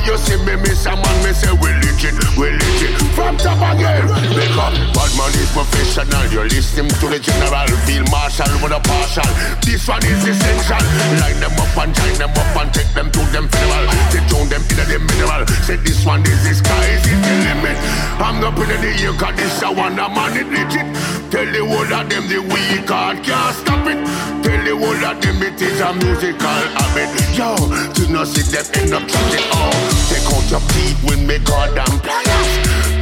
You 0.02 0.18
see 0.18 0.36
me, 0.42 0.56
miss 0.56 0.84
a 0.86 0.96
man, 0.98 1.16
me 1.22 1.32
say 1.32 1.52
we 1.54 1.70
legit, 1.78 2.18
we 2.34 2.50
legit. 2.50 2.90
From 3.14 3.36
top 3.36 3.62
again, 3.74 4.02
because 4.34 4.76
bad 4.90 5.12
man 5.14 5.32
is 5.38 5.50
professional. 5.54 6.26
You 6.26 6.42
listen 6.50 6.88
to 6.88 7.06
the 7.06 7.20
general, 7.22 7.70
field 7.86 8.10
marshal 8.10 8.50
with 8.58 8.74
a 8.74 8.80
partial. 8.82 9.28
This 9.62 9.86
one 9.86 10.02
is 10.02 10.26
essential. 10.26 10.82
Line 11.22 11.38
them 11.38 11.54
up 11.54 11.76
and 11.78 11.94
join 11.94 12.14
them 12.18 12.34
up 12.34 12.56
and 12.58 12.74
take 12.74 12.90
them 12.98 13.10
to 13.14 13.22
them 13.30 13.46
funeral. 13.46 13.86
They 14.10 14.22
tune 14.26 14.48
them 14.50 14.62
in 14.66 14.76
the 14.90 14.98
mineral. 14.98 15.46
Say 15.62 15.76
this 15.76 16.04
one 16.04 16.26
is 16.26 16.42
the 16.42 16.54
sky, 16.58 16.98
is 16.98 17.06
the 17.06 17.34
limit. 17.46 17.78
I'm 18.18 18.42
up 18.42 18.58
in 18.58 18.68
the 18.68 18.90
air, 19.06 19.14
cause 19.14 19.36
this 19.38 19.62
a 19.62 19.70
one 19.70 19.98
a 19.98 20.08
man 20.10 20.34
it 20.34 20.50
legit. 20.50 20.88
Tell 21.30 21.46
the 21.46 21.62
whole 21.64 21.88
of 21.88 22.10
them 22.10 22.28
the 22.28 22.42
weak 22.42 22.86
can't 22.90 23.24
stop 23.54 23.86
it. 23.86 23.96
Tell 24.42 24.60
the 24.66 24.74
whole 24.76 25.04
of 25.04 25.16
them 25.22 25.42
it 25.42 25.62
is 25.62 25.80
a 25.80 25.94
musical 25.94 26.62
habit. 26.76 27.08
Yo, 27.32 27.54
do 27.94 28.12
not 28.12 28.26
see 28.26 28.44
them 28.50 28.66
end 28.74 28.92
up 28.92 29.08
chatting. 29.08 29.46
Oh, 29.52 29.91
take 30.12 30.28
out 30.28 30.44
your 30.50 30.62
teeth 30.76 31.00
with 31.04 31.20
me 31.24 31.38
goddamn 31.40 31.96
pliers. 32.04 32.50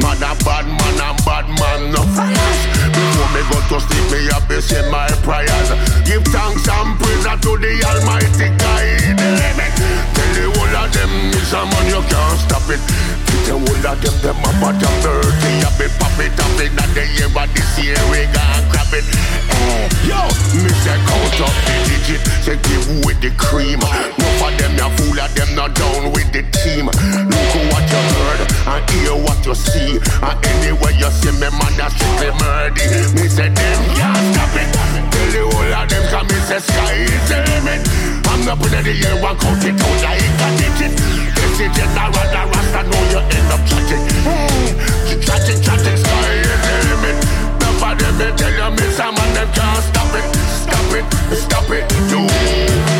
Man 0.03 0.23
a 0.23 0.33
bad 0.47 0.67
man 0.67 0.97
and 1.03 1.19
bad 1.27 1.47
man 1.59 1.91
no 1.91 2.03
fires. 2.15 2.61
Before 2.95 3.31
me 3.35 3.43
go 3.51 3.59
to 3.71 3.77
sleep, 3.83 4.07
me 4.15 4.21
have 4.31 4.47
to 4.47 4.63
say 4.63 4.83
my 4.91 5.11
prayers. 5.27 5.69
Give 6.07 6.23
thanks 6.31 6.69
and 6.71 6.95
praise 6.99 7.27
to 7.27 7.53
the 7.59 7.73
Almighty 7.91 8.49
God. 8.55 8.81
Tell 10.15 10.31
the 10.39 10.45
whole 10.55 10.77
of 10.79 10.89
them 10.95 11.13
is 11.35 11.53
a 11.53 11.63
man 11.67 11.87
you 11.91 12.03
can't 12.07 12.39
stop 12.39 12.67
it. 12.71 12.81
The 13.47 13.55
whole 13.55 13.87
of 13.87 13.97
them 14.03 14.17
them 14.23 14.39
a 14.43 14.51
bottom 14.61 14.95
dirty. 15.03 15.53
A 15.63 15.71
bit 15.79 15.93
pop 15.99 16.15
it 16.19 16.35
up 16.39 16.59
in 16.61 16.75
the 16.77 17.05
year, 17.19 17.31
but 17.33 17.49
this 17.55 17.71
year 17.79 17.99
we 18.11 18.27
gon' 18.31 18.65
grab 18.71 18.93
it. 18.95 19.07
Eh, 19.51 19.89
yo, 20.07 20.21
me 20.63 20.71
say 20.83 20.99
count 21.07 21.41
up 21.43 21.55
the 21.67 21.75
digit. 21.87 22.23
Say 22.45 22.59
give 22.67 23.05
with 23.07 23.21
the 23.21 23.31
cream. 23.39 23.81
No 23.81 24.27
for 24.39 24.51
them 24.59 24.73
ya 24.77 24.89
fool 24.97 25.19
of 25.19 25.31
them 25.35 25.51
not 25.55 25.75
down 25.75 26.13
with 26.13 26.31
the 26.33 26.43
team. 26.55 26.87
Look 26.91 27.55
what 27.71 27.85
you 27.91 28.03
heard 28.19 28.41
and 28.71 28.83
hear 28.91 29.17
what 29.17 29.41
you 29.47 29.55
see. 29.55 29.99
And 29.99 30.37
anyway 30.47 30.95
you 30.99 31.11
see 31.11 31.35
me 31.39 31.49
man 31.51 31.73
that's 31.79 31.95
strictly 31.95 32.31
murdy. 32.39 32.85
Me 33.15 33.27
say 33.29 33.49
them 33.49 33.81
can't 33.95 34.25
stop 34.35 34.55
it. 34.59 34.69
Tell 35.11 35.29
the 35.31 35.43
whole 35.49 35.75
of 35.75 35.87
them 35.89 36.05
come 36.11 36.27
me 36.29 36.39
say 36.47 36.61
sky 36.61 37.07
is 37.07 37.25
the 37.29 37.39
limit. 37.51 37.83
I'm 38.31 38.47
up 38.47 38.63
in 38.63 38.85
the 38.85 38.95
air 39.07 39.17
one 39.23 39.37
count 39.39 39.65
it 39.65 39.79
out 39.79 39.99
like 40.03 40.23
a 40.23 40.49
digit. 40.59 40.93
This 41.35 41.61
is 41.61 41.71
general 41.77 42.13
the 42.13 42.60
rasta 42.71 42.89
know 42.89 43.03
you 43.11 43.19
end 43.19 43.53
up 43.53 43.61
chatting. 43.67 44.05
Hey, 44.23 44.73
hmm. 44.79 45.21
chatting, 45.21 45.61
chatting, 45.63 45.97
sky 45.97 46.33
is 46.35 46.61
the 46.65 46.75
limit. 46.91 47.17
Of 47.81 47.99
them 47.99 48.19
they 48.19 48.31
tell 48.37 48.53
you 48.53 48.71
me 48.77 48.87
some 48.93 49.15
man 49.15 49.35
them 49.35 49.49
can't 49.53 49.83
stop 49.83 50.15
it. 50.15 50.25
Stop 50.63 50.93
it, 50.95 51.05
stop 51.37 51.71
it. 51.71 51.85
No. 52.11 52.23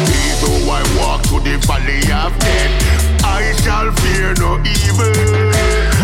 Even 0.09 0.69
I 0.69 0.83
walk 0.99 1.23
to 1.29 1.39
the 1.41 1.59
valley 1.67 2.01
of 2.11 2.33
death, 2.41 3.25
I 3.25 3.53
shall 3.63 3.93
fear 4.01 4.35
no 4.41 4.59
evil. 4.65 5.15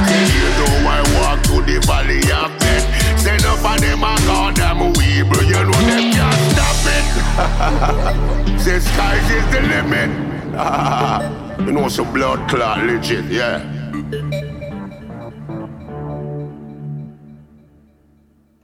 Even 0.07 0.53
though 0.59 0.87
I 0.87 1.01
walk 1.17 1.43
to 1.49 1.63
the 1.63 1.81
valley 1.87 2.21
of 2.31 2.53
death, 2.59 2.85
say 3.19 3.35
enough 3.35 3.65
of 3.65 3.81
them 3.81 4.05
a 4.05 4.15
goddamn 4.27 4.93
weeble. 4.93 5.43
You 5.43 5.65
know 5.65 5.81
them 5.89 6.13
can't 6.13 6.43
stop 6.53 6.79
it. 6.97 8.61
Say 8.61 8.81
skies 8.81 9.31
is 9.31 9.47
the 9.53 9.61
limit. 9.63 11.43
blood 12.13 12.41
yeah. 13.31 13.61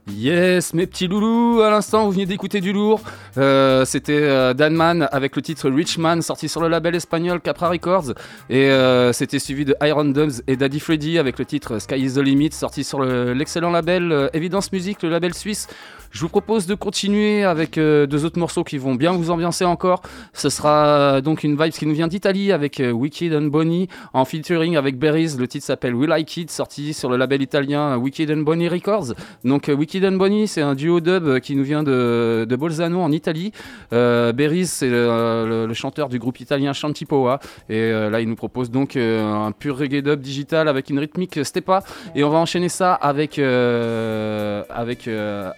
Yes, 0.07 0.73
mes 0.73 0.87
petits 0.87 1.07
loulous, 1.07 1.61
à 1.61 1.69
l'instant 1.69 2.05
vous 2.05 2.11
venez 2.11 2.25
d'écouter 2.25 2.61
du 2.61 2.71
lourd. 2.71 3.01
Euh, 3.37 3.85
C'était 3.85 4.13
euh, 4.21 4.53
Danman 4.53 5.07
avec 5.11 5.35
le 5.35 5.41
titre 5.41 5.69
Richman 5.69 6.21
sorti 6.21 6.47
sur 6.49 6.61
le 6.61 6.67
label 6.67 6.95
espagnol 6.95 7.41
Capra 7.41 7.69
Records. 7.69 8.13
Et 8.49 8.69
euh, 8.69 9.11
c'était 9.13 9.39
suivi 9.39 9.65
de 9.65 9.75
Iron 9.83 10.05
Dubs 10.05 10.41
et 10.47 10.55
Daddy 10.55 10.79
Freddy 10.79 11.17
avec 11.17 11.39
le 11.39 11.45
titre 11.45 11.79
Sky 11.79 11.95
is 11.95 12.13
the 12.13 12.17
Limit 12.19 12.51
sorti 12.51 12.83
sur 12.83 12.99
le- 12.99 13.33
l'excellent 13.33 13.71
label 13.71 14.11
euh, 14.11 14.27
Evidence 14.33 14.71
Music, 14.71 15.01
le 15.03 15.09
label 15.09 15.33
suisse. 15.33 15.67
Je 16.11 16.19
vous 16.19 16.29
propose 16.29 16.67
de 16.67 16.75
continuer 16.75 17.43
avec 17.43 17.73
deux 17.79 18.23
autres 18.23 18.37
morceaux 18.37 18.63
qui 18.63 18.77
vont 18.77 18.93
bien 18.93 19.13
vous 19.13 19.31
ambiancer 19.31 19.65
encore. 19.65 20.03
Ce 20.33 20.49
sera 20.49 21.21
donc 21.21 21.43
une 21.43 21.59
vibe 21.59 21.73
qui 21.73 21.87
nous 21.87 21.95
vient 21.95 22.07
d'Italie 22.07 22.51
avec 22.51 22.79
euh, 22.79 22.91
Wicked 22.91 23.33
and 23.33 23.47
Bonnie 23.47 23.87
en 24.13 24.23
featuring 24.23 24.77
avec 24.77 24.99
Berries. 24.99 25.35
Le 25.39 25.47
titre 25.47 25.65
s'appelle 25.65 25.95
We 25.95 26.07
Like 26.07 26.37
It, 26.37 26.51
sorti 26.51 26.93
sur 26.93 27.09
le 27.09 27.17
label 27.17 27.41
italien 27.41 27.97
Wicked 27.97 28.29
and 28.29 28.41
Bonnie 28.43 28.69
Records. 28.69 29.15
Donc 29.43 29.71
Wicked 29.75 30.05
and 30.05 30.17
Bonnie, 30.17 30.47
c'est 30.47 30.61
un 30.61 30.75
duo 30.75 30.99
dub 30.99 31.39
qui 31.39 31.55
nous 31.55 31.63
vient 31.63 31.81
de, 31.81 32.45
de 32.47 32.55
Bolzano 32.55 32.99
en 33.01 33.11
Italie. 33.11 33.22
Euh, 33.27 34.31
Berries, 34.33 34.65
c'est 34.67 34.89
le, 34.89 35.45
le- 35.47 35.65
le 35.67 35.73
chanteur 35.73 36.09
du 36.09 36.19
groupe 36.19 36.39
italien 36.39 36.73
Shantipoa. 36.73 37.39
Et 37.69 37.77
euh, 37.79 38.09
là, 38.09 38.21
il 38.21 38.27
nous 38.29 38.35
propose 38.35 38.69
donc 38.71 38.95
euh, 38.95 39.23
un 39.23 39.51
pur 39.51 39.77
reggae 39.77 40.01
dub 40.01 40.19
digital 40.19 40.67
avec 40.67 40.89
une 40.89 40.99
rythmique 40.99 41.43
stepa. 41.43 41.83
Et 42.15 42.23
on 42.23 42.29
va 42.29 42.37
enchaîner 42.39 42.69
ça 42.69 42.93
avec, 42.93 43.39
euh, 43.39 44.63
avec 44.69 45.07
euh, 45.07 45.51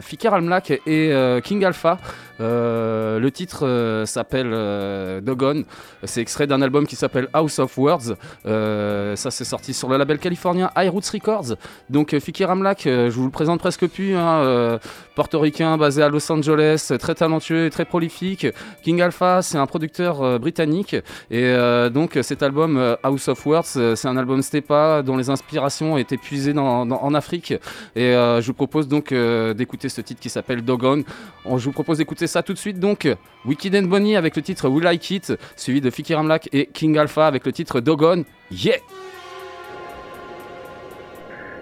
Fikar 0.00 0.34
Almlak 0.34 0.70
et 0.70 0.80
euh, 1.12 1.40
King 1.40 1.64
Alpha. 1.64 1.98
Euh, 2.42 3.18
le 3.20 3.30
titre 3.30 3.66
euh, 3.66 4.04
s'appelle 4.04 4.50
euh, 4.52 5.20
Dogon. 5.20 5.64
C'est 6.04 6.20
extrait 6.20 6.46
d'un 6.46 6.60
album 6.60 6.86
qui 6.86 6.96
s'appelle 6.96 7.28
House 7.32 7.58
of 7.58 7.78
Words. 7.78 8.16
Ça, 8.44 9.30
c'est 9.30 9.44
sorti 9.44 9.72
sur 9.72 9.88
le 9.88 9.96
label 9.96 10.18
californien 10.18 10.70
High 10.76 10.90
Roots 10.90 11.10
Records. 11.12 11.56
Donc, 11.90 12.18
Fikir 12.18 12.50
Amlak, 12.50 12.82
je 12.84 13.10
vous 13.10 13.24
le 13.24 13.30
présente 13.30 13.60
presque 13.60 13.86
plus. 13.86 14.16
hein, 14.16 14.78
portoricain 15.14 15.76
basé 15.76 16.02
à 16.02 16.08
Los 16.08 16.30
Angeles, 16.32 16.92
très 16.98 17.14
talentueux 17.14 17.66
et 17.66 17.70
très 17.70 17.84
prolifique. 17.84 18.46
King 18.82 19.00
Alpha, 19.02 19.42
c'est 19.42 19.58
un 19.58 19.66
producteur 19.66 20.40
britannique. 20.40 20.96
Et 21.30 21.54
donc, 21.92 22.18
cet 22.22 22.42
album 22.42 22.96
House 23.02 23.28
of 23.28 23.46
Words, 23.46 23.94
c'est 23.94 24.08
un 24.08 24.16
album 24.16 24.42
Stepa 24.42 25.02
dont 25.02 25.16
les 25.16 25.30
inspirations 25.30 25.98
étaient 25.98 26.16
puisées 26.16 26.56
en 26.56 27.14
Afrique. 27.14 27.54
Et 27.94 28.12
je 28.12 28.46
vous 28.46 28.54
propose 28.54 28.88
donc 28.88 29.12
d'écouter 29.12 29.88
ce 29.88 30.00
titre 30.00 30.20
qui 30.20 30.30
s'appelle 30.30 30.62
Dogon. 30.62 31.04
On, 31.44 31.58
je 31.58 31.64
vous 31.66 31.72
propose 31.72 31.98
d'écouter 31.98 32.26
ça 32.32 32.42
tout 32.42 32.52
de 32.52 32.58
suite. 32.58 32.80
Donc, 32.80 33.06
Wicked 33.44 33.74
and 33.74 33.82
Bonnie 33.84 34.16
avec 34.16 34.34
le 34.36 34.42
titre 34.42 34.68
We 34.68 34.82
Like 34.82 35.10
It, 35.10 35.32
suivi 35.56 35.80
de 35.80 35.90
Fikir 35.90 36.18
Amlak 36.18 36.48
et 36.52 36.66
King 36.66 36.98
Alpha 36.98 37.26
avec 37.26 37.46
le 37.46 37.52
titre 37.52 37.80
Dogon. 37.80 38.24
Yeah! 38.50 38.78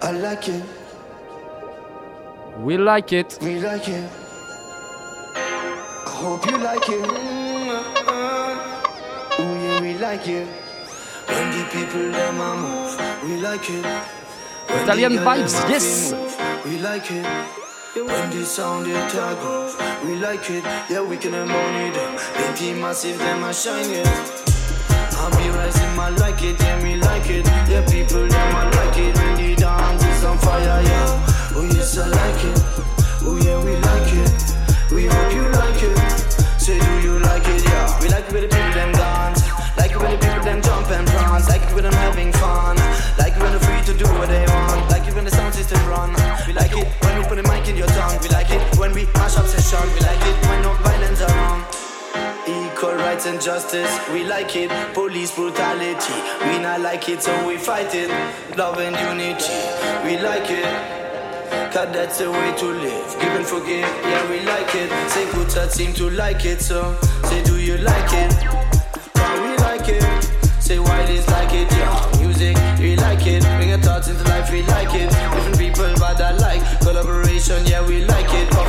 I 0.03 0.11
like 0.13 0.47
it, 0.47 0.63
We 2.63 2.75
like 2.77 3.11
it. 3.11 3.37
we 3.41 3.59
like 3.61 3.87
it. 3.87 4.03
I 5.35 6.09
hope 6.09 6.45
you 6.49 6.57
like 6.57 6.89
it. 6.89 7.05
Oh 9.37 9.43
yeah, 9.43 9.81
we 9.81 9.93
like 9.99 10.27
it. 10.27 10.47
When 11.27 11.51
the 11.51 11.63
people 11.71 12.11
them 12.11 12.39
a 12.41 12.55
move, 12.55 12.99
we 13.23 13.41
like 13.41 13.69
it. 13.69 13.85
When 14.67 14.83
Italian 14.83 15.13
vibes, 15.17 15.69
yes. 15.69 16.11
move, 16.11 16.35
We 16.65 16.77
like 16.79 17.09
it. 17.11 17.25
When 17.93 18.29
the 18.29 18.45
sound 18.45 18.87
it 18.87 18.95
a 18.95 19.35
groove, 19.41 19.75
we 20.05 20.15
like 20.15 20.49
it. 20.49 20.63
Yeah, 20.89 21.01
we 21.01 21.17
can 21.17 21.35
own 21.35 21.49
it. 21.49 21.93
Plenty 22.35 22.71
massive, 22.71 23.17
them 23.17 23.43
a 23.43 23.53
shine 23.53 23.89
it. 23.89 24.07
I 24.07 25.29
be 25.35 25.49
rising, 25.49 25.99
I 25.99 26.07
like 26.15 26.41
it, 26.41 26.57
yeah, 26.61 26.81
me 26.81 26.95
like 26.95 27.29
it. 27.29 27.45
Yeah, 27.67 27.85
people, 27.91 28.25
them 28.25 28.55
I 28.55 28.63
like 28.71 28.97
it. 28.97 29.17
When 29.17 29.35
the 29.35 29.55
dance 29.55 30.05
is 30.05 30.23
on 30.23 30.37
fire, 30.37 30.81
yeah. 30.81 31.53
Oh, 31.53 31.69
yes, 31.69 31.97
I 31.97 32.07
like 32.07 32.43
it. 32.45 32.59
Oh, 33.23 33.37
yeah, 33.43 33.61
we 33.61 33.75
like 33.75 34.00
mash 49.15 49.37
up 49.37 49.45
session. 49.47 49.87
We 49.93 49.99
like 50.01 50.23
it 50.25 50.37
when 50.47 50.61
no 50.61 50.73
violence 50.83 51.21
around. 51.21 51.65
Equal 52.47 52.95
rights 52.95 53.25
and 53.27 53.39
justice, 53.39 53.91
we 54.11 54.23
like 54.23 54.55
it. 54.55 54.71
Police 54.93 55.35
brutality, 55.35 56.13
we 56.47 56.59
not 56.59 56.81
like 56.81 57.07
it, 57.07 57.21
so 57.21 57.31
we 57.47 57.57
fight 57.57 57.93
it. 57.93 58.09
Love 58.57 58.79
and 58.79 58.95
unity, 58.95 59.53
we 60.03 60.17
like 60.17 60.49
it. 60.49 60.65
Cause 61.71 61.93
that's 61.93 62.17
the 62.17 62.29
way 62.29 62.53
to 62.57 62.65
live. 62.65 63.15
Give 63.21 63.33
and 63.33 63.45
forgive, 63.45 63.87
yeah, 64.03 64.29
we 64.29 64.39
like 64.41 64.73
it. 64.75 64.89
Say 65.09 65.31
good 65.31 65.71
seem 65.71 65.93
to 65.93 66.09
like 66.09 66.43
it, 66.43 66.61
so 66.61 66.97
say, 67.25 67.43
do 67.43 67.57
you 67.59 67.77
like 67.77 68.11
it? 68.11 68.33
Yeah, 69.15 69.41
we 69.41 69.57
like 69.57 69.87
it. 69.87 70.03
Say 70.59 70.79
why 70.79 71.05
this 71.05 71.27
like 71.29 71.53
it, 71.53 71.71
yeah. 71.71 72.19
Music, 72.19 72.57
we 72.79 72.95
like 72.95 73.25
it. 73.27 73.43
Bring 73.57 73.69
your 73.69 73.77
thoughts 73.77 74.09
into 74.09 74.23
life, 74.25 74.51
we 74.51 74.63
like 74.63 74.93
it. 74.95 75.09
Different 75.09 75.59
people, 75.59 75.93
but 75.99 76.19
I 76.19 76.31
like 76.37 76.61
collaboration, 76.81 77.65
yeah, 77.65 77.85
we 77.87 78.03
like 78.05 78.33
it. 78.33 78.60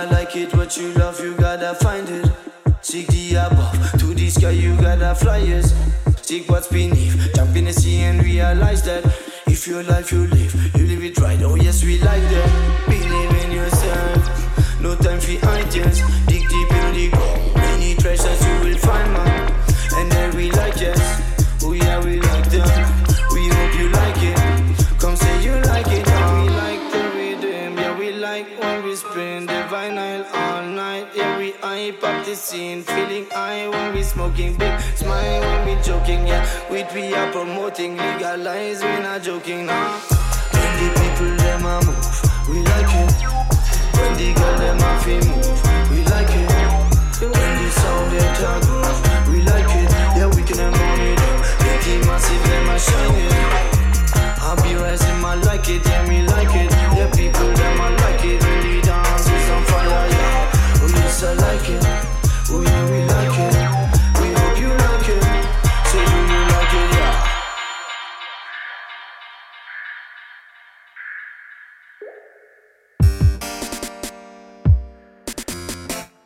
Not 0.00 0.12
like 0.12 0.34
it, 0.34 0.54
what 0.54 0.78
you 0.78 0.94
love, 0.94 1.20
you 1.20 1.34
gotta 1.34 1.74
find 1.74 2.08
it. 2.08 2.26
Seek 2.80 3.06
the 3.08 3.34
above, 3.34 4.00
to 4.00 4.14
the 4.14 4.30
sky, 4.30 4.48
you 4.48 4.74
gotta 4.80 5.14
fly 5.14 5.40
it. 5.40 5.74
Seek 6.22 6.48
what's 6.48 6.68
beneath, 6.68 7.34
jump 7.34 7.54
in 7.54 7.66
the 7.66 7.72
sea 7.74 8.00
and 8.00 8.24
realize 8.24 8.82
that 8.84 9.04
if 9.46 9.66
your 9.66 9.82
life 9.82 10.10
you 10.10 10.26
live, 10.28 10.54
you 10.74 10.86
live 10.86 11.04
it 11.04 11.18
right. 11.18 11.42
Oh 11.42 11.54
yes, 11.54 11.84
we 11.84 11.98
like 11.98 12.22
that. 12.32 12.86
Believe 12.88 13.44
in 13.44 13.52
yourself, 13.52 14.80
no 14.80 14.96
time 14.96 15.20
for 15.20 15.46
ideas. 15.48 16.00
Dig 16.26 16.48
deep 16.48 16.72
in 16.72 16.94
the 16.94 17.10
ground, 17.10 17.49
scene, 32.40 32.82
feeling 32.82 33.26
high 33.30 33.68
when 33.68 33.94
we 33.94 34.02
smoking 34.02 34.56
big, 34.56 34.80
smile 34.96 35.40
when 35.42 35.76
we 35.76 35.82
joking, 35.82 36.26
yeah, 36.26 36.44
we 36.70 36.82
we 36.94 37.12
are 37.12 37.30
promoting, 37.32 37.96
legalize, 37.96 38.82
we 38.82 38.98
not 39.00 39.22
joking, 39.22 39.66
nah. 39.66 39.98
When 40.52 40.70
the 40.80 40.88
people 41.00 41.36
them 41.36 41.66
a 41.66 41.76
move, 41.84 42.16
we 42.48 42.62
like 42.64 42.92
it. 43.02 43.12
When 43.96 44.12
the 44.16 44.32
girl 44.38 44.56
them 44.58 44.80
a 44.80 44.90
fi 45.04 45.16
move, 45.28 45.60
we 45.90 45.98
like 46.12 46.32
it. 46.32 46.50
When 47.20 47.50
the 47.60 47.68
sound 47.80 48.06
they 48.12 48.28
talk 48.40 48.62
groove, 48.64 49.28
we 49.28 49.42
like 49.42 49.72
it. 49.76 49.90
Yeah, 50.16 50.28
we 50.34 50.42
can 50.42 50.58
have 50.58 50.72
money 50.72 51.14
big 51.60 51.80
team 51.84 52.00
massive 52.08 52.42
them 52.48 52.68
a 52.70 52.78
shine 52.78 53.16
it. 53.20 53.32
I 54.40 54.56
be 54.62 54.74
rising, 54.74 55.24
I 55.24 55.34
like 55.34 55.68
it, 55.68 55.82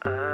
Uh. 0.04 0.33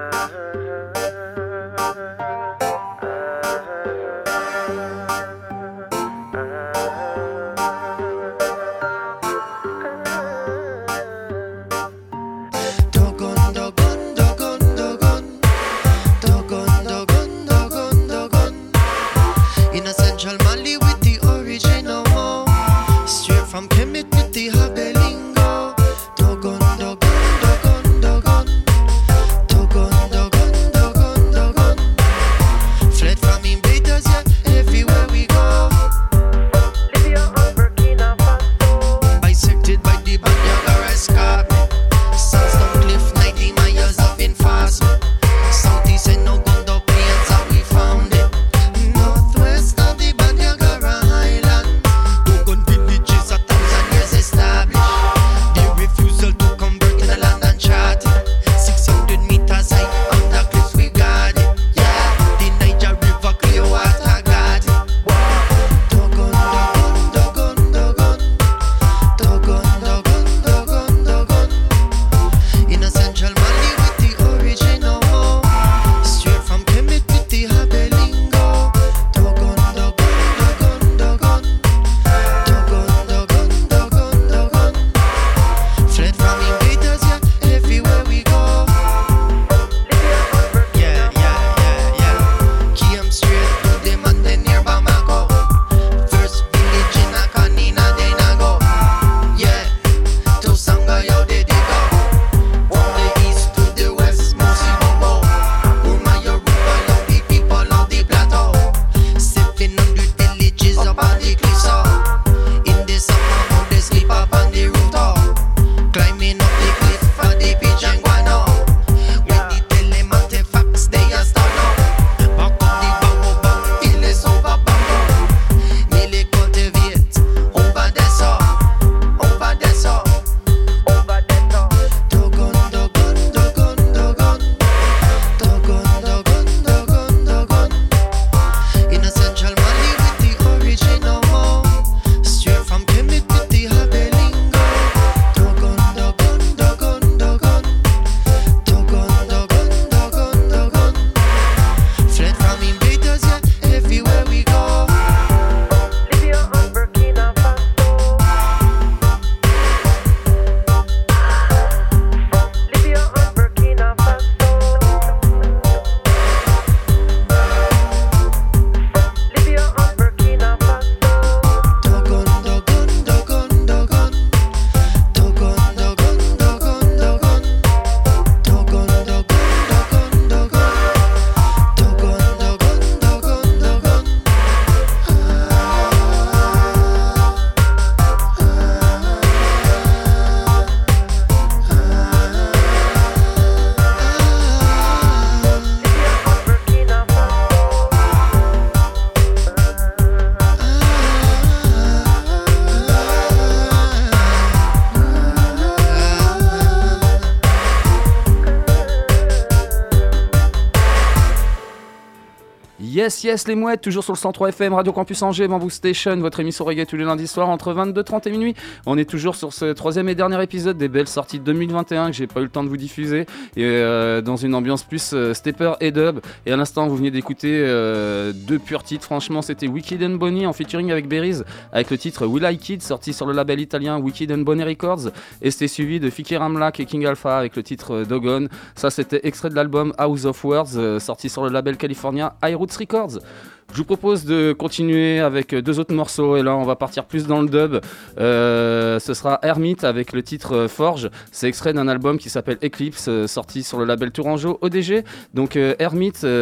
Yes, 213.11 213.25
yes, 213.25 213.49
les 213.49 213.57
mouettes, 213.57 213.81
toujours 213.81 214.05
sur 214.05 214.13
le 214.13 214.19
103 214.19 214.51
FM, 214.51 214.73
Radio 214.73 214.93
Campus 214.93 215.21
Angers, 215.23 215.49
Bamboo 215.49 215.69
Station, 215.69 216.17
votre 216.19 216.39
émission 216.39 216.65
reggae 216.65 216.87
tous 216.87 216.95
les 216.95 217.03
lundis 217.03 217.27
soirs 217.27 217.49
entre 217.49 217.75
22h30 217.75 218.29
et 218.29 218.31
minuit. 218.31 218.55
On 218.87 218.97
est 218.97 219.05
toujours 219.05 219.35
sur 219.35 219.53
ce 219.53 219.73
troisième 219.73 220.09
et 220.09 220.15
dernier 220.15 220.41
épisode 220.41 220.79
des 220.79 220.87
belles 220.87 221.09
sorties 221.09 221.41
de 221.41 221.45
2021 221.45 222.11
que 222.11 222.13
j'ai 222.13 222.29
pas 222.29 222.39
eu 222.39 222.45
le 222.45 222.51
temps 222.51 222.63
de 222.63 222.69
vous 222.69 222.77
diffuser. 222.77 223.23
Et 223.57 223.65
euh, 223.65 224.21
dans 224.21 224.37
une 224.37 224.55
ambiance 224.55 224.85
plus 224.85 225.11
euh, 225.13 225.35
stepper 225.35 225.73
et 225.81 225.91
dub. 225.91 226.21
Et 226.47 226.53
à 226.53 226.57
l'instant, 226.57 226.87
vous 226.87 226.95
venez 226.95 227.11
d'écouter 227.11 227.49
euh, 227.53 228.33
deux 228.33 228.61
purs 228.61 228.85
titres. 228.85 229.07
Franchement, 229.07 229.43
c'était 229.43 229.67
Wicked 229.67 230.01
and 230.05 230.15
Bonnie 230.15 230.47
en 230.47 230.53
featuring 230.53 230.93
avec 230.93 231.09
Berries, 231.09 231.43
avec 231.73 231.91
le 231.91 231.99
titre 231.99 232.27
Will 232.27 232.47
I 232.49 232.59
Kid, 232.59 232.81
sorti 232.81 233.13
sur 233.13 233.27
le 233.27 233.33
label 233.33 233.59
italien 233.59 233.99
Wicked 233.99 234.31
and 234.31 234.43
Bonnie 234.43 234.63
Records. 234.63 235.11
Et 235.43 235.51
c'était 235.51 235.67
suivi 235.67 235.99
de 235.99 236.11
Fikir 236.11 236.43
Amlak 236.43 236.79
et 236.79 236.85
King 236.85 237.07
Alpha 237.07 237.37
avec 237.37 237.57
le 237.57 237.65
titre 237.65 238.05
Dogon. 238.05 238.47
Ça, 238.77 238.89
c'était 238.91 239.23
extrait 239.25 239.51
de 239.51 239.57
l'album 239.57 239.93
House 239.99 240.27
of 240.27 240.45
Words, 240.45 241.01
sorti 241.01 241.29
sur 241.29 241.43
le 241.43 241.51
label 241.51 241.77
californien 241.77 242.35
High 242.45 242.55
Roots 242.55 242.79
Records. 243.01 243.25
Je 243.73 243.79
vous 243.79 243.85
propose 243.85 244.25
de 244.25 244.53
continuer 244.53 245.21
avec 245.21 245.55
deux 245.55 245.79
autres 245.79 245.95
morceaux 245.95 246.37
et 246.37 246.43
là 246.43 246.57
on 246.57 246.65
va 246.65 246.75
partir 246.75 247.05
plus 247.05 247.27
dans 247.27 247.41
le 247.41 247.49
dub. 247.49 247.81
Euh, 248.19 248.99
ce 248.99 249.15
sera 249.15 249.39
Hermite 249.43 249.85
avec 249.85 250.13
le 250.13 250.25
titre 250.25 250.57
euh, 250.57 250.69
Forge. 250.69 251.09
C'est 251.31 251.47
extrait 251.47 251.73
d'un 251.73 251.87
album 251.87 252.19
qui 252.19 252.31
s'appelle 252.31 252.59
Eclipse, 252.65 253.07
euh, 253.09 253.29
sorti 253.29 253.63
sur 253.63 253.79
le 253.79 253.85
label 253.85 254.11
Tourangeau 254.11 254.59
ODG. 254.61 255.05
Donc 255.35 255.55
euh, 255.55 255.75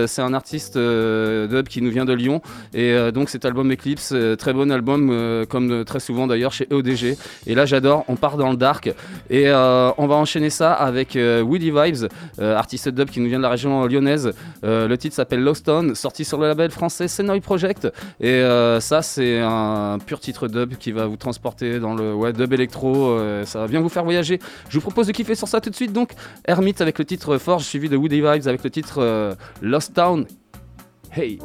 c'est 0.07 0.23
un 0.23 0.33
artiste 0.33 0.79
dub 0.79 1.69
qui 1.69 1.83
nous 1.83 1.91
vient 1.91 2.07
de 2.07 2.15
Lyon 2.15 2.41
et 2.73 3.13
donc 3.13 3.29
cet 3.29 3.45
album 3.45 3.71
Eclipse, 3.73 4.15
très 4.39 4.53
bon 4.53 4.71
album 4.71 5.45
comme 5.49 5.85
très 5.85 6.01
souvent 6.01 6.27
d'ailleurs 6.27 6.53
chez 6.53 6.67
ODG. 6.71 7.17
Et 7.47 7.55
là 7.55 7.67
j'adore, 7.67 8.05
on 8.09 8.17
part 8.17 8.37
dans 8.37 8.51
le 8.51 8.57
dark 8.57 8.93
et 9.31 9.51
on 9.51 10.07
va 10.07 10.15
enchaîner 10.15 10.51
ça 10.51 10.73
avec 10.73 11.17
Woody 11.17 11.71
Vibes, 11.71 12.09
artiste 12.41 12.89
dub 12.89 13.11
qui 13.11 13.21
nous 13.21 13.29
vient 13.29 13.39
de 13.39 13.43
la 13.43 13.51
région 13.51 13.87
lyonnaise. 13.87 14.33
Le 14.63 14.95
titre 14.97 15.15
s'appelle 15.15 15.43
Lost 15.43 15.67
Town, 15.67 15.95
sorti 15.95 16.25
sur 16.25 16.39
le 16.39 16.49
label 16.49 16.71
français 16.71 17.09
Senoy 17.19 17.41
Project. 17.41 17.89
Et 18.21 18.31
euh, 18.31 18.81
ça, 18.81 19.03
c'est 19.03 19.41
un 19.41 19.99
pur 20.05 20.21
titre 20.21 20.47
dub 20.47 20.75
qui 20.77 20.93
va 20.93 21.07
vous 21.07 21.17
transporter 21.17 21.81
dans 21.81 21.95
le 21.95 22.15
ouais, 22.15 22.33
dub 22.33 22.53
électro. 22.53 23.11
euh, 23.11 23.45
ça 23.45 23.61
va 23.61 23.67
bien 23.67 23.81
vous 23.81 23.89
faire 23.89 24.05
voyager. 24.05 24.39
Je 24.69 24.77
vous 24.77 24.83
propose 24.83 25.09
de 25.09 25.13
kiffer 25.13 25.35
sur 25.35 25.49
ça 25.49 25.61
tout 25.61 25.71
de 25.71 25.75
suite. 25.75 25.93
Donc, 25.93 26.13
Hermite 26.47 26.81
avec 26.81 26.99
le 26.99 27.05
titre 27.05 27.39
Forge, 27.39 27.65
suivi 27.65 27.89
de 27.89 27.97
Woody 27.97 28.21
Vibes 28.21 28.47
avec 28.47 28.63
le 28.63 28.71
titre 28.71 28.99
euh, 28.99 29.35
Lost 29.63 29.95
Town. 29.95 30.27
Hey! 31.13 31.39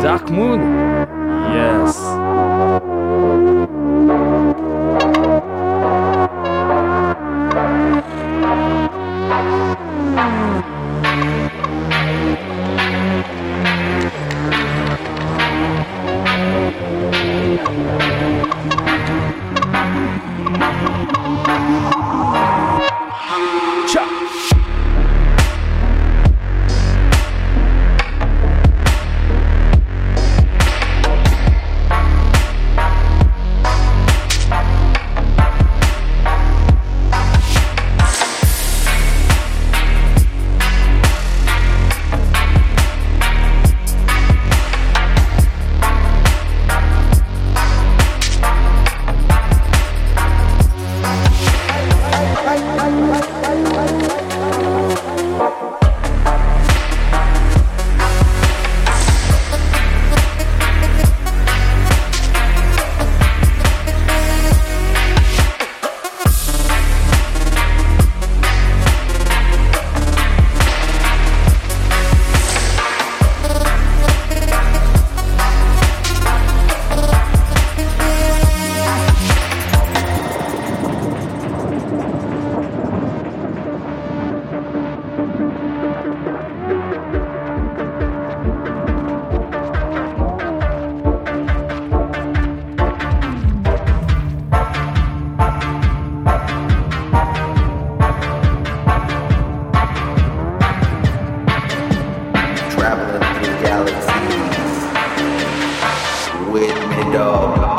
Dark 0.00 0.30
Moon! 0.30 0.60
Yes! 1.52 2.57
formula 107.48 107.77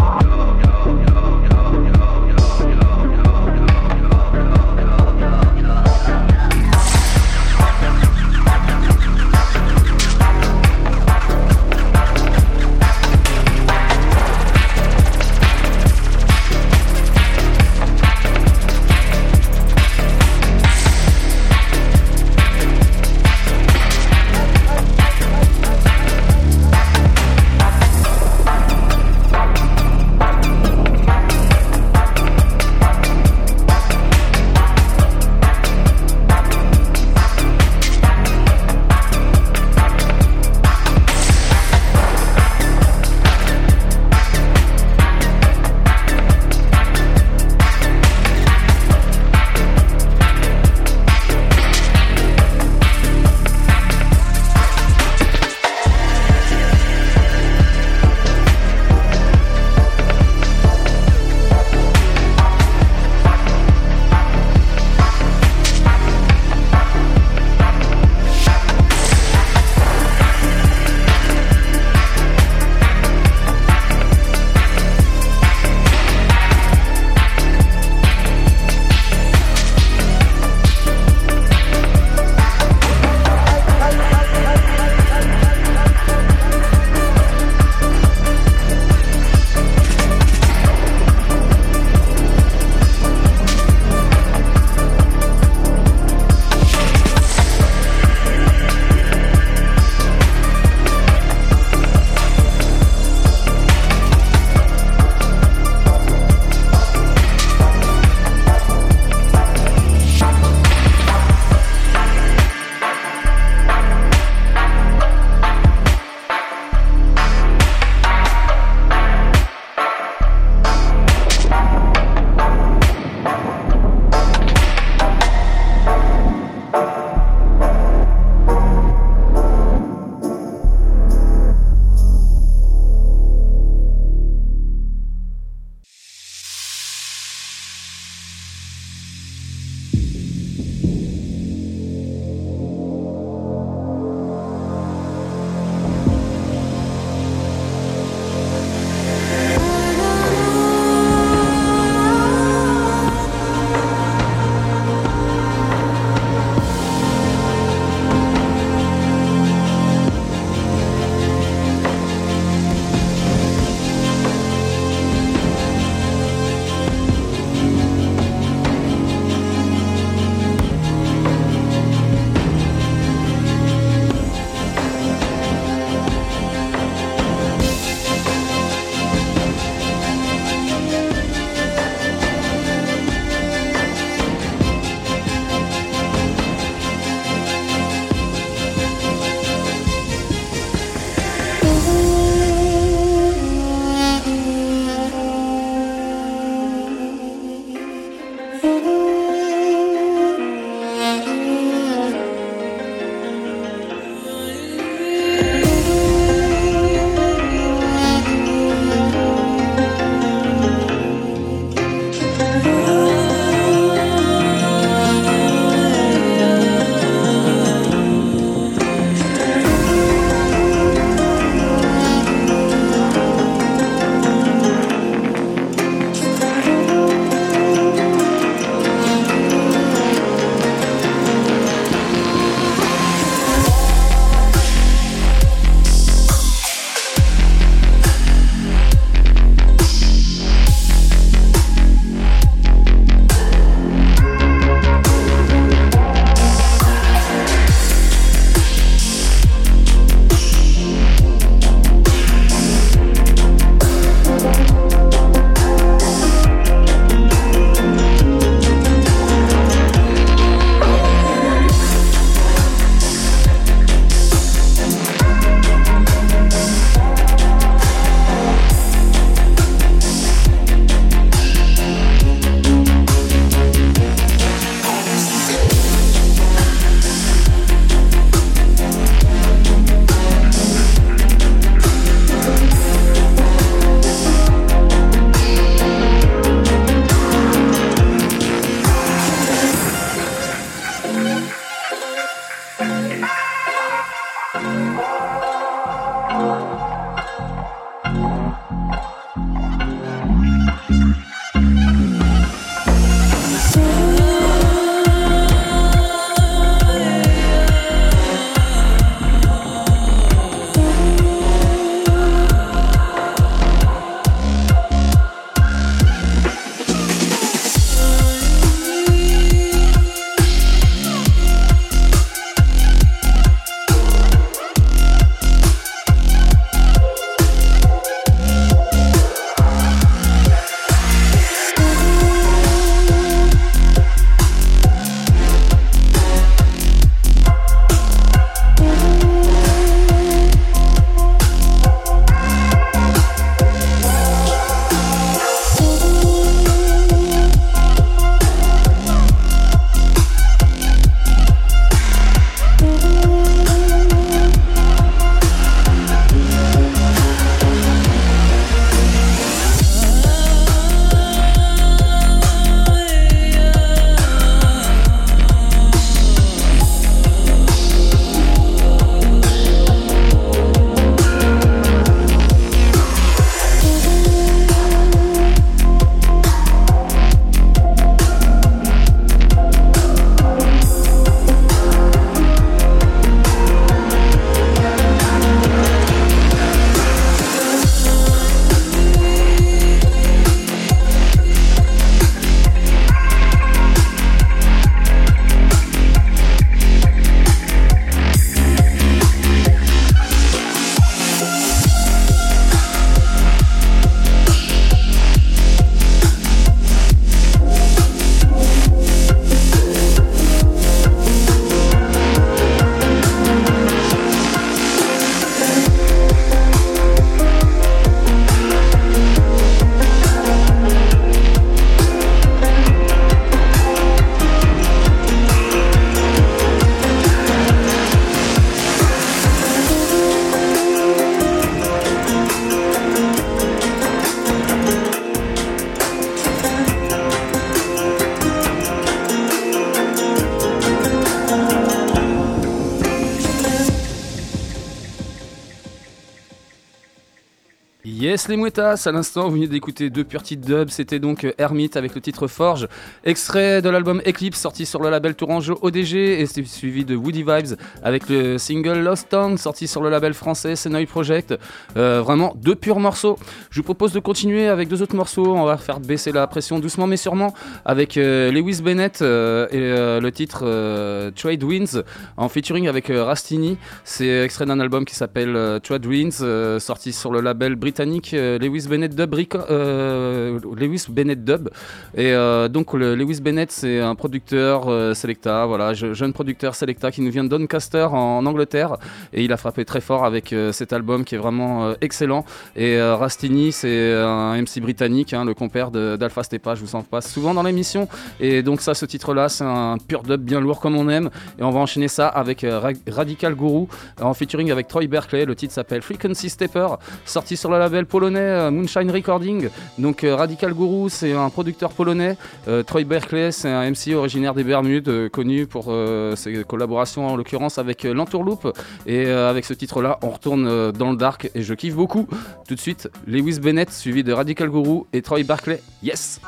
les 448.48 448.58
mouettas, 448.58 449.04
à 449.06 449.12
l'instant, 449.12 449.50
vous 449.50 449.56
venez 449.56 449.68
d'écouter 449.68 450.10
deux 450.10 450.24
pure 450.24 450.42
petites 450.42 450.62
dubs. 450.62 450.90
C'était 450.90 451.20
donc 451.20 451.44
euh, 451.44 451.52
Hermit 451.58 451.92
avec 451.96 452.16
le 452.16 452.22
titre 452.22 452.48
Forge, 452.48 452.88
extrait 453.24 453.82
de 453.82 453.90
l'album 453.90 454.22
Eclipse 454.26 454.60
sorti 454.60 454.86
sur 454.86 455.02
le 455.02 455.10
label 455.10 455.36
Tourangeau 455.36 455.78
ODG 455.82 456.16
et 456.16 456.46
suivi 456.46 457.06
de 457.06 457.16
Woody 457.16 457.44
Vibes 457.44 457.78
avec 458.04 458.30
le 458.30 458.58
single 458.58 459.00
Lost 459.00 459.30
Tongue 459.30 459.58
sorti 459.58 459.88
sur 459.88 460.02
le 460.02 460.10
label 460.10 460.34
français 460.34 460.76
Senoi 460.76 461.06
Project. 461.06 461.56
Euh, 461.98 462.22
vraiment 462.22 462.56
deux 462.56 462.76
purs 462.76 463.00
morceaux. 463.00 463.38
Je 463.72 463.80
vous 463.80 463.84
propose 463.84 464.14
de 464.14 464.20
continuer 464.20 464.68
avec 464.68 464.88
deux 464.88 465.02
autres 465.02 465.16
morceaux. 465.16 465.56
On 465.56 465.66
va 465.66 465.78
faire 465.78 466.00
baisser 466.00 466.32
la 466.32 466.48
pression 466.48 466.80
doucement 466.80 467.08
mais 467.08 467.18
sûrement 467.18 467.54
avec 467.86 468.18
euh, 468.18 468.52
Lewis 468.52 468.82
Bennett 468.82 469.22
et 469.22 469.26
le 469.26 470.30
titre 470.30 471.32
Trade 471.36 471.64
Winds 471.64 472.04
en 472.38 472.48
featuring 472.48 472.88
avec 472.88 473.12
Rastini. 473.14 473.78
C'est 474.04 474.44
extrait 474.44 474.66
d'un 474.66 474.80
album 474.80 475.06
qui 475.06 475.16
s'appelle 475.16 475.80
Trade 475.84 476.06
Winds 476.06 476.80
sorti 476.80 477.12
sur 477.12 477.32
le 477.32 477.42
label 477.42 477.76
britannique 477.76 478.29
euh, 478.34 478.58
Lewis 478.60 478.86
Bennett 478.90 479.16
Dub, 479.16 479.34
euh, 479.70 480.60
Lewis 480.78 481.06
Bennett 481.10 481.44
Dub. 481.44 481.70
Et 482.16 482.34
euh, 482.34 482.68
donc 482.68 482.94
le 482.94 483.16
Lewis 483.16 483.40
Bennett, 483.42 483.72
c'est 483.72 484.00
un 484.00 484.16
producteur 484.16 484.86
Selecta, 485.16 485.66
voilà, 485.66 485.94
je- 485.94 486.14
jeune 486.14 486.34
producteur 486.34 486.76
Selecta 486.76 487.12
qui 487.12 487.22
nous 487.22 487.32
vient 487.32 487.44
de 487.44 487.50
Doncaster 487.50 488.08
en, 488.12 488.46
Angleterre. 488.46 488.98
Et 489.34 489.44
il 489.44 489.52
a 489.54 489.58
frappé 489.58 489.86
très 489.86 490.02
fort 490.02 490.26
avec 490.26 490.54
cet 490.72 490.94
album 490.94 491.24
qui 491.24 491.36
est 491.36 491.38
vraiment 491.38 491.94
excellent. 492.02 492.46
Et 492.76 493.00
Rastini, 493.02 493.72
c'est 493.72 494.14
un 494.14 494.56
MC 494.62 494.80
britannique, 494.82 495.34
hein, 495.34 495.46
le 495.46 495.54
compère 495.54 495.92
d'Alpha 495.92 496.44
Stepa, 496.44 496.76
je 496.76 496.82
vous 496.82 496.96
en 496.96 497.04
passe 497.04 497.32
souvent 497.32 497.54
dans 497.54 497.64
l'émission. 497.64 498.08
Et 498.40 498.64
donc 498.64 498.82
ça, 498.82 498.94
ce 498.94 499.06
titre-là, 499.06 499.50
c'est 499.50 499.64
un 499.64 499.98
pur 499.98 500.24
dub 500.24 500.42
bien 500.42 500.60
lourd 500.60 500.80
comme 500.80 500.96
on 500.96 501.10
aime. 501.10 501.30
Et 501.60 501.64
on 501.64 501.70
va 501.72 501.80
enchaîner 501.80 502.08
ça 502.08 502.28
avec 502.28 502.62
Ra- 502.68 502.92
Radical 503.08 503.56
Guru 503.56 503.86
en 504.22 504.34
featuring 504.34 504.72
avec 504.72 504.88
Troy 504.88 505.08
Berkeley. 505.08 505.46
Le 505.46 505.56
titre 505.56 505.74
s'appelle 505.74 506.02
Frequency 506.02 506.50
Stepper, 506.50 506.88
sorti 507.26 507.58
sur 507.58 507.70
le 507.72 507.78
label 507.80 508.06
euh, 508.24 508.72
Moonshine 508.72 509.12
Recording. 509.12 509.70
Donc 509.98 510.24
euh, 510.24 510.36
Radical 510.36 510.74
Guru, 510.74 511.10
c'est 511.10 511.34
un 511.34 511.50
producteur 511.50 511.92
polonais. 511.92 512.38
Euh, 512.68 512.84
Troy 512.84 513.04
Berkeley, 513.04 513.52
c'est 513.52 513.70
un 513.70 513.90
MC 513.90 514.14
originaire 514.16 514.54
des 514.54 514.64
Bermudes, 514.64 515.30
connu 515.30 515.66
pour 515.66 515.94
ses 516.36 516.64
collaborations 516.64 517.28
en 517.28 517.36
l'occurrence 517.36 517.78
avec 517.78 518.04
l'Entourloupe. 518.04 518.72
Et 519.06 519.30
avec 519.30 519.66
ce 519.66 519.74
titre-là, 519.74 520.20
on 520.22 520.30
retourne 520.30 520.92
dans 520.92 521.12
le 521.12 521.18
dark 521.18 521.50
et 521.56 521.62
je 521.62 521.74
kiffe 521.74 521.96
beaucoup. 521.96 522.28
Tout 522.68 522.76
de 522.76 522.80
suite, 522.80 523.10
Lewis 523.28 523.60
Bennett 523.60 523.92
suivi 523.92 524.24
de 524.24 524.34
Radical 524.34 524.70
Guru 524.70 525.04
et 525.14 525.22
Troy 525.22 525.44
Berkeley. 525.44 525.82
Yes! 526.04 526.40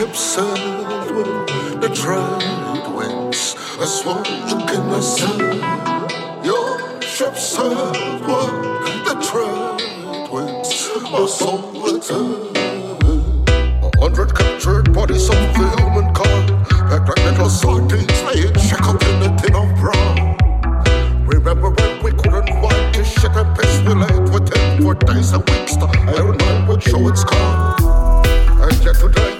Ship 0.00 0.16
sailed 0.16 1.10
with 1.14 1.80
the 1.82 1.90
trade 1.92 2.94
winds. 2.96 3.54
That's 3.76 4.02
what 4.02 4.26
you 4.30 4.56
the 4.64 5.00
say. 5.02 5.36
Your 6.42 7.02
ship 7.02 7.36
sailed 7.36 8.22
with 8.24 9.04
the 9.04 9.14
trade 9.20 10.30
winds. 10.32 10.88
A 11.04 11.28
soul 11.28 11.60
return. 11.84 12.56
A 13.84 13.90
hundred 14.00 14.34
captured 14.34 14.90
bodies 14.94 15.28
of 15.28 15.36
the 15.36 15.68
humankind. 15.76 16.48
Packed 16.88 17.08
like 17.10 17.24
little 17.26 17.50
sardines, 17.50 18.22
laying 18.22 18.54
shackled 18.56 19.02
in 19.02 19.22
a 19.22 19.36
tin 19.36 19.54
of 19.54 19.68
brown. 19.76 21.26
Remember 21.26 21.68
when 21.68 22.02
we 22.02 22.12
couldn't 22.12 22.58
wipe 22.62 22.94
this 22.94 23.12
shit 23.20 23.36
and 23.36 23.54
piss 23.54 23.80
we 23.80 23.92
laid 23.92 24.32
within 24.32 24.82
for 24.82 24.94
days 24.94 25.32
and 25.32 25.46
weeks? 25.50 25.76
The 25.76 25.88
iron 26.16 26.38
mind 26.38 26.68
would 26.68 26.82
show 26.82 27.06
its 27.06 27.22
calm. 27.22 27.76
And 28.62 28.82
yet 28.82 28.94
today 28.94 29.39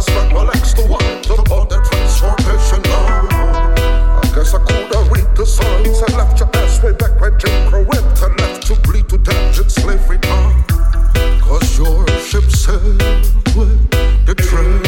spread 0.00 0.32
my 0.32 0.42
legs 0.42 0.74
to 0.74 0.82
upon 0.82 1.68
the 1.68 1.78
transformation 1.88 2.82
line 2.90 3.28
I 3.32 4.32
guess 4.34 4.54
I 4.54 4.58
could 4.58 4.94
have 4.94 5.10
read 5.10 5.36
the 5.36 5.46
signs 5.46 6.00
and 6.02 6.16
left 6.16 6.40
your 6.40 6.50
ass 6.56 6.82
way 6.82 6.92
back 6.92 7.20
when 7.20 7.38
Jim 7.38 7.70
Crow 7.70 7.84
whipped 7.84 8.20
left 8.40 8.66
to 8.66 8.74
bleed 8.80 9.08
to 9.10 9.18
death 9.18 9.60
in 9.60 9.68
slavery. 9.68 10.18
Time 10.18 10.64
Cause 11.40 11.78
your 11.78 12.06
ship 12.18 12.44
sailed 12.50 12.98
with 13.54 13.90
the 14.26 14.34
trade 14.36 14.83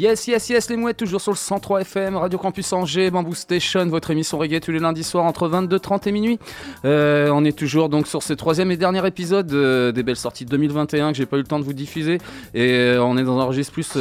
Yes, 0.00 0.26
yes, 0.28 0.48
yes, 0.48 0.70
les 0.70 0.78
mouettes, 0.78 0.96
toujours 0.96 1.20
sur 1.20 1.30
le 1.32 1.36
103 1.36 1.82
FM, 1.82 2.16
Radio 2.16 2.38
Campus 2.38 2.72
Angers, 2.72 3.10
Bamboo 3.10 3.34
Station, 3.34 3.84
votre 3.84 4.10
émission 4.10 4.38
reggae 4.38 4.58
tous 4.58 4.70
les 4.72 4.78
lundis 4.78 5.04
soirs 5.04 5.26
entre 5.26 5.46
22h30 5.46 6.08
et 6.08 6.12
minuit. 6.12 6.38
Euh, 6.86 7.28
on 7.34 7.44
est 7.44 7.52
toujours 7.52 7.90
donc 7.90 8.06
sur 8.06 8.22
ce 8.22 8.32
troisième 8.32 8.70
et 8.70 8.78
dernier 8.78 9.06
épisode 9.06 9.52
euh, 9.52 9.92
des 9.92 10.02
belles 10.02 10.16
sorties 10.16 10.46
de 10.46 10.50
2021 10.52 11.12
que 11.12 11.18
j'ai 11.18 11.26
pas 11.26 11.36
eu 11.36 11.40
le 11.40 11.46
temps 11.46 11.58
de 11.58 11.64
vous 11.64 11.74
diffuser. 11.74 12.16
Et 12.54 12.70
euh, 12.72 13.04
on 13.04 13.18
est 13.18 13.24
dans 13.24 13.38
un 13.40 13.44
registre 13.44 13.74
plus 13.74 13.92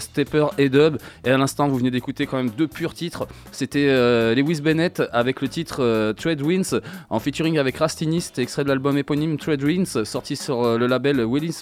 stepper 0.00 0.46
et 0.56 0.70
dub. 0.70 0.96
Et 1.26 1.30
à 1.30 1.36
l'instant, 1.36 1.68
vous 1.68 1.76
venez 1.76 1.90
d'écouter 1.90 2.24
quand 2.24 2.38
même 2.38 2.48
deux 2.48 2.66
purs 2.66 2.94
titres. 2.94 3.26
C'était 3.52 4.34
Lewis 4.34 4.62
Bennett 4.62 5.02
avec 5.12 5.42
le 5.42 5.48
titre 5.48 6.12
Trade 6.12 6.40
Winds 6.40 6.80
en 7.10 7.18
featuring 7.18 7.58
avec 7.58 7.76
Rastinist, 7.76 8.38
extrait 8.38 8.64
de 8.64 8.68
l'album 8.70 8.96
éponyme 8.96 9.36
Trade 9.36 9.62
Winds, 9.62 10.02
sorti 10.04 10.34
sur 10.34 10.78
le 10.78 10.86
label 10.86 11.20
Willis- 11.26 11.60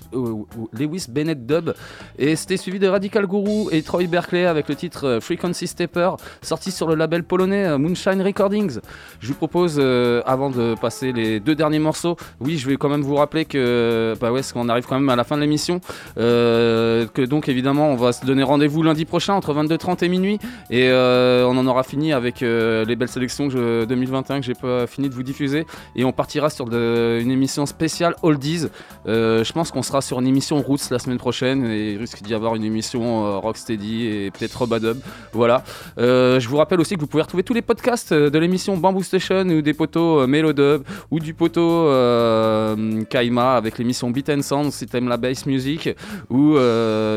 Lewis 0.78 1.06
Bennett 1.08 1.44
Dub. 1.44 1.72
Et 2.20 2.36
c'était 2.36 2.56
suivi 2.56 2.78
de 2.78 2.86
Radical 2.86 3.26
Guru 3.26 3.63
et 3.70 3.82
Troy 3.82 4.06
Berkeley 4.06 4.46
avec 4.46 4.68
le 4.68 4.74
titre 4.74 5.06
euh, 5.06 5.20
Frequency 5.20 5.66
Stepper, 5.66 6.10
sorti 6.42 6.70
sur 6.70 6.86
le 6.88 6.94
label 6.94 7.24
polonais 7.24 7.64
euh, 7.64 7.78
Moonshine 7.78 8.22
Recordings. 8.22 8.80
Je 9.20 9.28
vous 9.28 9.34
propose, 9.34 9.76
euh, 9.78 10.22
avant 10.26 10.50
de 10.50 10.74
passer 10.80 11.12
les 11.12 11.40
deux 11.40 11.54
derniers 11.54 11.78
morceaux, 11.78 12.16
oui, 12.40 12.58
je 12.58 12.68
vais 12.68 12.76
quand 12.76 12.88
même 12.88 13.02
vous 13.02 13.14
rappeler 13.16 13.44
que, 13.44 14.14
bah 14.20 14.32
ouais, 14.32 14.40
qu'on 14.52 14.68
arrive 14.68 14.84
quand 14.86 14.98
même 14.98 15.08
à 15.08 15.16
la 15.16 15.24
fin 15.24 15.36
de 15.36 15.40
l'émission, 15.42 15.80
que 16.16 17.24
donc 17.26 17.48
évidemment, 17.48 17.88
on 17.90 17.96
va 17.96 18.12
se 18.12 18.24
donner 18.24 18.42
rendez-vous 18.42 18.82
lundi 18.82 19.04
prochain 19.04 19.34
entre 19.34 19.52
22h30 19.54 20.04
et 20.04 20.08
minuit, 20.08 20.38
et 20.70 20.90
on 20.92 21.56
en 21.56 21.66
aura 21.66 21.82
fini 21.82 22.12
avec 22.12 22.40
les 22.40 22.96
belles 22.96 23.08
sélections 23.08 23.48
que 23.48 23.54
je- 23.54 23.84
2021 23.84 24.40
que 24.40 24.46
j'ai 24.46 24.54
pas 24.54 24.86
fini 24.86 25.08
de 25.08 25.14
vous 25.14 25.22
diffuser, 25.22 25.66
et 25.96 26.04
on 26.04 26.12
partira 26.12 26.50
sur 26.50 26.66
une 26.72 27.30
émission 27.30 27.66
spéciale 27.66 28.14
Oldies. 28.22 28.66
Je 29.06 29.52
pense 29.52 29.70
qu'on 29.70 29.82
sera 29.82 30.00
sur 30.00 30.20
une 30.20 30.26
émission 30.26 30.60
Roots 30.60 30.90
la 30.90 30.98
semaine 30.98 31.18
prochaine, 31.18 31.64
et 31.66 31.92
il 31.92 31.98
risque 31.98 32.22
d'y 32.22 32.34
avoir 32.34 32.54
une 32.54 32.64
émission 32.64 33.26
euh, 33.26 33.38
Rocksteady 33.54 34.06
et 34.06 34.30
peut-être 34.30 34.58
Robadub. 34.58 34.98
Voilà. 35.32 35.64
Euh, 35.98 36.38
je 36.40 36.48
vous 36.48 36.56
rappelle 36.56 36.80
aussi 36.80 36.96
que 36.96 37.00
vous 37.00 37.06
pouvez 37.06 37.22
retrouver 37.22 37.44
tous 37.44 37.54
les 37.54 37.62
podcasts 37.62 38.10
euh, 38.12 38.28
de 38.30 38.38
l'émission 38.38 38.76
Bamboo 38.76 39.02
Station 39.02 39.48
ou 39.48 39.62
des 39.62 39.72
poteaux 39.74 40.20
euh, 40.20 40.26
Melodub 40.26 40.82
ou 41.10 41.20
du 41.20 41.34
poteau 41.34 41.84
Kaima 43.08 43.54
avec 43.54 43.78
l'émission 43.78 44.10
Beat 44.10 44.28
and 44.30 44.42
Sound 44.42 44.72
si 44.72 44.86
t'aimes 44.86 45.08
la 45.08 45.16
bass 45.16 45.46
music 45.46 45.88
ou 46.30 46.56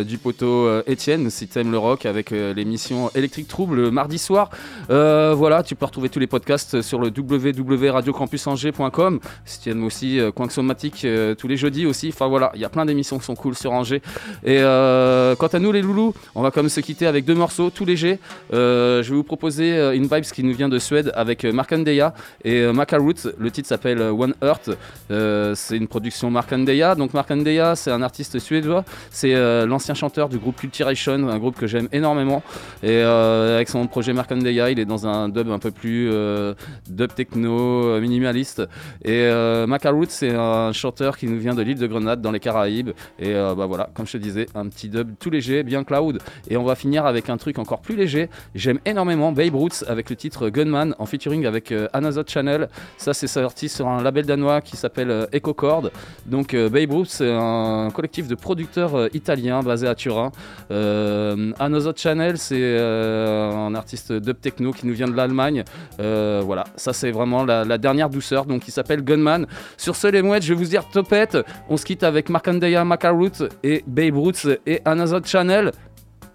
du 0.04 0.18
poteau 0.18 0.82
Étienne 0.86 1.30
si 1.30 1.48
t'aimes 1.48 1.72
le 1.72 1.78
rock 1.78 2.06
avec 2.06 2.32
l'émission 2.32 3.10
Electric 3.16 3.48
Trouble 3.48 3.78
le 3.78 3.90
mardi 3.92 4.18
soir. 4.18 4.50
Voilà, 4.90 5.64
tu 5.64 5.76
peux 5.76 5.86
retrouver 5.86 6.10
tous 6.10 6.20
les 6.20 6.28
podcasts 6.28 6.82
sur 6.82 7.00
le 7.00 7.10
www.radiocampusangers.com. 7.16 9.22
Si 9.46 9.62
tu 9.62 9.70
aimes 9.70 9.86
aussi 9.86 10.20
Coin 10.36 10.48
tous 10.48 11.48
les 11.48 11.58
jeudis 11.58 11.86
aussi. 11.86 12.10
Enfin 12.10 12.28
voilà, 12.28 12.52
il 12.56 12.62
y 12.62 12.66
a 12.66 12.70
plein 12.70 12.86
d'émissions 12.86 13.20
qui 13.20 13.26
sont 13.26 13.36
cool 13.36 13.56
sur 13.56 13.72
Angers. 13.72 14.02
Et 14.46 14.60
quant 14.60 15.48
à 15.48 15.60
nous 15.60 15.72
les 15.72 15.82
loulous, 15.82 16.14
on 16.36 16.42
va 16.42 16.52
même 16.56 16.70
se 16.70 16.80
quitter 16.80 17.08
avec 17.08 17.26
deux 17.26 17.36
morceaux 17.36 17.70
tout 17.70 17.86
légers. 17.86 18.20
Euh, 18.54 19.04
je 19.04 19.10
vais 19.10 19.16
vous 19.16 19.24
proposer 19.24 19.78
euh, 19.78 19.96
une 19.96 20.04
vibes 20.04 20.24
qui 20.24 20.44
nous 20.44 20.54
vient 20.54 20.70
de 20.70 20.80
Suède 20.80 21.12
avec 21.16 21.46
euh, 21.46 21.52
Markandeya 21.52 22.14
et 22.44 22.62
euh, 22.62 22.74
Macaroot. 22.74 23.14
Le 23.38 23.52
titre 23.52 23.68
s'appelle 23.68 24.02
euh, 24.02 24.12
One 24.12 24.34
Earth. 24.42 24.70
Euh, 25.12 25.54
c'est 25.56 25.78
une 25.78 25.88
production 25.88 26.32
Markandeya. 26.32 26.96
Donc 26.96 27.14
Markandeya, 27.14 27.76
c'est 27.76 27.92
un 27.92 28.02
artiste 28.02 28.40
suédois. 28.40 28.84
C'est 29.12 29.36
euh, 29.36 29.66
l'ancien 29.66 29.94
chanteur 29.94 30.30
du 30.30 30.38
groupe 30.38 30.58
Culturation, 30.58 31.30
un 31.30 31.38
groupe 31.38 31.58
que 31.58 31.68
j'aime 31.68 31.88
énormément. 31.92 32.42
Et 32.82 32.90
euh, 32.90 33.58
avec 33.58 33.70
son 33.70 33.86
projet 33.88 34.14
Markandeya, 34.14 34.72
il 34.72 34.80
est 34.80 34.86
dans 34.86 35.06
un 35.08 35.30
dub 35.30 35.50
un 35.52 35.60
peu 35.60 35.72
plus 35.72 36.10
euh, 36.12 36.54
dub 36.90 37.14
techno, 37.14 37.86
euh, 37.86 38.02
minimaliste. 38.02 38.62
Et 39.04 39.22
euh, 39.24 39.68
Macaroot, 39.68 40.08
c'est 40.10 40.34
un 40.34 40.72
chanteur 40.74 41.18
qui 41.18 41.28
nous 41.28 41.40
vient 41.40 41.54
de 41.54 41.62
l'île 41.62 41.78
de 41.78 41.88
Grenade 41.88 42.22
dans 42.22 42.32
les 42.32 42.40
Caraïbes. 42.40 42.92
Et 43.20 43.34
euh, 43.36 43.54
bah 43.56 43.66
voilà, 43.66 43.90
comme 43.94 44.08
je 44.08 44.14
te 44.14 44.18
disais, 44.18 44.48
un 44.56 44.68
petit 44.68 44.90
dub 44.90 45.12
tout 45.20 45.30
léger, 45.30 45.64
bien 45.64 45.84
cloud. 45.84 46.17
Et 46.50 46.58
on 46.58 46.64
va 46.64 46.76
finir 46.76 47.06
avec 47.06 47.30
un 47.30 47.38
truc 47.38 47.60
encore 47.60 47.80
plus 47.80 47.96
léger. 47.96 48.30
J'aime 48.56 48.80
énormément 48.86 49.32
Babe 49.32 49.56
Roots 49.56 49.84
avec 49.88 50.10
le 50.10 50.16
titre 50.16 50.50
Gunman 50.50 50.96
en 51.00 51.06
featuring 51.06 51.46
avec 51.46 51.72
euh, 51.72 51.88
Channel. 52.28 52.70
Ça, 52.98 53.14
c'est 53.14 53.28
sorti 53.28 53.70
sur 53.70 53.88
un 53.88 54.02
label 54.02 54.26
danois 54.26 54.62
qui 54.62 54.78
s'appelle 54.78 55.12
euh, 55.12 55.26
Echo 55.32 55.54
Chord. 55.54 55.90
Donc, 56.26 56.54
euh, 56.54 56.70
Babe 56.70 56.92
Roots, 56.92 57.08
c'est 57.10 57.32
un 57.32 57.90
collectif 57.94 58.28
de 58.28 58.36
producteurs 58.36 58.96
euh, 58.96 59.08
italiens 59.14 59.62
basé 59.62 59.88
à 59.88 59.96
Turin. 59.96 60.32
Euh, 60.72 61.52
Another 61.60 61.94
Channel, 61.96 62.38
c'est 62.38 62.56
euh, 62.60 63.52
un 63.52 63.76
artiste 63.76 64.12
dub 64.12 64.40
techno 64.40 64.72
qui 64.72 64.88
nous 64.88 64.94
vient 64.94 65.08
de 65.08 65.16
l'Allemagne. 65.16 65.64
Voilà, 65.98 66.66
ça, 66.76 66.94
c'est 66.94 67.12
vraiment 67.12 67.44
la, 67.44 67.64
la 67.66 67.78
dernière 67.78 68.10
douceur. 68.10 68.46
Donc, 68.46 68.68
il 68.68 68.72
s'appelle 68.72 69.04
Gunman. 69.04 69.48
Sur 69.78 69.96
ce, 69.96 70.08
les 70.08 70.22
mouettes, 70.22 70.44
je 70.44 70.54
vais 70.54 70.60
vous 70.60 70.70
dire 70.70 70.88
topette. 70.88 71.38
On 71.70 71.78
se 71.78 71.86
quitte 71.86 72.04
avec 72.04 72.30
Markandeya 72.30 72.86
Macaroot 72.86 73.50
et 73.64 73.84
Babe 73.88 74.16
Roots 74.16 74.48
et 74.66 74.82
Another 74.86 75.22
Channel. 75.26 75.72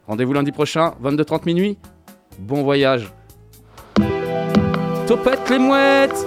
Rendez-vous 0.07 0.33
lundi 0.33 0.53
prochain, 0.53 0.95
22h30 1.03 1.47
minuit. 1.47 1.79
Bon 2.39 2.63
voyage. 2.63 3.13
Topette 5.07 5.49
les 5.51 5.59
mouettes 5.59 6.27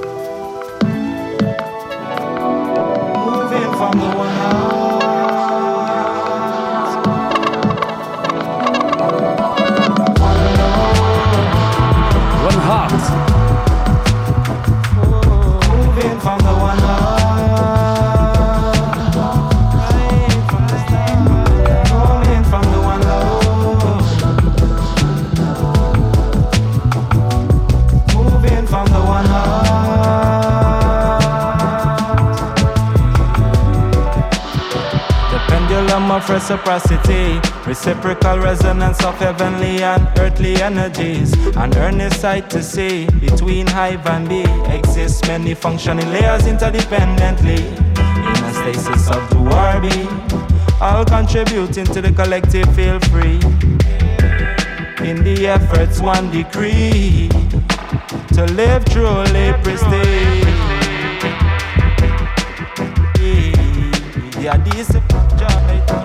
of 36.26 36.30
reciprocity, 36.30 37.40
reciprocal 37.68 38.40
resonance 38.40 39.04
of 39.04 39.16
heavenly 39.16 39.84
and 39.84 40.08
earthly 40.20 40.56
energies. 40.62 41.34
An 41.56 41.76
earnest 41.78 42.22
sight 42.22 42.50
to 42.52 42.64
see 42.64 43.06
between 43.20 43.68
hive 43.68 44.06
and 44.08 44.28
bee 44.28 44.46
exists 44.74 45.28
many 45.28 45.54
functioning 45.54 46.08
layers 46.10 46.44
interdependently. 46.44 47.60
In 47.60 48.44
a 48.44 48.54
stasis 48.54 49.10
of 49.10 49.30
the 49.30 49.40
warby, 49.40 50.08
all 50.82 51.06
contributing 51.06 51.86
to 51.86 52.02
the 52.02 52.12
collective 52.12 52.68
feel 52.76 53.00
free. 53.12 53.40
In 55.08 55.24
the 55.24 55.48
efforts, 55.48 56.02
one 56.02 56.32
decree 56.32 57.30
to 58.34 58.46
live 58.54 58.86
truly 58.86 59.54
pristine. 59.64 60.66
Yeah, 64.42 64.58
this 64.58 64.90
joy 64.90 66.05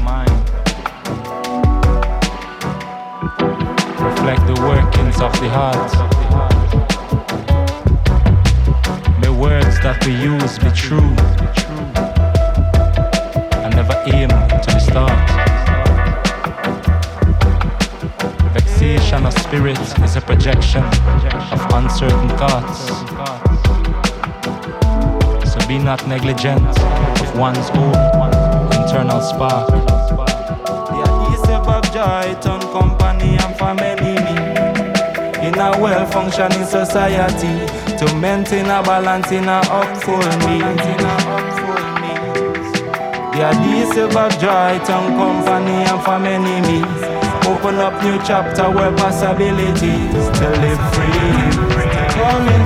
heart. 5.61 5.91
Words 9.41 9.79
that 9.81 9.97
we 10.05 10.13
use 10.13 10.59
be 10.59 10.69
true 10.69 11.11
and 13.63 13.73
never 13.75 13.97
aim 14.13 14.29
to 14.63 14.69
distort. 14.77 15.17
Vexation 18.53 19.25
of 19.25 19.33
spirit 19.33 19.79
is 20.05 20.15
a 20.15 20.21
projection 20.21 20.83
of 21.55 21.61
uncertain 21.73 22.29
thoughts. 22.37 22.79
So 25.51 25.57
be 25.67 25.79
not 25.79 26.05
negligent 26.07 26.61
of 27.23 27.29
one's 27.35 27.69
own 27.81 27.97
internal 28.77 29.21
spark. 29.21 29.69
The 30.91 31.01
adhesive 31.07 31.67
of 31.67 31.83
joy 31.91 32.27
company 32.77 33.37
and 33.41 33.55
family 33.57 34.20
a 35.61 35.79
well 35.79 36.05
functioning 36.07 36.65
society 36.65 37.53
to 37.97 38.15
maintain 38.15 38.65
a 38.65 38.81
balance 38.81 39.31
in 39.31 39.43
a 39.45 39.61
upful 39.69 40.25
means. 40.45 40.81
The 43.33 43.41
adhesive 43.49 44.15
of 44.17 44.31
joy 44.39 44.79
turn 44.85 45.05
company 45.17 45.85
and 45.85 46.01
family 46.03 46.81
Open 47.45 47.75
open 47.75 47.75
up 47.75 47.93
new 48.03 48.17
chapter 48.25 48.69
where 48.71 48.91
possibilities 48.97 50.23
to 50.39 50.47
live 50.63 50.81
free. 50.93 51.31
Coming 52.17 52.65